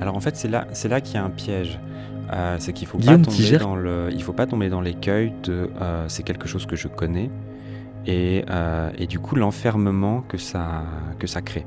Alors 0.00 0.16
en 0.16 0.20
fait, 0.20 0.36
c'est 0.36 0.48
là, 0.48 0.66
c'est 0.72 0.88
là 0.88 1.00
qu'il 1.00 1.16
y 1.16 1.18
a 1.18 1.24
un 1.24 1.30
piège. 1.30 1.80
c'est 2.58 2.72
qu'il 2.72 2.86
faut 2.86 2.98
pas 2.98 3.18
tomber 3.18 3.58
dans 3.58 3.74
le, 3.74 4.10
il 4.12 4.22
faut 4.22 4.32
pas 4.32 4.46
tomber 4.46 4.68
dans 4.68 4.80
l'écueil 4.80 5.32
de 5.42 5.70
c'est 6.06 6.22
quelque 6.22 6.46
chose 6.46 6.66
que 6.66 6.76
je 6.76 6.86
connais 6.86 7.30
et, 8.06 8.44
et 8.98 9.06
du 9.06 9.18
coup 9.18 9.34
l'enfermement 9.34 10.20
que 10.20 10.38
ça, 10.38 10.84
que 11.18 11.26
ça 11.26 11.40
crée. 11.40 11.66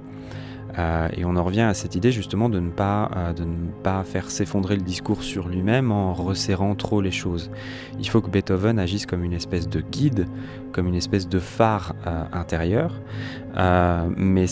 Euh, 0.78 1.10
et 1.16 1.26
on 1.26 1.36
en 1.36 1.44
revient 1.44 1.62
à 1.62 1.74
cette 1.74 1.96
idée 1.96 2.12
justement 2.12 2.50
de 2.50 2.60
ne 2.60 2.70
pas, 2.70 3.12
euh, 3.16 3.34
de 3.34 3.44
ne 3.44 3.72
pas 3.84 4.04
faire 4.04 4.30
s'effondrer 4.30 4.76
le 4.76 4.82
discours 4.82 5.24
sur 5.24 5.48
lui-même 5.48 5.92
en 5.92 6.14
resserrant 6.14 6.76
trop 6.76 7.02
les 7.02 7.12
choses. 7.12 7.52
Il 8.00 8.08
faut 8.08 8.22
que 8.22 8.30
Beethoven 8.30 8.80
agisse 8.80 9.06
comme 9.06 9.24
une 9.24 9.34
espèce 9.34 9.68
de 9.68 9.82
guide, 9.82 10.28
comme 10.72 10.88
une 10.88 10.96
espèce 10.96 11.28
de 11.28 11.40
phare 11.40 11.96
euh, 12.08 12.24
intérieur, 12.32 13.02
mais 14.18 14.46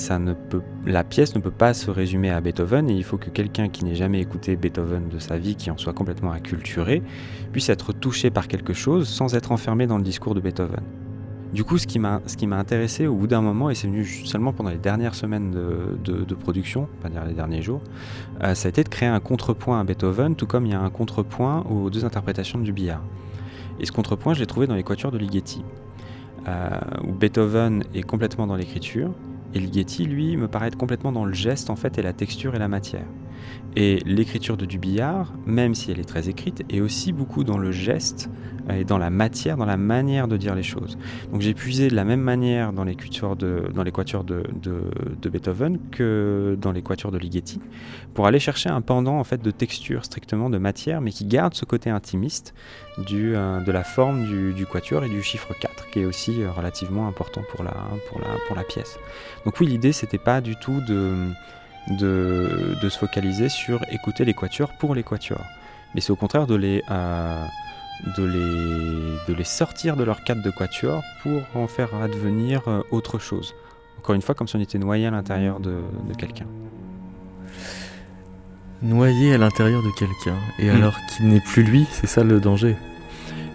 la 0.86 1.04
pièce 1.04 1.36
ne 1.36 1.40
peut 1.40 1.52
pas 1.52 1.74
se 1.74 1.90
résumer 1.90 2.32
à 2.32 2.42
Beethoven 2.42 2.90
et 2.90 2.94
il 2.94 3.04
faut 3.04 3.18
que 3.18 3.30
quelqu'un 3.30 3.70
qui 3.70 3.86
n'ait 3.86 3.96
jamais 3.96 4.20
écouté 4.20 4.56
Beethoven 4.56 5.08
de 5.08 5.20
sa 5.20 5.38
vie, 5.38 5.56
qui 5.56 5.72
en 5.72 5.78
soit 5.78 5.94
complètement 5.94 6.32
acculturé, 6.32 7.02
puisse 7.52 7.70
être 7.70 7.94
touché 7.94 8.30
par 8.30 8.48
quelque 8.48 8.74
chose 8.74 9.08
sans 9.08 9.36
être 9.36 9.52
enfermé 9.52 9.88
dans 9.88 9.98
le 9.98 10.04
discours 10.04 10.36
de 10.36 10.42
Beethoven. 10.42 10.84
Du 11.54 11.64
coup, 11.64 11.80
ce 11.80 11.88
qui 11.88 11.98
m'a 11.98 12.22
intéressé 12.58 13.08
au 13.08 13.16
bout 13.16 13.26
d'un 13.26 13.42
moment, 13.42 13.72
et 13.72 13.76
c'est 13.76 13.88
venu 13.88 14.06
seulement 14.06 14.54
pendant 14.54 14.70
les 14.70 14.78
dernières 14.78 15.16
semaines 15.16 15.50
de, 15.52 16.36
production, 16.36 16.88
pas 17.02 17.10
dire 17.10 17.26
les 17.26 17.34
derniers 17.34 17.62
jours, 17.62 17.82
euh, 18.44 18.54
ça 18.54 18.68
a 18.68 18.70
été 18.70 18.84
de 18.84 18.90
créer 18.90 19.10
un 19.10 19.20
contrepoint 19.20 19.80
à 19.80 19.84
Beethoven, 19.84 20.36
tout 20.36 20.46
comme 20.46 20.66
il 20.66 20.72
y 20.72 20.76
a 20.76 20.80
un 20.80 20.90
contrepoint 20.90 21.66
aux 21.70 21.90
deux 21.90 22.06
interprétations 22.06 22.60
du 22.60 22.72
billard. 22.72 23.02
Et 23.80 23.86
ce 23.86 23.92
contrepoint, 23.92 24.34
je 24.34 24.40
l'ai 24.40 24.46
trouvé 24.46 24.68
dans 24.68 24.76
l'équature 24.76 25.12
de 25.12 25.18
Ligeti, 25.18 25.64
euh, 26.48 26.70
où 27.08 27.14
Beethoven 27.14 27.84
est 27.96 28.04
complètement 28.04 28.46
dans 28.46 28.56
l'écriture, 28.56 29.12
et 29.56 29.60
Ligeti, 29.60 30.06
lui, 30.06 30.38
me 30.38 30.48
paraît 30.48 30.70
complètement 30.72 31.12
dans 31.12 31.26
le 31.26 31.34
geste 31.34 31.72
en 31.72 31.76
fait 31.76 31.98
et 31.98 32.04
la 32.04 32.14
texture 32.14 32.54
et 32.54 32.60
la 32.60 32.68
matière. 32.68 33.06
Et 33.76 34.00
l'écriture 34.06 34.58
de 34.58 34.66
Dubillard, 34.66 35.34
même 35.46 35.76
si 35.76 35.92
elle 35.92 36.00
est 36.00 36.08
très 36.08 36.28
écrite, 36.28 36.64
est 36.70 36.82
aussi 36.82 37.14
beaucoup 37.14 37.44
dans 37.44 37.58
le 37.58 37.72
geste 37.72 38.30
et 38.76 38.84
dans 38.84 38.98
la 38.98 39.10
matière, 39.10 39.58
dans 39.58 39.66
la 39.66 39.78
manière 39.78 40.28
de 40.28 40.38
dire 40.38 40.56
les 40.56 40.64
choses. 40.64 40.98
Donc 41.32 41.42
j'ai 41.42 41.54
puisé 41.54 41.88
de 41.88 41.96
la 41.96 42.04
même 42.04 42.22
manière 42.22 42.74
dans 42.74 42.84
l'écriture 42.84 43.36
de, 43.36 43.64
l'équature 43.84 44.24
de, 44.24 44.44
de, 44.62 45.30
Beethoven 45.30 45.80
que 45.92 46.58
dans 46.60 46.72
l'équature 46.72 47.12
de 47.12 47.18
Ligeti, 47.18 47.60
pour 48.14 48.28
aller 48.28 48.40
chercher 48.40 48.70
un 48.70 48.82
pendant 48.82 49.20
en 49.20 49.24
fait 49.24 49.42
de 49.42 49.52
texture 49.52 50.06
strictement 50.06 50.50
de 50.50 50.58
matière, 50.58 51.02
mais 51.02 51.12
qui 51.12 51.26
garde 51.26 51.54
ce 51.54 51.66
côté 51.66 51.90
intimiste 51.90 52.54
du, 53.08 53.36
euh, 53.36 53.62
de 53.62 53.72
la 53.72 53.84
forme 53.84 54.26
du, 54.26 54.54
du, 54.54 54.66
quatuor 54.66 55.04
et 55.04 55.10
du 55.10 55.24
chiffre 55.24 55.54
4, 55.60 55.90
qui 55.92 56.02
est 56.02 56.06
aussi 56.06 56.42
euh, 56.42 56.52
relativement 56.52 57.08
important 57.08 57.42
pour 57.52 57.64
la, 57.64 57.76
pour 58.10 58.20
la, 58.20 58.28
pour 58.48 58.56
la 58.56 58.64
pièce. 58.64 59.00
Donc 59.46 59.60
oui, 59.60 59.68
l'idée 59.68 59.94
c'était 59.94 60.18
pas 60.18 60.42
du 60.42 60.56
tout 60.56 60.82
de 60.88 61.14
de, 61.90 62.76
se 62.82 62.98
focaliser 62.98 63.50
sur 63.50 63.82
écouter 63.92 64.26
les 64.26 64.34
quatuors 64.34 64.72
pour 64.80 64.96
les 64.96 65.04
quatuors. 65.04 65.46
Mais 65.94 66.02
c'est 66.02 66.12
au 66.12 66.16
contraire 66.16 66.48
de 66.48 66.56
les, 66.56 66.84
euh, 66.92 67.46
de, 68.18 68.24
les, 68.24 69.34
de 69.34 69.38
les 69.38 69.44
sortir 69.44 69.96
de 69.96 70.04
leur 70.04 70.24
cadre 70.24 70.44
de 70.44 70.52
quatuor 70.52 71.04
pour 71.24 71.42
en 71.56 71.68
faire 71.68 71.96
advenir 71.96 72.62
euh, 72.68 72.82
autre 72.92 73.20
chose. 73.20 73.56
Encore 73.98 74.16
une 74.16 74.22
fois, 74.22 74.36
comme 74.36 74.48
si 74.48 74.56
on 74.56 74.62
était 74.62 74.78
noyé 74.78 75.08
à 75.08 75.12
l'intérieur 75.12 75.60
de, 75.60 75.82
quelqu'un. 76.18 76.46
Noyé 78.82 79.34
à 79.34 79.38
l'intérieur 79.38 79.84
de 79.84 79.92
quelqu'un, 79.98 80.38
et 80.58 80.72
hmm. 80.72 80.76
alors 80.76 80.96
qu'il 81.08 81.28
n'est 81.28 81.42
plus 81.42 81.64
lui, 81.64 81.86
c'est 81.92 82.08
ça 82.08 82.24
le 82.24 82.40
danger? 82.40 82.78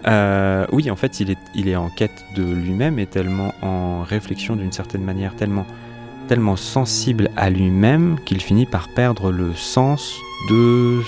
Euh, 0.07 0.67
oui, 0.71 0.91
en 0.91 0.95
fait, 0.95 1.19
il 1.19 1.31
est, 1.31 1.37
il 1.55 1.67
est 1.67 1.75
en 1.75 1.89
quête 1.89 2.25
de 2.35 2.43
lui-même 2.43 2.99
et 2.99 3.07
tellement 3.07 3.53
en 3.63 4.03
réflexion 4.03 4.55
d'une 4.55 4.71
certaine 4.71 5.03
manière, 5.03 5.35
tellement 5.35 5.65
tellement 6.27 6.55
sensible 6.55 7.29
à 7.35 7.49
lui-même 7.49 8.17
qu'il 8.25 8.41
finit 8.41 8.65
par 8.65 8.89
perdre 8.89 9.31
le 9.31 9.53
sens 9.53 10.15
de 10.49 11.01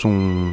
son 0.00 0.52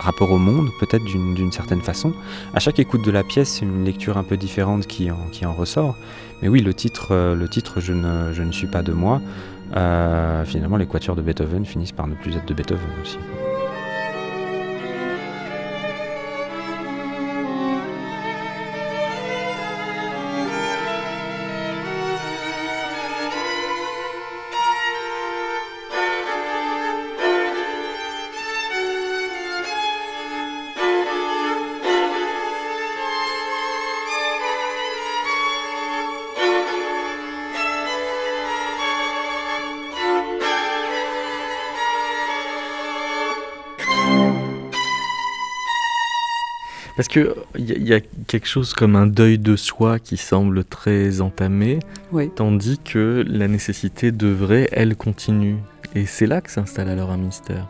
rapport 0.00 0.30
au 0.32 0.38
monde, 0.38 0.70
peut-être 0.80 1.04
d'une 1.04 1.52
certaine 1.52 1.82
façon. 1.82 2.12
À 2.54 2.60
chaque 2.60 2.78
écoute 2.78 3.04
de 3.04 3.10
la 3.10 3.22
pièce, 3.22 3.50
c'est 3.50 3.66
une 3.66 3.84
lecture 3.84 4.16
un 4.16 4.24
peu 4.24 4.36
différente 4.36 4.86
qui 4.86 5.10
en, 5.10 5.52
ressort. 5.52 5.96
Mais 6.42 6.48
oui, 6.48 6.60
le 6.60 6.72
titre, 6.72 7.08
euh, 7.10 7.34
le 7.34 7.48
titre 7.48 7.80
je, 7.80 7.92
ne, 7.92 8.32
je 8.32 8.42
ne 8.42 8.52
suis 8.52 8.66
pas 8.66 8.82
de 8.82 8.92
moi, 8.92 9.20
euh, 9.76 10.44
finalement 10.44 10.76
les 10.76 10.86
quatuors 10.86 11.16
de 11.16 11.22
Beethoven 11.22 11.64
finissent 11.64 11.92
par 11.92 12.06
ne 12.06 12.14
plus 12.14 12.34
être 12.34 12.46
de 12.46 12.54
Beethoven 12.54 12.88
aussi. 13.02 13.18
Parce 47.00 47.08
qu'il 47.08 47.32
y, 47.56 47.88
y, 47.88 47.94
a 47.94 48.00
quelque 48.26 48.46
chose 48.46 48.74
comme 48.74 48.94
un 48.94 49.06
deuil 49.06 49.38
de 49.38 49.56
soi 49.56 49.98
qui 49.98 50.18
semble 50.18 50.64
très 50.64 51.22
entamé, 51.22 51.78
tandis 52.36 52.78
que 52.78 53.24
la 53.26 53.48
nécessité 53.48 54.12
de 54.12 54.26
vrai, 54.26 54.68
elle, 54.70 54.94
continue. 54.96 55.56
Et 55.94 56.04
c'est 56.04 56.26
là 56.26 56.42
que 56.42 56.50
s'installe 56.50 56.90
alors 56.90 57.08
un 57.08 57.16
mystère. 57.16 57.66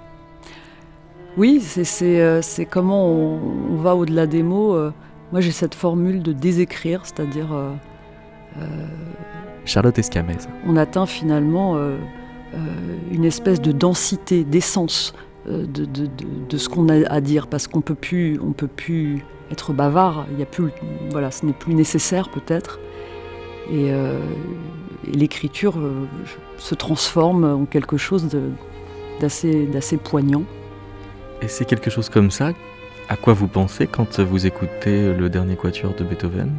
Oui, 1.37 1.61
c'est 1.61 2.20
euh, 2.20 2.41
comment 2.68 3.09
on, 3.09 3.76
va 3.76 3.95
au-delà 3.95 4.26
des 4.26 4.43
mots. 4.43 4.74
Euh. 4.74 4.93
moi, 5.31 5.41
j'ai 5.41 5.53
cette 5.53 5.76
formule 5.76 6.24
de 6.24 6.33
désécrire, 6.33 7.03
c'est-à-dire. 7.05 7.55
Euh, 7.55 8.66
Charlotte 9.64 9.97
Escamez. 9.97 10.39
On 10.66 10.74
atteint 10.74 11.07
finalement 11.07 11.78
une 13.12 13.24
espèce 13.24 13.61
de 13.61 13.70
densité, 13.70 14.43
d'essence 14.43 15.14
euh, 15.49 15.66
de, 15.66 16.57
ce 16.59 16.68
qu'on 16.68 16.88
a 16.88 17.09
à 17.11 17.20
dire 17.20 17.47
parce 17.47 17.66
qu'on 17.66 17.80
peut 17.80 17.95
plus 17.95 18.38
on 18.43 18.53
peut 18.53 18.68
plus 18.68 19.24
être 19.51 19.72
bavard 19.72 20.26
il 20.32 20.38
y 20.38 20.43
a 20.43 20.47
plus 20.47 20.70
voilà 21.11 21.30
ce 21.30 21.47
n'est 21.47 21.53
plus 21.53 21.74
nécessaire 21.74 22.28
peut-être. 22.30 22.78
Et, 23.70 23.93
euh, 23.93 24.18
l'écriture 25.05 25.78
euh, 25.78 26.07
se 26.59 26.74
transforme 26.74 27.45
en 27.45 27.64
quelque 27.64 27.97
chose 27.97 28.28
d'assez 29.20 29.66
d'assez 29.66 29.97
poignant. 29.97 30.43
Et 31.41 31.49
c'est 31.49 31.64
quelque 31.64 31.88
chose 31.88 32.11
comme 32.11 32.30
ça 32.30 32.53
à 33.11 33.17
quoi 33.17 33.33
vous 33.33 33.49
pensez 33.49 33.89
quand 33.89 34.21
vous 34.21 34.47
écoutez 34.47 35.13
le 35.13 35.29
dernier 35.29 35.57
quatuor 35.57 35.95
de 35.95 36.05
Beethoven? 36.05 36.53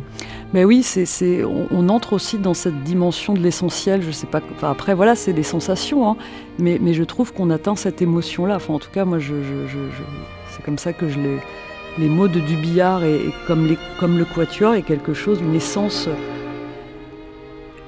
Mais 0.54 0.66
oui, 0.66 0.84
c'est, 0.84 1.46
on, 1.46 1.88
entre 1.88 2.12
aussi 2.12 2.38
dans 2.40 2.54
cette 2.54 2.84
dimension 2.84 3.34
de 3.34 3.40
l'essentiel. 3.40 4.02
Je 4.02 4.12
sais 4.12 4.28
pas. 4.28 4.42
après, 4.62 4.94
voilà, 4.94 5.16
c'est 5.16 5.32
des 5.32 5.44
sensations, 5.44 6.10
hein. 6.10 6.18
mais, 6.60 6.78
mais, 6.82 6.94
je 6.94 7.04
trouve 7.04 7.32
qu'on 7.32 7.50
atteint 7.52 7.78
cette 7.78 8.02
émotion-là. 8.02 8.58
En 8.68 8.80
tout 8.80 8.90
cas, 8.92 9.06
moi, 9.06 9.20
c'est 9.22 10.66
comme 10.66 10.78
ça 10.78 10.92
que 10.92 11.08
je 11.08 11.18
les, 11.18 11.38
les 11.98 12.10
mots 12.10 12.28
de 12.28 12.42
Dubillard 12.42 13.06
et, 13.06 13.34
comme, 13.48 13.66
le 13.66 14.26
quatuor 14.26 14.74
est 14.74 14.82
quelque 14.82 15.14
chose, 15.14 15.40
une 15.40 15.56
essence 15.56 16.10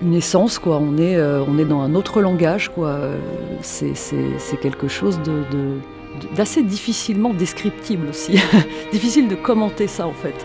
une 0.02 0.14
essence, 0.14 0.58
quoi. 0.60 0.80
On 0.80 0.98
est, 0.98 1.16
euh, 1.16 1.44
on 1.48 1.58
est 1.58 1.66
dans 1.66 1.82
un 1.82 1.96
autre 1.96 2.22
langage, 2.22 2.70
quoi. 2.70 2.98
C'est, 3.62 3.94
quelque 4.62 4.88
chose 4.88 5.20
de, 5.22 5.44
d'assez 6.36 6.64
difficilement 6.64 7.34
descriptible 7.34 8.08
aussi. 8.10 8.40
Difficile 8.92 9.28
de 9.28 9.36
commenter 9.36 9.88
ça 9.88 10.08
en 10.08 10.14
fait. 10.14 10.36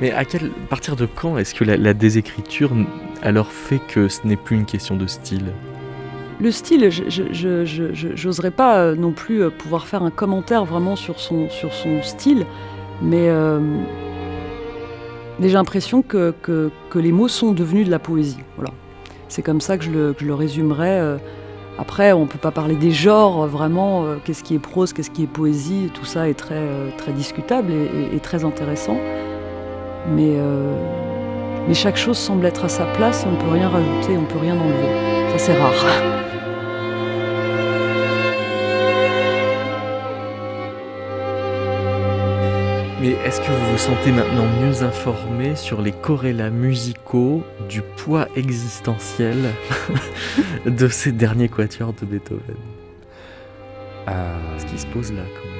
Mais 0.00 0.10
à 0.12 0.24
quel 0.24 0.50
partir 0.50 0.96
de 0.96 1.06
quand 1.06 1.38
est-ce 1.38 1.54
que 1.54 1.64
la, 1.64 1.94
désécriture 1.94 2.72
alors 3.22 3.52
fait 3.52 3.78
que 3.78 4.08
ce 4.08 4.26
n'est 4.26 4.36
plus 4.36 4.56
une 4.56 4.66
question 4.66 4.96
de 4.96 5.06
style? 5.06 5.52
Le 6.40 6.50
style, 6.50 6.90
je 6.90 8.26
n'oserais 8.26 8.50
pas 8.50 8.78
euh, 8.78 8.96
non 8.96 9.12
plus 9.12 9.42
euh, 9.42 9.50
pouvoir 9.50 9.86
faire 9.86 10.02
un 10.02 10.10
commentaire 10.10 10.64
vraiment 10.64 10.96
sur 10.96 11.20
son, 11.20 11.48
sur 11.48 11.72
son 11.72 12.02
style, 12.02 12.44
mais, 13.00 13.28
euh, 13.28 13.60
j'ai 15.40 15.52
l'impression 15.52 16.02
que, 16.02 16.34
que, 16.42 16.70
les 16.98 17.12
mots 17.12 17.28
sont 17.28 17.52
devenus 17.52 17.86
de 17.86 17.90
la 17.90 18.00
poésie. 18.00 18.38
Voilà. 18.56 18.72
C'est 19.28 19.42
comme 19.42 19.60
ça 19.60 19.78
que 19.78 19.84
je 19.84 19.90
le, 19.90 20.12
que 20.12 20.22
je 20.22 20.26
le 20.26 20.34
résumerais. 20.34 21.18
Après, 21.76 22.12
on 22.12 22.20
ne 22.20 22.26
peut 22.26 22.38
pas 22.38 22.52
parler 22.52 22.76
des 22.76 22.92
genres, 22.92 23.46
vraiment, 23.48 24.04
euh, 24.04 24.16
qu'est-ce 24.24 24.44
qui 24.44 24.54
est 24.54 24.60
prose, 24.60 24.92
qu'est-ce 24.92 25.10
qui 25.10 25.24
est 25.24 25.28
poésie, 25.28 25.90
tout 25.92 26.04
ça 26.04 26.28
est 26.28 26.34
très, 26.34 26.54
euh, 26.54 26.90
très 26.96 27.12
discutable 27.12 27.72
et, 27.72 28.20
très 28.20 28.44
intéressant. 28.44 28.96
Mais, 30.08 30.34
euh, 30.36 30.72
mais 31.66 31.74
chaque 31.74 31.96
chose 31.96 32.16
semble 32.16 32.46
être 32.46 32.64
à 32.64 32.68
sa 32.68 32.84
place, 32.84 33.26
on 33.26 33.32
ne 33.32 33.36
peut 33.36 33.50
rien 33.50 33.68
rajouter, 33.68 34.16
on 34.16 34.22
ne 34.22 34.26
peut 34.26 34.38
rien 34.38 34.54
enlever. 34.54 35.32
Ça, 35.32 35.38
c'est 35.38 35.58
rare. 35.58 35.72
Mais 43.04 43.10
est-ce 43.26 43.38
que 43.42 43.46
vous 43.48 43.72
vous 43.72 43.76
sentez 43.78 44.12
maintenant 44.12 44.46
mieux 44.62 44.82
informé 44.82 45.56
sur 45.56 45.82
les 45.82 45.92
corrélats 45.92 46.48
musicaux 46.48 47.42
du 47.68 47.82
poids 47.82 48.28
existentiel 48.34 49.36
de 50.66 50.88
ces 50.88 51.12
derniers 51.12 51.50
quatuors 51.50 51.92
de 51.92 52.06
Beethoven? 52.06 52.56
Euh, 54.08 54.34
Ce 54.58 54.64
qui 54.64 54.78
se 54.78 54.86
pose 54.86 55.12
là 55.12 55.20
quand 55.22 55.44
même. 55.48 55.54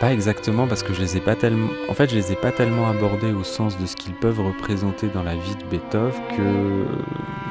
Pas 0.00 0.12
exactement 0.12 0.66
parce 0.66 0.82
que 0.82 0.92
je 0.92 1.00
les 1.00 1.16
ai 1.16 1.20
pas 1.20 1.34
tellement. 1.34 1.68
En 1.88 1.94
fait, 1.94 2.10
je 2.10 2.14
les 2.16 2.30
ai 2.32 2.36
pas 2.36 2.52
tellement 2.52 2.90
abordés 2.90 3.32
au 3.32 3.42
sens 3.44 3.78
de 3.78 3.86
ce 3.86 3.96
qu'ils 3.96 4.14
peuvent 4.14 4.40
représenter 4.40 5.08
dans 5.08 5.22
la 5.22 5.34
vie 5.36 5.56
de 5.56 5.64
Beethoven 5.70 6.12
que. 6.36 6.42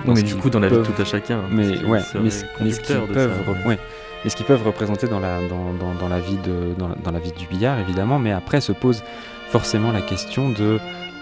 Non, 0.07 0.13
mais 0.13 0.21
du 0.23 0.35
coup, 0.35 0.51
dans 0.51 0.59
la 0.59 0.67
vie 0.69 0.77
de 0.77 0.83
tout 0.83 0.99
à 1.01 1.05
chacun. 1.05 1.41
Mais 1.51 1.63
c'est- 1.77 1.83
ouais, 1.85 1.99
mais, 2.21 2.29
ce- 2.29 2.45
mais 2.61 2.71
ce 2.71 2.79
qu'ils 2.81 2.95
peuvent, 2.95 3.31
ouais. 3.65 3.79
Mais 4.23 4.29
ce 4.29 4.35
qu'ils 4.35 4.45
peuvent 4.45 4.65
représenter 4.65 5.07
dans 5.07 5.19
la 5.19 5.39
dans, 5.47 5.73
dans- 5.99 6.09
la 6.09 6.19
vie 6.19 6.37
de 6.37 6.73
dans 6.77 6.89
dans 7.03 7.11
la 7.11 7.19
vie 7.19 7.31
du 7.31 7.45
billard 7.47 7.79
évidemment. 7.79 8.19
Mais 8.19 8.31
après 8.31 8.61
se 8.61 8.71
pose 8.71 9.03
forcément 9.49 9.91
la 9.91 10.01
question 10.01 10.49
de 10.49 10.79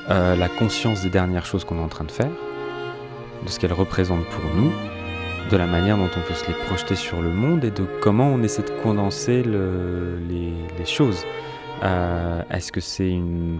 euh, 0.09 0.35
la 0.35 0.49
conscience 0.49 1.01
des 1.01 1.09
dernières 1.09 1.45
choses 1.45 1.63
qu'on 1.65 1.77
est 1.77 1.83
en 1.83 1.87
train 1.89 2.05
de 2.05 2.11
faire, 2.11 2.29
de 3.43 3.49
ce 3.49 3.59
qu'elles 3.59 3.73
représentent 3.73 4.25
pour 4.25 4.43
nous, 4.55 4.71
de 5.51 5.57
la 5.57 5.65
manière 5.67 5.97
dont 5.97 6.09
on 6.17 6.21
peut 6.27 6.33
se 6.33 6.47
les 6.47 6.53
projeter 6.65 6.95
sur 6.95 7.21
le 7.21 7.29
monde 7.29 7.63
et 7.65 7.71
de 7.71 7.85
comment 8.01 8.27
on 8.27 8.41
essaie 8.43 8.63
de 8.63 8.71
condenser 8.83 9.43
le- 9.43 10.19
les, 10.27 10.53
les 10.77 10.85
choses. 10.85 11.23
Euh, 11.83 12.41
est-ce 12.49 12.71
que 12.71 12.79
c'est 12.81 13.09
une 13.09 13.59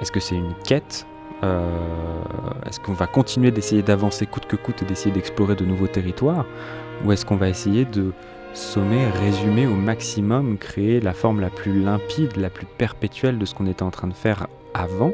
est-ce 0.00 0.10
que 0.10 0.20
c'est 0.20 0.34
une 0.34 0.54
quête? 0.66 1.06
Euh, 1.44 1.60
Est-ce 2.66 2.80
qu'on 2.80 2.94
va 2.94 3.06
continuer 3.06 3.50
d'essayer 3.50 3.82
d'avancer 3.82 4.26
coûte 4.26 4.46
que 4.46 4.56
coûte 4.56 4.82
et 4.82 4.84
d'essayer 4.86 5.12
d'explorer 5.14 5.54
de 5.54 5.64
nouveaux 5.64 5.86
territoires? 5.86 6.46
Ou 7.04 7.12
est-ce 7.12 7.24
qu'on 7.26 7.36
va 7.36 7.48
essayer 7.48 7.84
de 7.84 8.12
sommer, 8.54 9.06
résumer 9.20 9.66
au 9.66 9.74
maximum, 9.74 10.56
créer 10.58 11.00
la 11.00 11.12
forme 11.12 11.40
la 11.40 11.50
plus 11.50 11.80
limpide, 11.82 12.36
la 12.36 12.50
plus 12.50 12.66
perpétuelle 12.78 13.38
de 13.38 13.44
ce 13.44 13.54
qu'on 13.54 13.66
était 13.66 13.82
en 13.82 13.90
train 13.90 14.08
de 14.08 14.14
faire 14.14 14.46
avant 14.72 15.12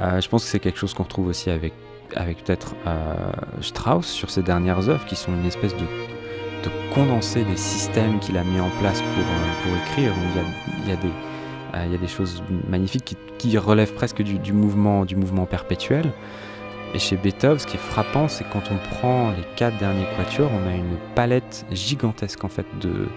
Euh, 0.00 0.20
Je 0.20 0.28
pense 0.28 0.44
que 0.44 0.50
c'est 0.50 0.60
quelque 0.60 0.78
chose 0.78 0.94
qu'on 0.94 1.02
retrouve 1.02 1.26
aussi 1.28 1.50
avec, 1.50 1.72
avec 2.14 2.44
peut-être 2.44 2.74
euh, 2.86 3.14
Strauss 3.60 4.06
sur 4.06 4.30
ses 4.30 4.42
dernières 4.42 4.88
œuvres 4.88 5.04
qui 5.06 5.16
sont 5.16 5.32
une 5.32 5.46
espèce 5.46 5.74
de, 5.74 5.80
de 6.64 6.70
condenser 6.94 7.42
des 7.42 7.56
systèmes 7.56 8.20
qu'il 8.20 8.36
a 8.36 8.44
mis 8.44 8.60
en 8.60 8.70
place 8.80 9.00
pour, 9.00 9.08
euh, 9.18 9.62
pour 9.62 9.72
écrire. 9.82 10.12
Il 10.30 10.36
y 10.36 10.40
a, 10.44 10.46
il 10.84 10.88
y 10.88 10.92
a 10.92 10.96
des, 10.96 11.14
il 11.86 11.92
y 11.92 11.94
a 11.94 11.98
des 11.98 12.08
choses 12.08 12.42
magnifiques 12.68 13.04
qui, 13.04 13.16
qui 13.38 13.58
relèvent 13.58 13.94
presque 13.94 14.22
du, 14.22 14.38
du 14.38 14.52
mouvement, 14.52 15.04
du 15.04 15.16
mouvement 15.16 15.46
perpétuel. 15.46 16.12
Et 16.94 16.98
chez 16.98 17.16
Beethoven, 17.16 17.58
ce 17.58 17.66
qui 17.66 17.76
est 17.76 17.80
frappant, 17.80 18.28
c'est 18.28 18.44
quand 18.50 18.70
on 18.70 18.78
prend 18.96 19.30
les 19.30 19.44
quatre 19.56 19.76
derniers 19.78 20.06
quatuors, 20.16 20.50
on 20.52 20.66
a 20.66 20.74
une 20.74 20.96
palette 21.14 21.66
gigantesque 21.70 22.44
en 22.44 22.48
fait 22.48 22.66
de, 22.80 23.08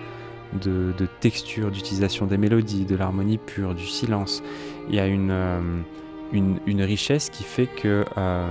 de, 0.53 1.07
textures, 1.21 1.71
d'utilisation 1.71 2.25
des 2.25 2.37
mélodies, 2.37 2.85
de 2.85 2.95
l'harmonie 2.95 3.37
pure, 3.37 3.73
du 3.73 3.85
silence. 3.85 4.43
Il 4.89 4.95
y 4.95 4.99
a 4.99 5.07
une, 5.07 5.31
euh, 5.31 5.61
une, 6.33 6.81
richesse 6.81 7.29
qui 7.29 7.43
fait 7.43 7.67
que 7.67 8.03
euh, 8.17 8.47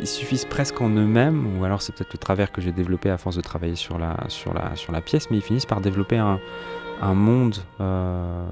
ils 0.00 0.06
suffisent 0.06 0.44
presque 0.44 0.80
en 0.82 0.90
eux-mêmes, 0.90 1.58
ou 1.58 1.64
alors 1.64 1.80
c'est 1.80 1.94
peut-être 1.94 2.12
le 2.12 2.18
travers 2.18 2.52
que 2.52 2.60
j'ai 2.60 2.72
développé 2.72 3.08
à 3.08 3.16
force 3.16 3.36
de 3.36 3.42
travailler 3.42 3.76
sur 3.76 3.98
la, 3.98 4.16
sur 4.28 4.52
la, 4.52 4.76
sur 4.76 4.92
la 4.92 5.00
pièce, 5.00 5.30
mais 5.30 5.38
ils 5.38 5.42
finissent 5.42 5.66
par 5.66 5.80
développer 5.80 6.18
un, 6.18 6.38
un 7.00 7.14
monde 7.14 7.56
euh, 7.80 8.44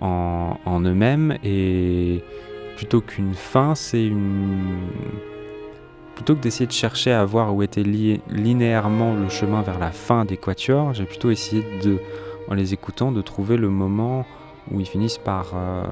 en, 0.00 0.56
en 0.64 0.80
eux-mêmes 0.80 1.38
et 1.44 2.24
plutôt 2.80 3.02
qu'une 3.02 3.34
fin, 3.34 3.74
c'est 3.74 4.06
une. 4.06 4.88
Plutôt 6.14 6.34
que 6.34 6.40
d'essayer 6.40 6.66
de 6.66 6.72
chercher 6.72 7.12
à 7.12 7.22
voir 7.26 7.54
où 7.54 7.62
était 7.62 7.82
lié 7.82 8.22
linéairement 8.30 9.12
le 9.12 9.28
chemin 9.28 9.60
vers 9.60 9.78
la 9.78 9.90
fin 9.90 10.24
des 10.24 10.38
quatuors, 10.38 10.94
j'ai 10.94 11.04
plutôt 11.04 11.30
essayé 11.30 11.62
de, 11.84 11.98
en 12.48 12.54
les 12.54 12.72
écoutant, 12.72 13.12
de 13.12 13.20
trouver 13.20 13.58
le 13.58 13.68
moment 13.68 14.24
où 14.70 14.80
ils 14.80 14.86
finissent 14.86 15.18
par 15.18 15.48
euh, 15.54 15.84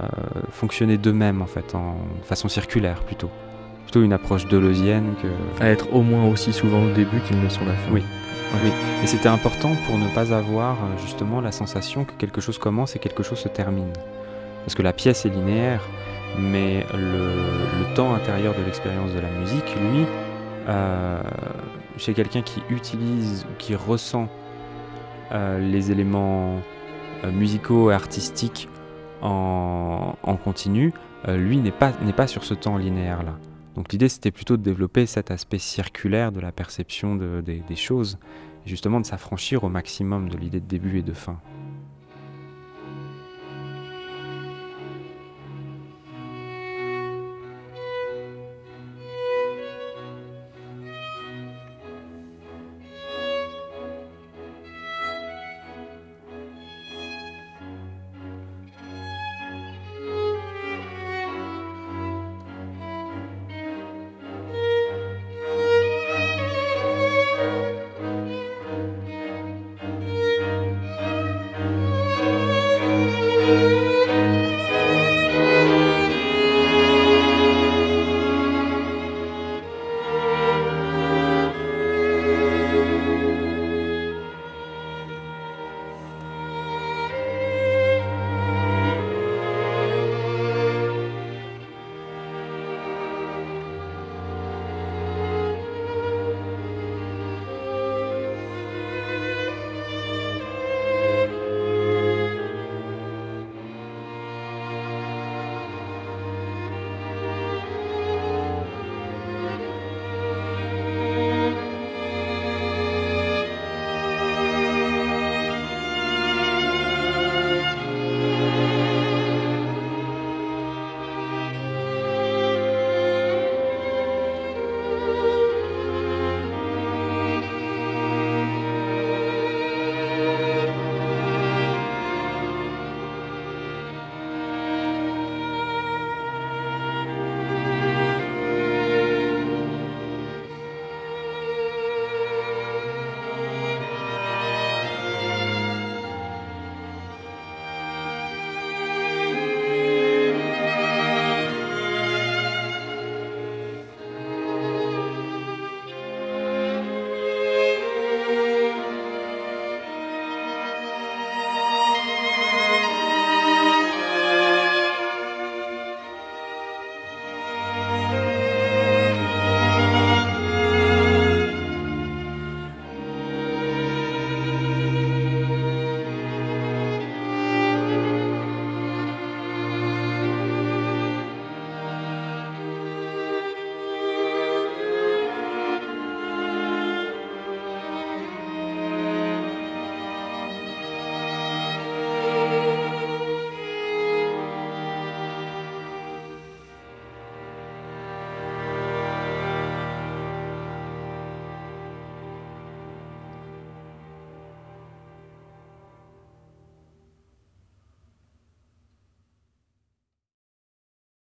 euh, 0.00 0.06
fonctionner 0.50 0.98
d'eux-mêmes 0.98 1.40
en 1.40 1.46
fait, 1.46 1.74
en 1.74 1.96
façon 2.24 2.48
circulaire 2.50 3.00
plutôt. 3.04 3.30
Plutôt 3.84 4.02
une 4.02 4.12
approche 4.12 4.46
deleuzienne 4.48 5.14
que. 5.22 5.62
À 5.64 5.68
être 5.70 5.94
au 5.94 6.02
moins 6.02 6.28
aussi 6.28 6.52
souvent 6.52 6.84
le 6.84 6.92
début 6.92 7.20
qu'ils 7.20 7.42
ne 7.42 7.48
sont 7.48 7.64
la 7.64 7.72
fin. 7.72 7.90
Oui. 7.90 8.02
Oui, 8.62 8.70
et 9.02 9.06
c'était 9.06 9.28
important 9.28 9.72
pour 9.86 9.96
ne 9.96 10.08
pas 10.08 10.34
avoir 10.34 10.74
euh, 10.74 10.98
justement 11.02 11.40
la 11.40 11.52
sensation 11.52 12.04
que 12.04 12.12
quelque 12.18 12.42
chose 12.42 12.58
commence 12.58 12.96
et 12.96 12.98
quelque 12.98 13.22
chose 13.22 13.38
se 13.38 13.48
termine. 13.48 13.92
Parce 14.64 14.74
que 14.74 14.82
la 14.82 14.92
pièce 14.92 15.24
est 15.24 15.30
linéaire, 15.30 15.82
mais 16.38 16.84
le, 16.94 17.94
temps 17.94 18.14
intérieur 18.14 18.54
de 18.56 18.62
l'expérience 18.64 19.12
de 19.12 19.20
la 19.20 19.30
musique, 19.30 19.74
lui, 19.76 20.04
euh, 20.68 21.20
chez 21.96 22.14
quelqu'un 22.14 22.42
qui 22.42 22.62
utilise 22.70 23.44
ou 23.50 23.54
qui 23.58 23.74
ressent 23.74 24.28
euh, 25.32 25.58
les 25.58 25.90
éléments 25.90 26.56
euh, 27.24 27.32
musicaux 27.32 27.90
et 27.90 27.94
artistiques 27.94 28.68
en, 29.22 30.14
en 30.22 30.36
continu, 30.36 30.92
lui 31.26 31.56
n'est 31.56 31.72
pas, 31.72 31.90
pas 32.16 32.26
sur 32.28 32.44
ce 32.44 32.54
temps 32.54 32.76
linéaire-là. 32.76 33.34
Donc 33.74 33.92
l'idée 33.92 34.08
c'était 34.08 34.30
plutôt 34.30 34.56
de 34.56 34.62
développer 34.62 35.06
cet 35.06 35.30
aspect 35.30 35.58
circulaire 35.58 36.32
de 36.32 36.40
la 36.40 36.52
perception 36.52 37.16
de- 37.16 37.42
des- 37.44 37.76
choses, 37.76 38.18
justement 38.66 39.00
de 39.00 39.06
s'affranchir 39.06 39.64
au 39.64 39.68
maximum 39.68 40.28
de 40.28 40.36
l'idée 40.36 40.60
de 40.60 40.66
début 40.66 40.98
et 40.98 41.02
de 41.02 41.12
fin. 41.12 41.38